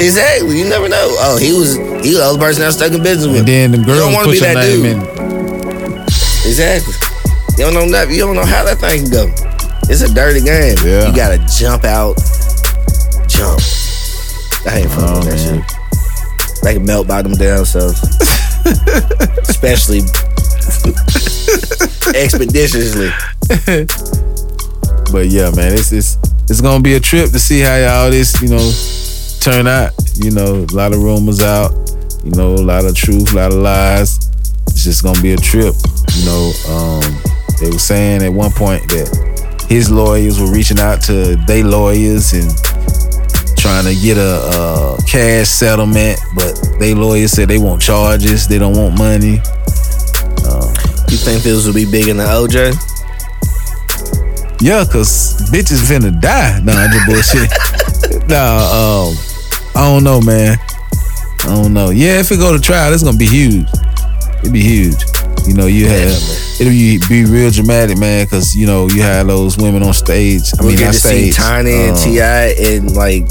Exactly. 0.00 0.58
You 0.58 0.64
never 0.68 0.88
know. 0.88 1.06
Oh, 1.20 1.36
he 1.40 1.52
was 1.52 1.74
he 1.76 2.10
was 2.10 2.18
the 2.18 2.24
other 2.24 2.38
person 2.38 2.62
I 2.62 2.66
was 2.66 2.76
stuck 2.76 2.92
in 2.92 3.02
business 3.02 3.26
with. 3.28 3.38
And 3.38 3.48
then 3.48 3.70
the 3.72 3.78
You 3.78 3.84
don't 3.84 4.14
put 4.24 4.32
be 4.32 4.38
your 4.38 4.54
that 4.54 4.56
name 4.56 4.82
dude. 4.82 4.86
in. 4.96 6.00
Exactly. 6.46 6.94
You 7.56 7.64
don't 7.70 7.74
know 7.74 7.88
that. 7.92 8.08
You 8.10 8.18
don't 8.18 8.34
know 8.34 8.44
how 8.44 8.64
that 8.64 8.78
thing 8.78 9.02
can 9.04 9.10
go. 9.10 9.30
It's 9.88 10.00
a 10.02 10.12
dirty 10.12 10.40
game. 10.40 10.76
Yeah. 10.84 11.08
You 11.08 11.14
gotta 11.14 11.38
jump 11.58 11.84
out, 11.84 12.16
jump. 13.28 13.60
I 14.66 14.80
ain't 14.80 14.90
fun 14.90 15.04
Oh, 15.04 15.18
with 15.20 15.28
that 15.28 15.52
man. 15.52 15.62
shit. 15.62 16.62
They 16.62 16.74
can 16.74 16.84
melt 16.86 17.06
by 17.06 17.22
them 17.22 17.32
damn 17.34 17.64
selves. 17.64 18.00
Especially 19.48 20.00
expeditiously. 22.14 23.10
But 25.12 25.28
yeah, 25.28 25.50
man, 25.54 25.72
it's 25.72 25.92
it's 25.92 26.18
it's 26.50 26.60
gonna 26.60 26.82
be 26.82 26.94
a 26.94 27.00
trip 27.00 27.30
to 27.30 27.38
see 27.38 27.60
how 27.60 28.02
all 28.02 28.10
this, 28.10 28.40
you 28.42 28.48
know, 28.48 28.72
turn 29.40 29.66
out. 29.66 29.92
You 30.14 30.30
know, 30.30 30.66
a 30.68 30.74
lot 30.74 30.92
of 30.92 31.02
rumors 31.02 31.40
out, 31.40 31.70
you 32.24 32.32
know, 32.32 32.54
a 32.54 32.64
lot 32.64 32.84
of 32.84 32.96
truth, 32.96 33.32
a 33.32 33.36
lot 33.36 33.52
of 33.52 33.58
lies. 33.58 34.30
It's 34.68 34.82
just 34.82 35.04
gonna 35.04 35.20
be 35.22 35.32
a 35.32 35.36
trip. 35.36 35.74
You 36.16 36.24
know, 36.26 36.52
um, 36.68 37.02
they 37.60 37.70
were 37.70 37.78
saying 37.78 38.22
at 38.22 38.32
one 38.32 38.50
point 38.52 38.82
that 38.88 39.66
his 39.68 39.90
lawyers 39.90 40.40
were 40.40 40.52
reaching 40.52 40.80
out 40.80 41.00
to 41.02 41.36
they 41.46 41.62
lawyers 41.62 42.32
and 42.32 42.50
trying 43.56 43.84
to 43.84 43.94
get 44.02 44.18
a, 44.18 44.40
a 44.50 44.98
cash 45.08 45.48
settlement, 45.48 46.18
but 46.34 46.58
they 46.78 46.94
lawyers 46.94 47.32
said 47.32 47.48
they 47.48 47.58
want 47.58 47.80
charges, 47.80 48.48
they 48.48 48.58
don't 48.58 48.76
want 48.76 48.98
money. 48.98 49.38
You 51.14 51.20
think 51.20 51.44
this 51.44 51.64
will 51.64 51.72
be 51.72 51.84
bigger 51.88 52.12
than 52.12 52.26
OJ? 52.26 52.74
Yeah, 54.60 54.84
cause 54.84 55.38
bitches 55.52 55.86
finna 55.86 56.10
die. 56.20 56.58
No, 56.64 56.72
I'm 56.72 56.90
just 56.90 57.06
bullshit. 57.06 58.28
nah, 58.28 59.06
um, 59.06 59.14
I 59.76 59.86
don't 59.94 60.02
know, 60.02 60.20
man. 60.20 60.58
I 61.44 61.54
don't 61.54 61.72
know. 61.72 61.90
Yeah, 61.90 62.18
if 62.18 62.32
it 62.32 62.38
go 62.38 62.52
to 62.52 62.58
trial, 62.60 62.92
it's 62.92 63.04
gonna 63.04 63.16
be 63.16 63.28
huge. 63.28 63.68
It'd 64.40 64.52
be 64.52 64.60
huge. 64.60 64.96
You 65.46 65.54
know, 65.54 65.66
you 65.66 65.86
have 65.86 66.10
it'll 66.58 66.72
be, 66.72 66.98
be 67.08 67.24
real 67.26 67.52
dramatic, 67.52 67.96
man, 67.96 68.26
cause 68.26 68.56
you 68.56 68.66
know 68.66 68.88
you 68.88 69.02
have 69.02 69.28
those 69.28 69.56
women 69.56 69.84
on 69.84 69.94
stage. 69.94 70.42
I 70.58 70.62
We 70.62 70.70
mean, 70.70 70.78
get 70.78 70.94
to 70.94 70.98
see 70.98 71.30
stage. 71.30 71.36
Tiny 71.36 71.74
and 71.74 71.90
um, 71.92 71.96
T.I 71.96 72.44
and 72.58 72.96
like 72.96 73.22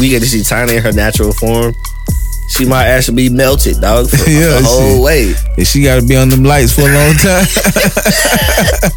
we 0.00 0.08
get 0.08 0.18
to 0.18 0.26
see 0.26 0.42
Tiny 0.42 0.78
in 0.78 0.82
her 0.82 0.90
natural 0.90 1.32
form. 1.32 1.74
She 2.50 2.64
might 2.66 2.86
actually 2.86 3.28
be 3.28 3.30
melted, 3.30 3.80
dog, 3.80 4.10
for 4.10 4.16
Yeah, 4.30 4.58
the 4.58 4.62
whole 4.66 4.96
she- 4.96 5.00
way. 5.02 5.34
And 5.56 5.66
she 5.66 5.82
got 5.84 6.00
to 6.00 6.06
be 6.06 6.16
on 6.16 6.28
them 6.28 6.44
lights 6.44 6.74
for 6.74 6.82
a 6.82 6.92
long 6.92 7.14
time. 7.14 7.46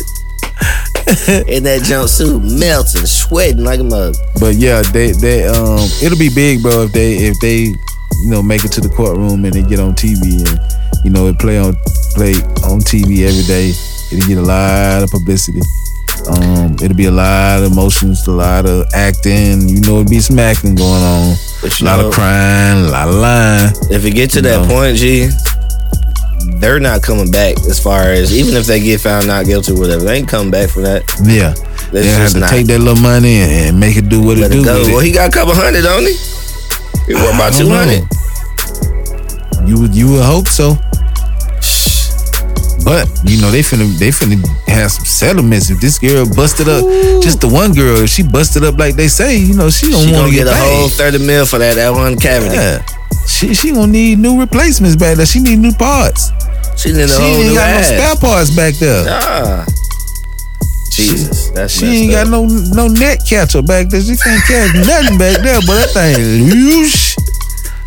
in 1.47 1.63
that 1.63 1.81
jumpsuit, 1.83 2.41
melting, 2.59 3.05
sweating 3.05 3.63
like 3.63 3.79
a 3.79 3.83
mug. 3.83 4.15
But 4.39 4.55
yeah, 4.55 4.81
they 4.81 5.11
they 5.11 5.45
um 5.47 5.87
it'll 6.01 6.17
be 6.17 6.29
big, 6.33 6.61
bro, 6.63 6.83
if 6.83 6.91
they 6.93 7.13
if 7.15 7.39
they 7.39 7.73
you 8.23 8.29
know 8.29 8.41
make 8.41 8.63
it 8.65 8.71
to 8.73 8.81
the 8.81 8.89
courtroom 8.89 9.45
and 9.45 9.53
they 9.53 9.63
get 9.63 9.79
on 9.79 9.93
TV 9.93 10.41
and 10.47 10.59
you 11.05 11.11
know 11.11 11.27
it 11.27 11.37
play 11.39 11.57
on 11.59 11.73
play 12.15 12.33
on 12.65 12.79
TV 12.81 13.27
every 13.27 13.43
day. 13.43 13.73
It'll 14.11 14.27
get 14.27 14.37
a 14.37 14.41
lot 14.41 15.03
of 15.03 15.09
publicity. 15.09 15.61
Um, 16.29 16.73
it'll 16.81 16.95
be 16.95 17.05
a 17.05 17.11
lot 17.11 17.63
of 17.63 17.71
emotions, 17.71 18.25
a 18.27 18.31
lot 18.31 18.65
of 18.65 18.85
acting. 18.93 19.67
You 19.67 19.81
know, 19.81 19.99
it'll 19.99 20.09
be 20.09 20.19
some 20.19 20.39
acting 20.39 20.75
going 20.75 21.03
on. 21.03 21.35
But 21.63 21.79
A 21.79 21.85
lot 21.85 21.99
know, 22.01 22.07
of 22.09 22.13
crying, 22.13 22.85
a 22.85 22.89
lot 22.89 23.07
of 23.07 23.15
lying. 23.15 23.71
if 23.89 24.03
it 24.05 24.11
get 24.11 24.29
to 24.31 24.41
that 24.41 24.67
know. 24.67 24.73
point, 24.73 24.97
G, 24.97 25.29
they're 26.59 26.79
not 26.79 27.01
coming 27.01 27.31
back. 27.31 27.55
As 27.69 27.79
far 27.81 28.01
as 28.11 28.35
even 28.35 28.55
if 28.55 28.65
they 28.67 28.81
get 28.81 28.99
found 28.99 29.27
not 29.27 29.45
guilty, 29.45 29.71
or 29.71 29.79
whatever, 29.79 30.03
they 30.03 30.17
ain't 30.17 30.27
coming 30.27 30.51
back 30.51 30.69
from 30.69 30.83
that. 30.83 31.03
Yeah, 31.23 31.53
they 31.91 32.05
have 32.05 32.33
to 32.33 32.39
not. 32.41 32.49
take 32.49 32.67
that 32.67 32.79
little 32.79 33.01
money 33.01 33.37
and, 33.37 33.51
and 33.51 33.79
make 33.79 33.95
it 33.95 34.09
do 34.09 34.21
what 34.21 34.37
Let 34.37 34.51
it 34.51 34.55
do. 34.55 34.59
it 34.59 34.87
it. 34.89 34.91
Well, 34.91 34.99
he 34.99 35.11
got 35.13 35.29
a 35.29 35.31
couple 35.31 35.53
hundred, 35.55 35.83
don't 35.83 36.03
he? 36.03 36.13
He 37.07 37.13
worth 37.15 37.35
about 37.35 37.53
two 37.55 37.69
hundred. 37.71 38.03
You 39.67 39.79
would 39.79 39.95
you 39.95 40.11
would 40.11 40.23
hope 40.25 40.47
so. 40.49 40.75
But 42.83 43.07
you 43.25 43.39
know 43.39 43.49
they 43.49 43.61
finna 43.61 43.87
they 43.97 44.09
finna 44.09 44.43
have 44.67 44.91
some 44.91 45.05
settlements. 45.05 45.69
If 45.69 45.79
this 45.79 45.97
girl 45.99 46.25
busted 46.35 46.67
up, 46.67 46.83
just 47.23 47.39
the 47.41 47.47
one 47.47 47.71
girl, 47.73 48.03
if 48.03 48.09
she 48.09 48.23
busted 48.23 48.63
up 48.63 48.77
like 48.77 48.95
they 48.95 49.07
say, 49.07 49.37
you 49.37 49.53
know 49.55 49.69
she 49.69 49.87
don't 49.89 50.03
want 50.11 50.27
gonna 50.27 50.31
get 50.31 50.45
get, 50.45 50.47
a 50.47 50.51
paid. 50.51 50.75
whole 50.79 50.89
thirty 50.89 51.19
mil 51.25 51.45
for 51.45 51.59
that 51.59 51.75
that 51.75 51.91
one 51.91 52.17
cavity. 52.19 52.55
Yeah. 52.55 52.83
She 53.27 53.53
she 53.53 53.71
gonna 53.71 53.87
need 53.87 54.19
new 54.19 54.39
replacements 54.39 54.95
back 54.97 55.15
there. 55.17 55.25
She 55.25 55.39
need 55.39 55.59
new 55.59 55.71
parts. 55.73 56.31
She 56.75 56.89
She 56.93 56.99
ain't 56.99 57.55
got 57.55 57.69
ass. 57.69 57.89
no 57.91 57.97
spare 57.97 58.15
parts 58.17 58.49
back 58.51 58.73
there. 58.75 59.05
Ah. 59.07 59.65
Jesus, 60.91 61.49
that's 61.49 61.73
She 61.79 61.85
ain't 62.05 62.11
got 62.11 62.27
no 62.27 62.45
no 62.45 62.87
net 62.87 63.19
catcher 63.27 63.61
back 63.61 63.89
there. 63.89 64.01
She 64.01 64.15
can't 64.17 64.43
catch 64.45 64.75
nothing 64.85 65.17
back 65.17 65.41
there. 65.41 65.59
But 65.65 65.87
that 65.87 65.89
thing, 65.95 66.49
whoosh. 66.51 67.15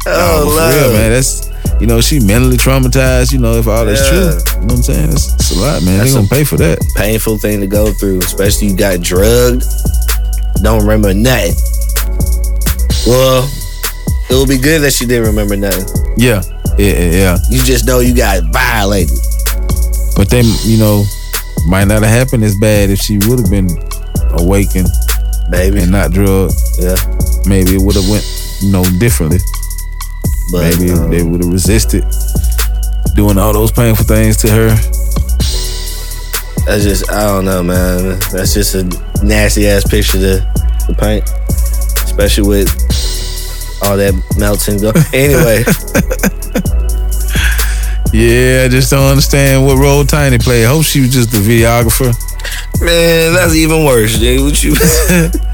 Oh, 0.09 0.45
Nah, 0.57 0.71
for 0.71 0.79
real, 0.81 0.93
man. 0.93 1.11
That's 1.13 1.47
you 1.81 1.87
know 1.87 2.01
she 2.01 2.21
mentally 2.21 2.57
traumatized. 2.57 3.33
You 3.33 3.39
know 3.39 3.55
if 3.55 3.67
all 3.69 3.85
that's 3.85 4.01
Yeah. 4.03 4.11
true, 4.11 4.21
you 4.61 4.67
know 4.67 4.75
what 4.75 4.77
I'm 4.77 4.83
saying? 4.83 5.11
It's, 5.13 5.31
that's 5.33 5.51
a 5.53 5.59
lot, 5.61 5.83
man. 5.83 5.99
That's 5.99 6.11
they 6.13 6.17
gonna 6.17 6.29
pay 6.29 6.45
for 6.45 6.57
that. 6.59 6.79
painful 6.97 7.39
thing 7.39 7.61
to 7.61 7.67
go 7.67 7.93
through, 7.93 8.19
especially 8.21 8.69
you 8.69 8.77
got 8.77 9.01
drugged. 9.01 9.65
Don't 10.63 10.81
remember 10.81 11.13
nothing. 11.15 11.55
Well, 13.07 13.49
it 14.31 14.35
would 14.35 14.49
be 14.49 14.59
good 14.59 14.81
that 14.83 14.93
she 14.93 15.07
didn't 15.07 15.27
remember 15.29 15.57
nothing. 15.57 15.87
Yeah, 16.17 16.43
yeah, 16.79 16.93
yeah. 16.99 17.11
yeah. 17.13 17.37
You 17.51 17.63
just 17.63 17.87
know 17.87 18.01
you 18.01 18.15
got 18.17 18.43
violated. 18.53 19.17
But 20.17 20.31
they, 20.31 20.41
you 20.65 20.79
know, 20.79 21.05
might 21.69 21.85
not 21.85 22.03
have 22.03 22.11
happened 22.11 22.43
as 22.43 22.57
bad 22.57 22.91
if 22.91 22.99
she 22.99 23.19
would 23.29 23.39
have 23.39 23.51
been 23.51 23.69
awakened 24.41 24.89
Baby. 25.51 25.81
and 25.83 25.93
not 25.93 26.11
drugged. 26.11 26.55
yeah. 26.79 26.97
Maybe 27.47 27.77
it 27.77 27.83
would 27.83 27.95
have 27.95 28.09
went, 28.09 28.25
you 28.63 28.73
know, 28.73 28.83
differently. 28.99 29.39
But 30.53 30.79
Maybe 30.79 30.93
um, 30.93 31.11
they 31.11 31.23
would 31.23 31.43
have 31.43 31.53
resisted 31.53 32.05
doing 33.15 33.39
all 33.39 33.53
those 33.53 33.73
painful 33.73 34.05
things 34.05 34.37
to 34.39 34.51
her. 34.51 34.69
that's 36.67 36.85
just 36.85 37.11
I 37.11 37.23
don't 37.27 37.45
know, 37.45 37.63
man. 37.63 38.19
That's 38.33 38.55
just 38.55 38.75
a 38.75 38.85
nasty 39.25 39.67
ass 39.67 39.89
picture 39.89 40.19
to, 40.19 40.41
to 40.87 40.95
paint. 40.99 41.25
Especially 42.05 42.47
with 42.47 42.69
all 43.83 43.97
that 43.97 44.15
melting 44.39 44.79
go. 44.81 44.93
Anyway, 45.13 45.65
Yeah, 48.13 48.63
I 48.65 48.69
just 48.69 48.91
don't 48.91 49.11
understand 49.11 49.67
what 49.67 49.77
role 49.79 50.05
Tiny 50.05 50.39
played. 50.39 50.65
I 50.65 50.69
hope 50.69 50.85
she 50.85 51.01
was 51.01 51.13
just 51.13 51.31
the 51.33 51.39
videographer. 51.39 52.15
man, 52.81 53.35
that's 53.35 53.55
even 53.55 53.85
worse, 53.85 54.19
dude. 54.19 54.43
What 54.43 54.63
you 54.65 54.73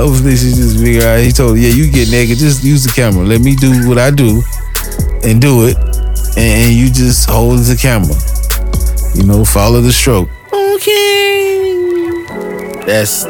Hopefully 0.00 0.34
she 0.34 0.48
just 0.56 0.78
figure 0.78 1.02
out. 1.02 1.20
He 1.20 1.30
told 1.30 1.58
her, 1.58 1.62
yeah, 1.62 1.68
you 1.68 1.90
get 1.90 2.10
naked, 2.10 2.38
just 2.38 2.64
use 2.64 2.84
the 2.84 2.90
camera. 2.90 3.22
Let 3.22 3.42
me 3.42 3.54
do 3.54 3.86
what 3.86 3.98
I 3.98 4.10
do 4.10 4.42
and 5.22 5.42
do 5.42 5.66
it. 5.66 5.76
And, 6.38 6.38
and 6.38 6.72
you 6.72 6.90
just 6.90 7.28
hold 7.28 7.58
the 7.58 7.76
camera. 7.76 8.16
You 9.14 9.24
know, 9.28 9.44
follow 9.44 9.82
the 9.82 9.92
stroke. 9.92 10.30
Okay. 10.50 11.84
That's 12.86 13.24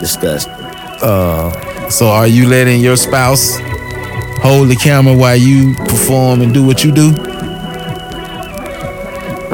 disgusting. 0.00 0.54
Uh, 1.02 1.90
so 1.90 2.08
are 2.08 2.26
you 2.26 2.48
letting 2.48 2.80
your 2.80 2.96
spouse 2.96 3.58
hold 4.40 4.68
the 4.68 4.76
camera 4.76 5.14
while 5.14 5.36
you 5.36 5.74
perform 5.74 6.40
and 6.40 6.54
do 6.54 6.64
what 6.64 6.82
you 6.82 6.92
do? 6.92 7.12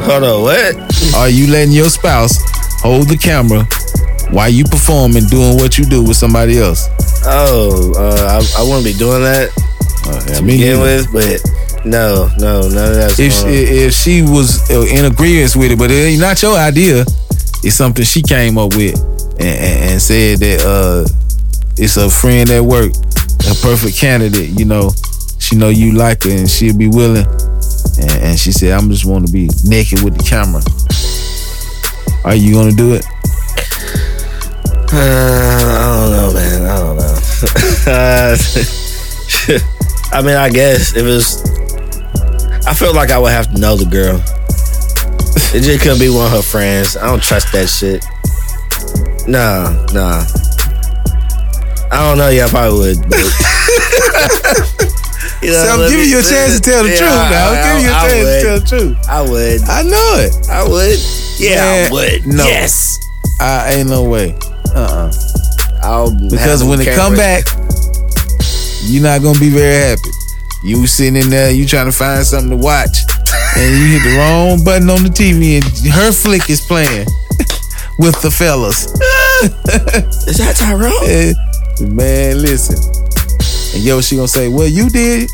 Hold 0.06 0.22
on, 0.22 0.42
what? 0.42 1.14
Are 1.16 1.28
you 1.28 1.50
letting 1.50 1.74
your 1.74 1.90
spouse 1.90 2.38
hold 2.82 3.08
the 3.08 3.16
camera 3.16 3.66
while 4.30 4.48
you 4.48 4.64
perform 4.64 5.16
and 5.16 5.28
doing 5.30 5.56
what 5.56 5.78
you 5.78 5.84
do 5.84 6.02
with 6.02 6.16
somebody 6.16 6.58
else? 6.58 6.88
Oh, 7.24 7.92
uh, 7.96 8.40
I, 8.40 8.60
I 8.60 8.62
wouldn't 8.62 8.84
be 8.84 8.92
doing 8.94 9.22
that 9.22 9.50
Uh, 10.06 10.32
I 10.32 10.38
to 10.38 10.42
begin 10.42 10.80
with, 10.80 11.12
but 11.12 11.40
no, 11.84 12.28
no, 12.38 12.62
none 12.62 12.90
of 12.90 12.96
that's 12.96 13.18
if 13.18 13.42
going 13.42 13.54
if 13.54 13.92
she 13.94 14.22
was 14.22 14.68
uh, 14.70 14.82
in 14.82 15.04
agreement 15.04 15.54
with 15.56 15.72
it, 15.72 15.78
but 15.78 15.90
it 15.90 15.94
ain't 15.94 16.20
not 16.20 16.42
your 16.42 16.56
idea, 16.56 17.04
it's 17.62 17.74
something 17.76 18.04
she 18.04 18.22
came 18.22 18.58
up 18.58 18.74
with 18.74 18.98
and, 19.38 19.58
and, 19.58 19.90
and 19.90 20.02
said 20.02 20.38
that 20.38 20.62
uh, 20.66 21.06
it's 21.76 21.96
a 21.96 22.08
friend 22.10 22.50
at 22.50 22.62
work, 22.62 22.92
a 23.50 23.54
perfect 23.62 23.96
candidate. 23.96 24.58
You 24.58 24.64
know, 24.64 24.90
she 25.38 25.56
know 25.56 25.68
you 25.68 25.92
like 25.92 26.24
her 26.24 26.30
and 26.30 26.48
she'll 26.48 26.76
be 26.76 26.88
willing. 26.88 27.26
And, 27.98 28.10
and 28.10 28.38
she 28.38 28.52
said, 28.52 28.72
"I'm 28.72 28.90
just 28.90 29.04
want 29.06 29.26
to 29.26 29.32
be 29.32 29.48
naked 29.64 30.02
with 30.02 30.18
the 30.18 30.24
camera." 30.24 30.62
Are 32.24 32.34
you 32.34 32.52
gonna 32.52 32.72
do 32.72 32.94
it? 32.94 33.04
Uh, 34.92 34.98
I 34.98 35.00
don't 35.98 36.10
know, 36.12 36.30
man. 36.32 36.66
I 36.66 36.68
don't 36.78 36.96
know. 36.96 37.02
I 40.12 40.22
mean, 40.22 40.36
I 40.36 40.48
guess 40.48 40.94
it 40.96 41.02
was. 41.02 41.42
I 42.66 42.72
feel 42.74 42.94
like 42.94 43.10
I 43.10 43.18
would 43.18 43.32
have 43.32 43.52
to 43.52 43.58
know 43.60 43.76
the 43.76 43.84
girl. 43.86 44.22
It 45.54 45.62
just 45.62 45.80
couldn't 45.82 45.98
be 46.00 46.08
one 46.08 46.26
of 46.26 46.32
her 46.32 46.42
friends. 46.42 46.96
I 46.96 47.06
don't 47.06 47.22
trust 47.22 47.52
that 47.52 47.68
shit. 47.68 48.04
Nah, 49.28 49.70
nah. 49.92 50.24
I 51.92 52.08
don't 52.08 52.18
know. 52.18 52.28
Yeah, 52.28 52.46
I 52.46 52.48
probably 52.48 52.78
would. 52.78 52.98
But, 53.08 53.18
you 55.42 55.50
know, 55.52 55.62
So 55.62 55.68
I'm 55.70 55.88
giving 55.90 56.08
you 56.10 56.18
a 56.18 56.22
chance 56.22 56.54
to 56.58 56.62
tell 56.62 56.82
the 56.84 56.90
Yeah, 56.90 56.98
truth. 56.98 57.30
Now 57.30 57.50
I'm 57.50 57.62
giving 57.62 57.82
you 57.84 57.90
a 57.90 57.94
I 57.94 57.96
chance 58.08 58.24
would. 58.24 58.38
to 58.38 58.42
tell 58.46 58.58
the 58.60 58.66
truth. 58.66 58.96
I 59.08 59.20
would. 59.22 59.60
I 59.68 59.82
know 59.82 60.16
it. 60.22 60.32
I 60.50 60.62
would. 60.68 60.98
Yeah, 61.38 61.56
Man, 61.56 61.86
I 61.86 61.88
would. 61.92 62.26
no. 62.26 62.44
Yes. 62.44 62.98
I 63.40 63.72
ain't 63.74 63.88
no 63.90 64.02
way. 64.04 64.34
Uh 64.76 65.08
uh 65.08 65.12
I'll 65.82 66.10
Because 66.30 66.62
when 66.64 66.80
it 66.80 66.94
come 66.94 67.14
back, 67.16 67.44
you're 68.84 69.02
not 69.02 69.22
gonna 69.22 69.38
be 69.38 69.48
very 69.50 69.74
happy. 69.74 70.10
You 70.64 70.86
sitting 70.86 71.16
in 71.16 71.30
there, 71.30 71.50
you 71.50 71.66
trying 71.66 71.86
to 71.86 71.92
find 71.92 72.24
something 72.26 72.50
to 72.50 72.56
watch, 72.56 72.98
and 73.56 73.70
you 73.78 73.86
hit 73.98 74.02
the 74.02 74.16
wrong 74.18 74.64
button 74.64 74.90
on 74.90 75.02
the 75.02 75.08
TV, 75.08 75.56
and 75.56 75.92
her 75.94 76.12
flick 76.12 76.50
is 76.50 76.60
playing 76.60 77.06
with 77.98 78.20
the 78.22 78.30
fellas. 78.30 78.84
is 80.26 80.38
that 80.38 80.56
Tyrone? 80.56 80.92
Eh, 81.04 81.32
Man, 81.86 82.42
listen. 82.42 82.76
And 83.76 83.84
yo, 83.84 84.00
she 84.00 84.16
gonna 84.16 84.28
say, 84.28 84.48
"Well, 84.48 84.66
you 84.68 84.88
did." 84.88 85.30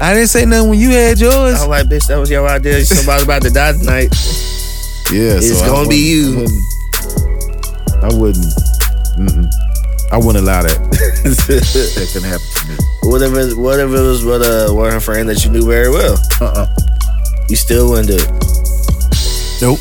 I 0.00 0.12
didn't 0.14 0.28
say 0.28 0.44
nothing 0.44 0.70
when 0.70 0.78
you 0.78 0.90
had 0.90 1.18
yours. 1.18 1.60
I'm 1.60 1.68
like, 1.70 1.86
bitch, 1.86 2.06
that 2.06 2.18
was 2.18 2.30
your 2.30 2.46
idea. 2.46 2.84
Somebody's 2.84 3.24
about 3.24 3.42
to 3.42 3.50
die 3.50 3.72
tonight. 3.72 4.14
Yeah, 5.10 5.38
It's 5.42 5.58
so 5.58 5.66
gonna 5.66 5.88
be 5.88 5.96
you. 5.96 6.46
I 8.02 8.08
wouldn't. 8.14 8.14
I 8.14 8.16
wouldn't. 8.16 8.46
Mm-mm. 9.18 9.50
I 10.10 10.16
wouldn't 10.16 10.38
allow 10.44 10.62
that. 10.62 10.78
that 11.24 12.08
couldn't 12.12 12.28
happen 12.28 12.46
to 12.46 12.68
me. 12.68 12.76
what 13.10 13.20
if 13.22 13.32
it, 13.34 13.56
what 13.58 13.78
if 13.80 13.88
it 13.90 14.00
was 14.00 14.24
with 14.24 14.42
uh, 14.42 14.72
one 14.72 14.86
of 14.88 14.94
her 14.94 15.00
friend 15.00 15.28
that 15.28 15.44
you 15.44 15.50
knew 15.50 15.66
very 15.66 15.90
well? 15.90 16.16
Uh-uh. 16.40 16.66
You 17.48 17.56
still 17.56 17.90
wouldn't 17.90 18.08
do 18.08 18.16
it. 18.16 18.30
Nope. 19.60 19.78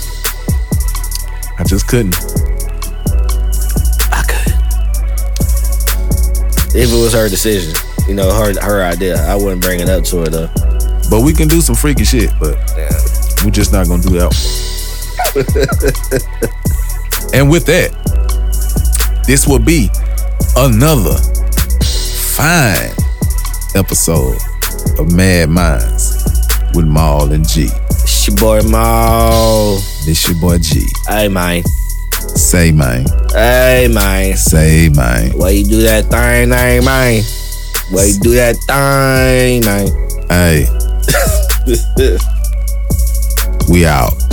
I 1.60 1.64
just 1.64 1.88
couldn't. 1.88 2.16
I 4.12 4.24
could. 4.28 4.54
If 6.76 6.92
it 6.92 6.98
was 7.02 7.14
her 7.14 7.30
decision, 7.30 7.74
you 8.08 8.14
know, 8.16 8.32
her 8.34 8.54
her 8.62 8.84
idea, 8.84 9.16
I 9.28 9.36
wouldn't 9.36 9.62
bring 9.62 9.80
it 9.80 9.90
up 9.90 10.04
to 10.06 10.18
her 10.20 10.28
though. 10.28 10.50
But 11.10 11.22
we 11.22 11.34
can 11.34 11.48
do 11.48 11.62
some 11.62 11.76
freaky 11.76 12.04
shit, 12.04 12.32
but 12.40 12.58
Yeah. 12.78 12.90
we're 13.46 13.52
just 13.52 13.72
not 13.72 13.88
gonna 13.88 14.04
do 14.04 14.10
that. 14.20 14.34
and 17.34 17.50
with 17.50 17.66
that, 17.66 17.92
this 19.28 19.46
will 19.46 19.60
be 19.60 19.90
another 20.56 21.18
fine 22.36 22.92
episode 23.76 24.38
of 24.98 25.12
Mad 25.14 25.50
Minds 25.50 26.26
with 26.74 26.86
Maul 26.86 27.34
and 27.34 27.48
G. 27.48 27.68
It's 27.90 28.26
your 28.26 28.38
boy 28.38 28.62
Maul. 28.62 29.76
This 30.06 30.30
your 30.30 30.40
boy 30.40 30.60
G. 30.60 30.88
Hey 31.10 31.28
man. 31.28 31.62
Say 32.36 32.72
man. 32.72 33.06
Hey 33.34 33.90
man. 33.92 34.38
Say 34.38 34.90
man. 34.96 35.32
Why 35.38 35.50
you 35.50 35.66
do 35.66 35.82
that 35.82 36.06
thing, 36.06 36.50
thing, 36.50 36.86
man? 36.86 37.22
Why 37.92 38.06
you 38.06 38.20
do 38.20 38.34
that 38.36 38.56
thing, 38.66 39.66
man? 39.66 39.88
Hey, 40.30 40.68
we 43.70 43.86
out. 43.86 44.27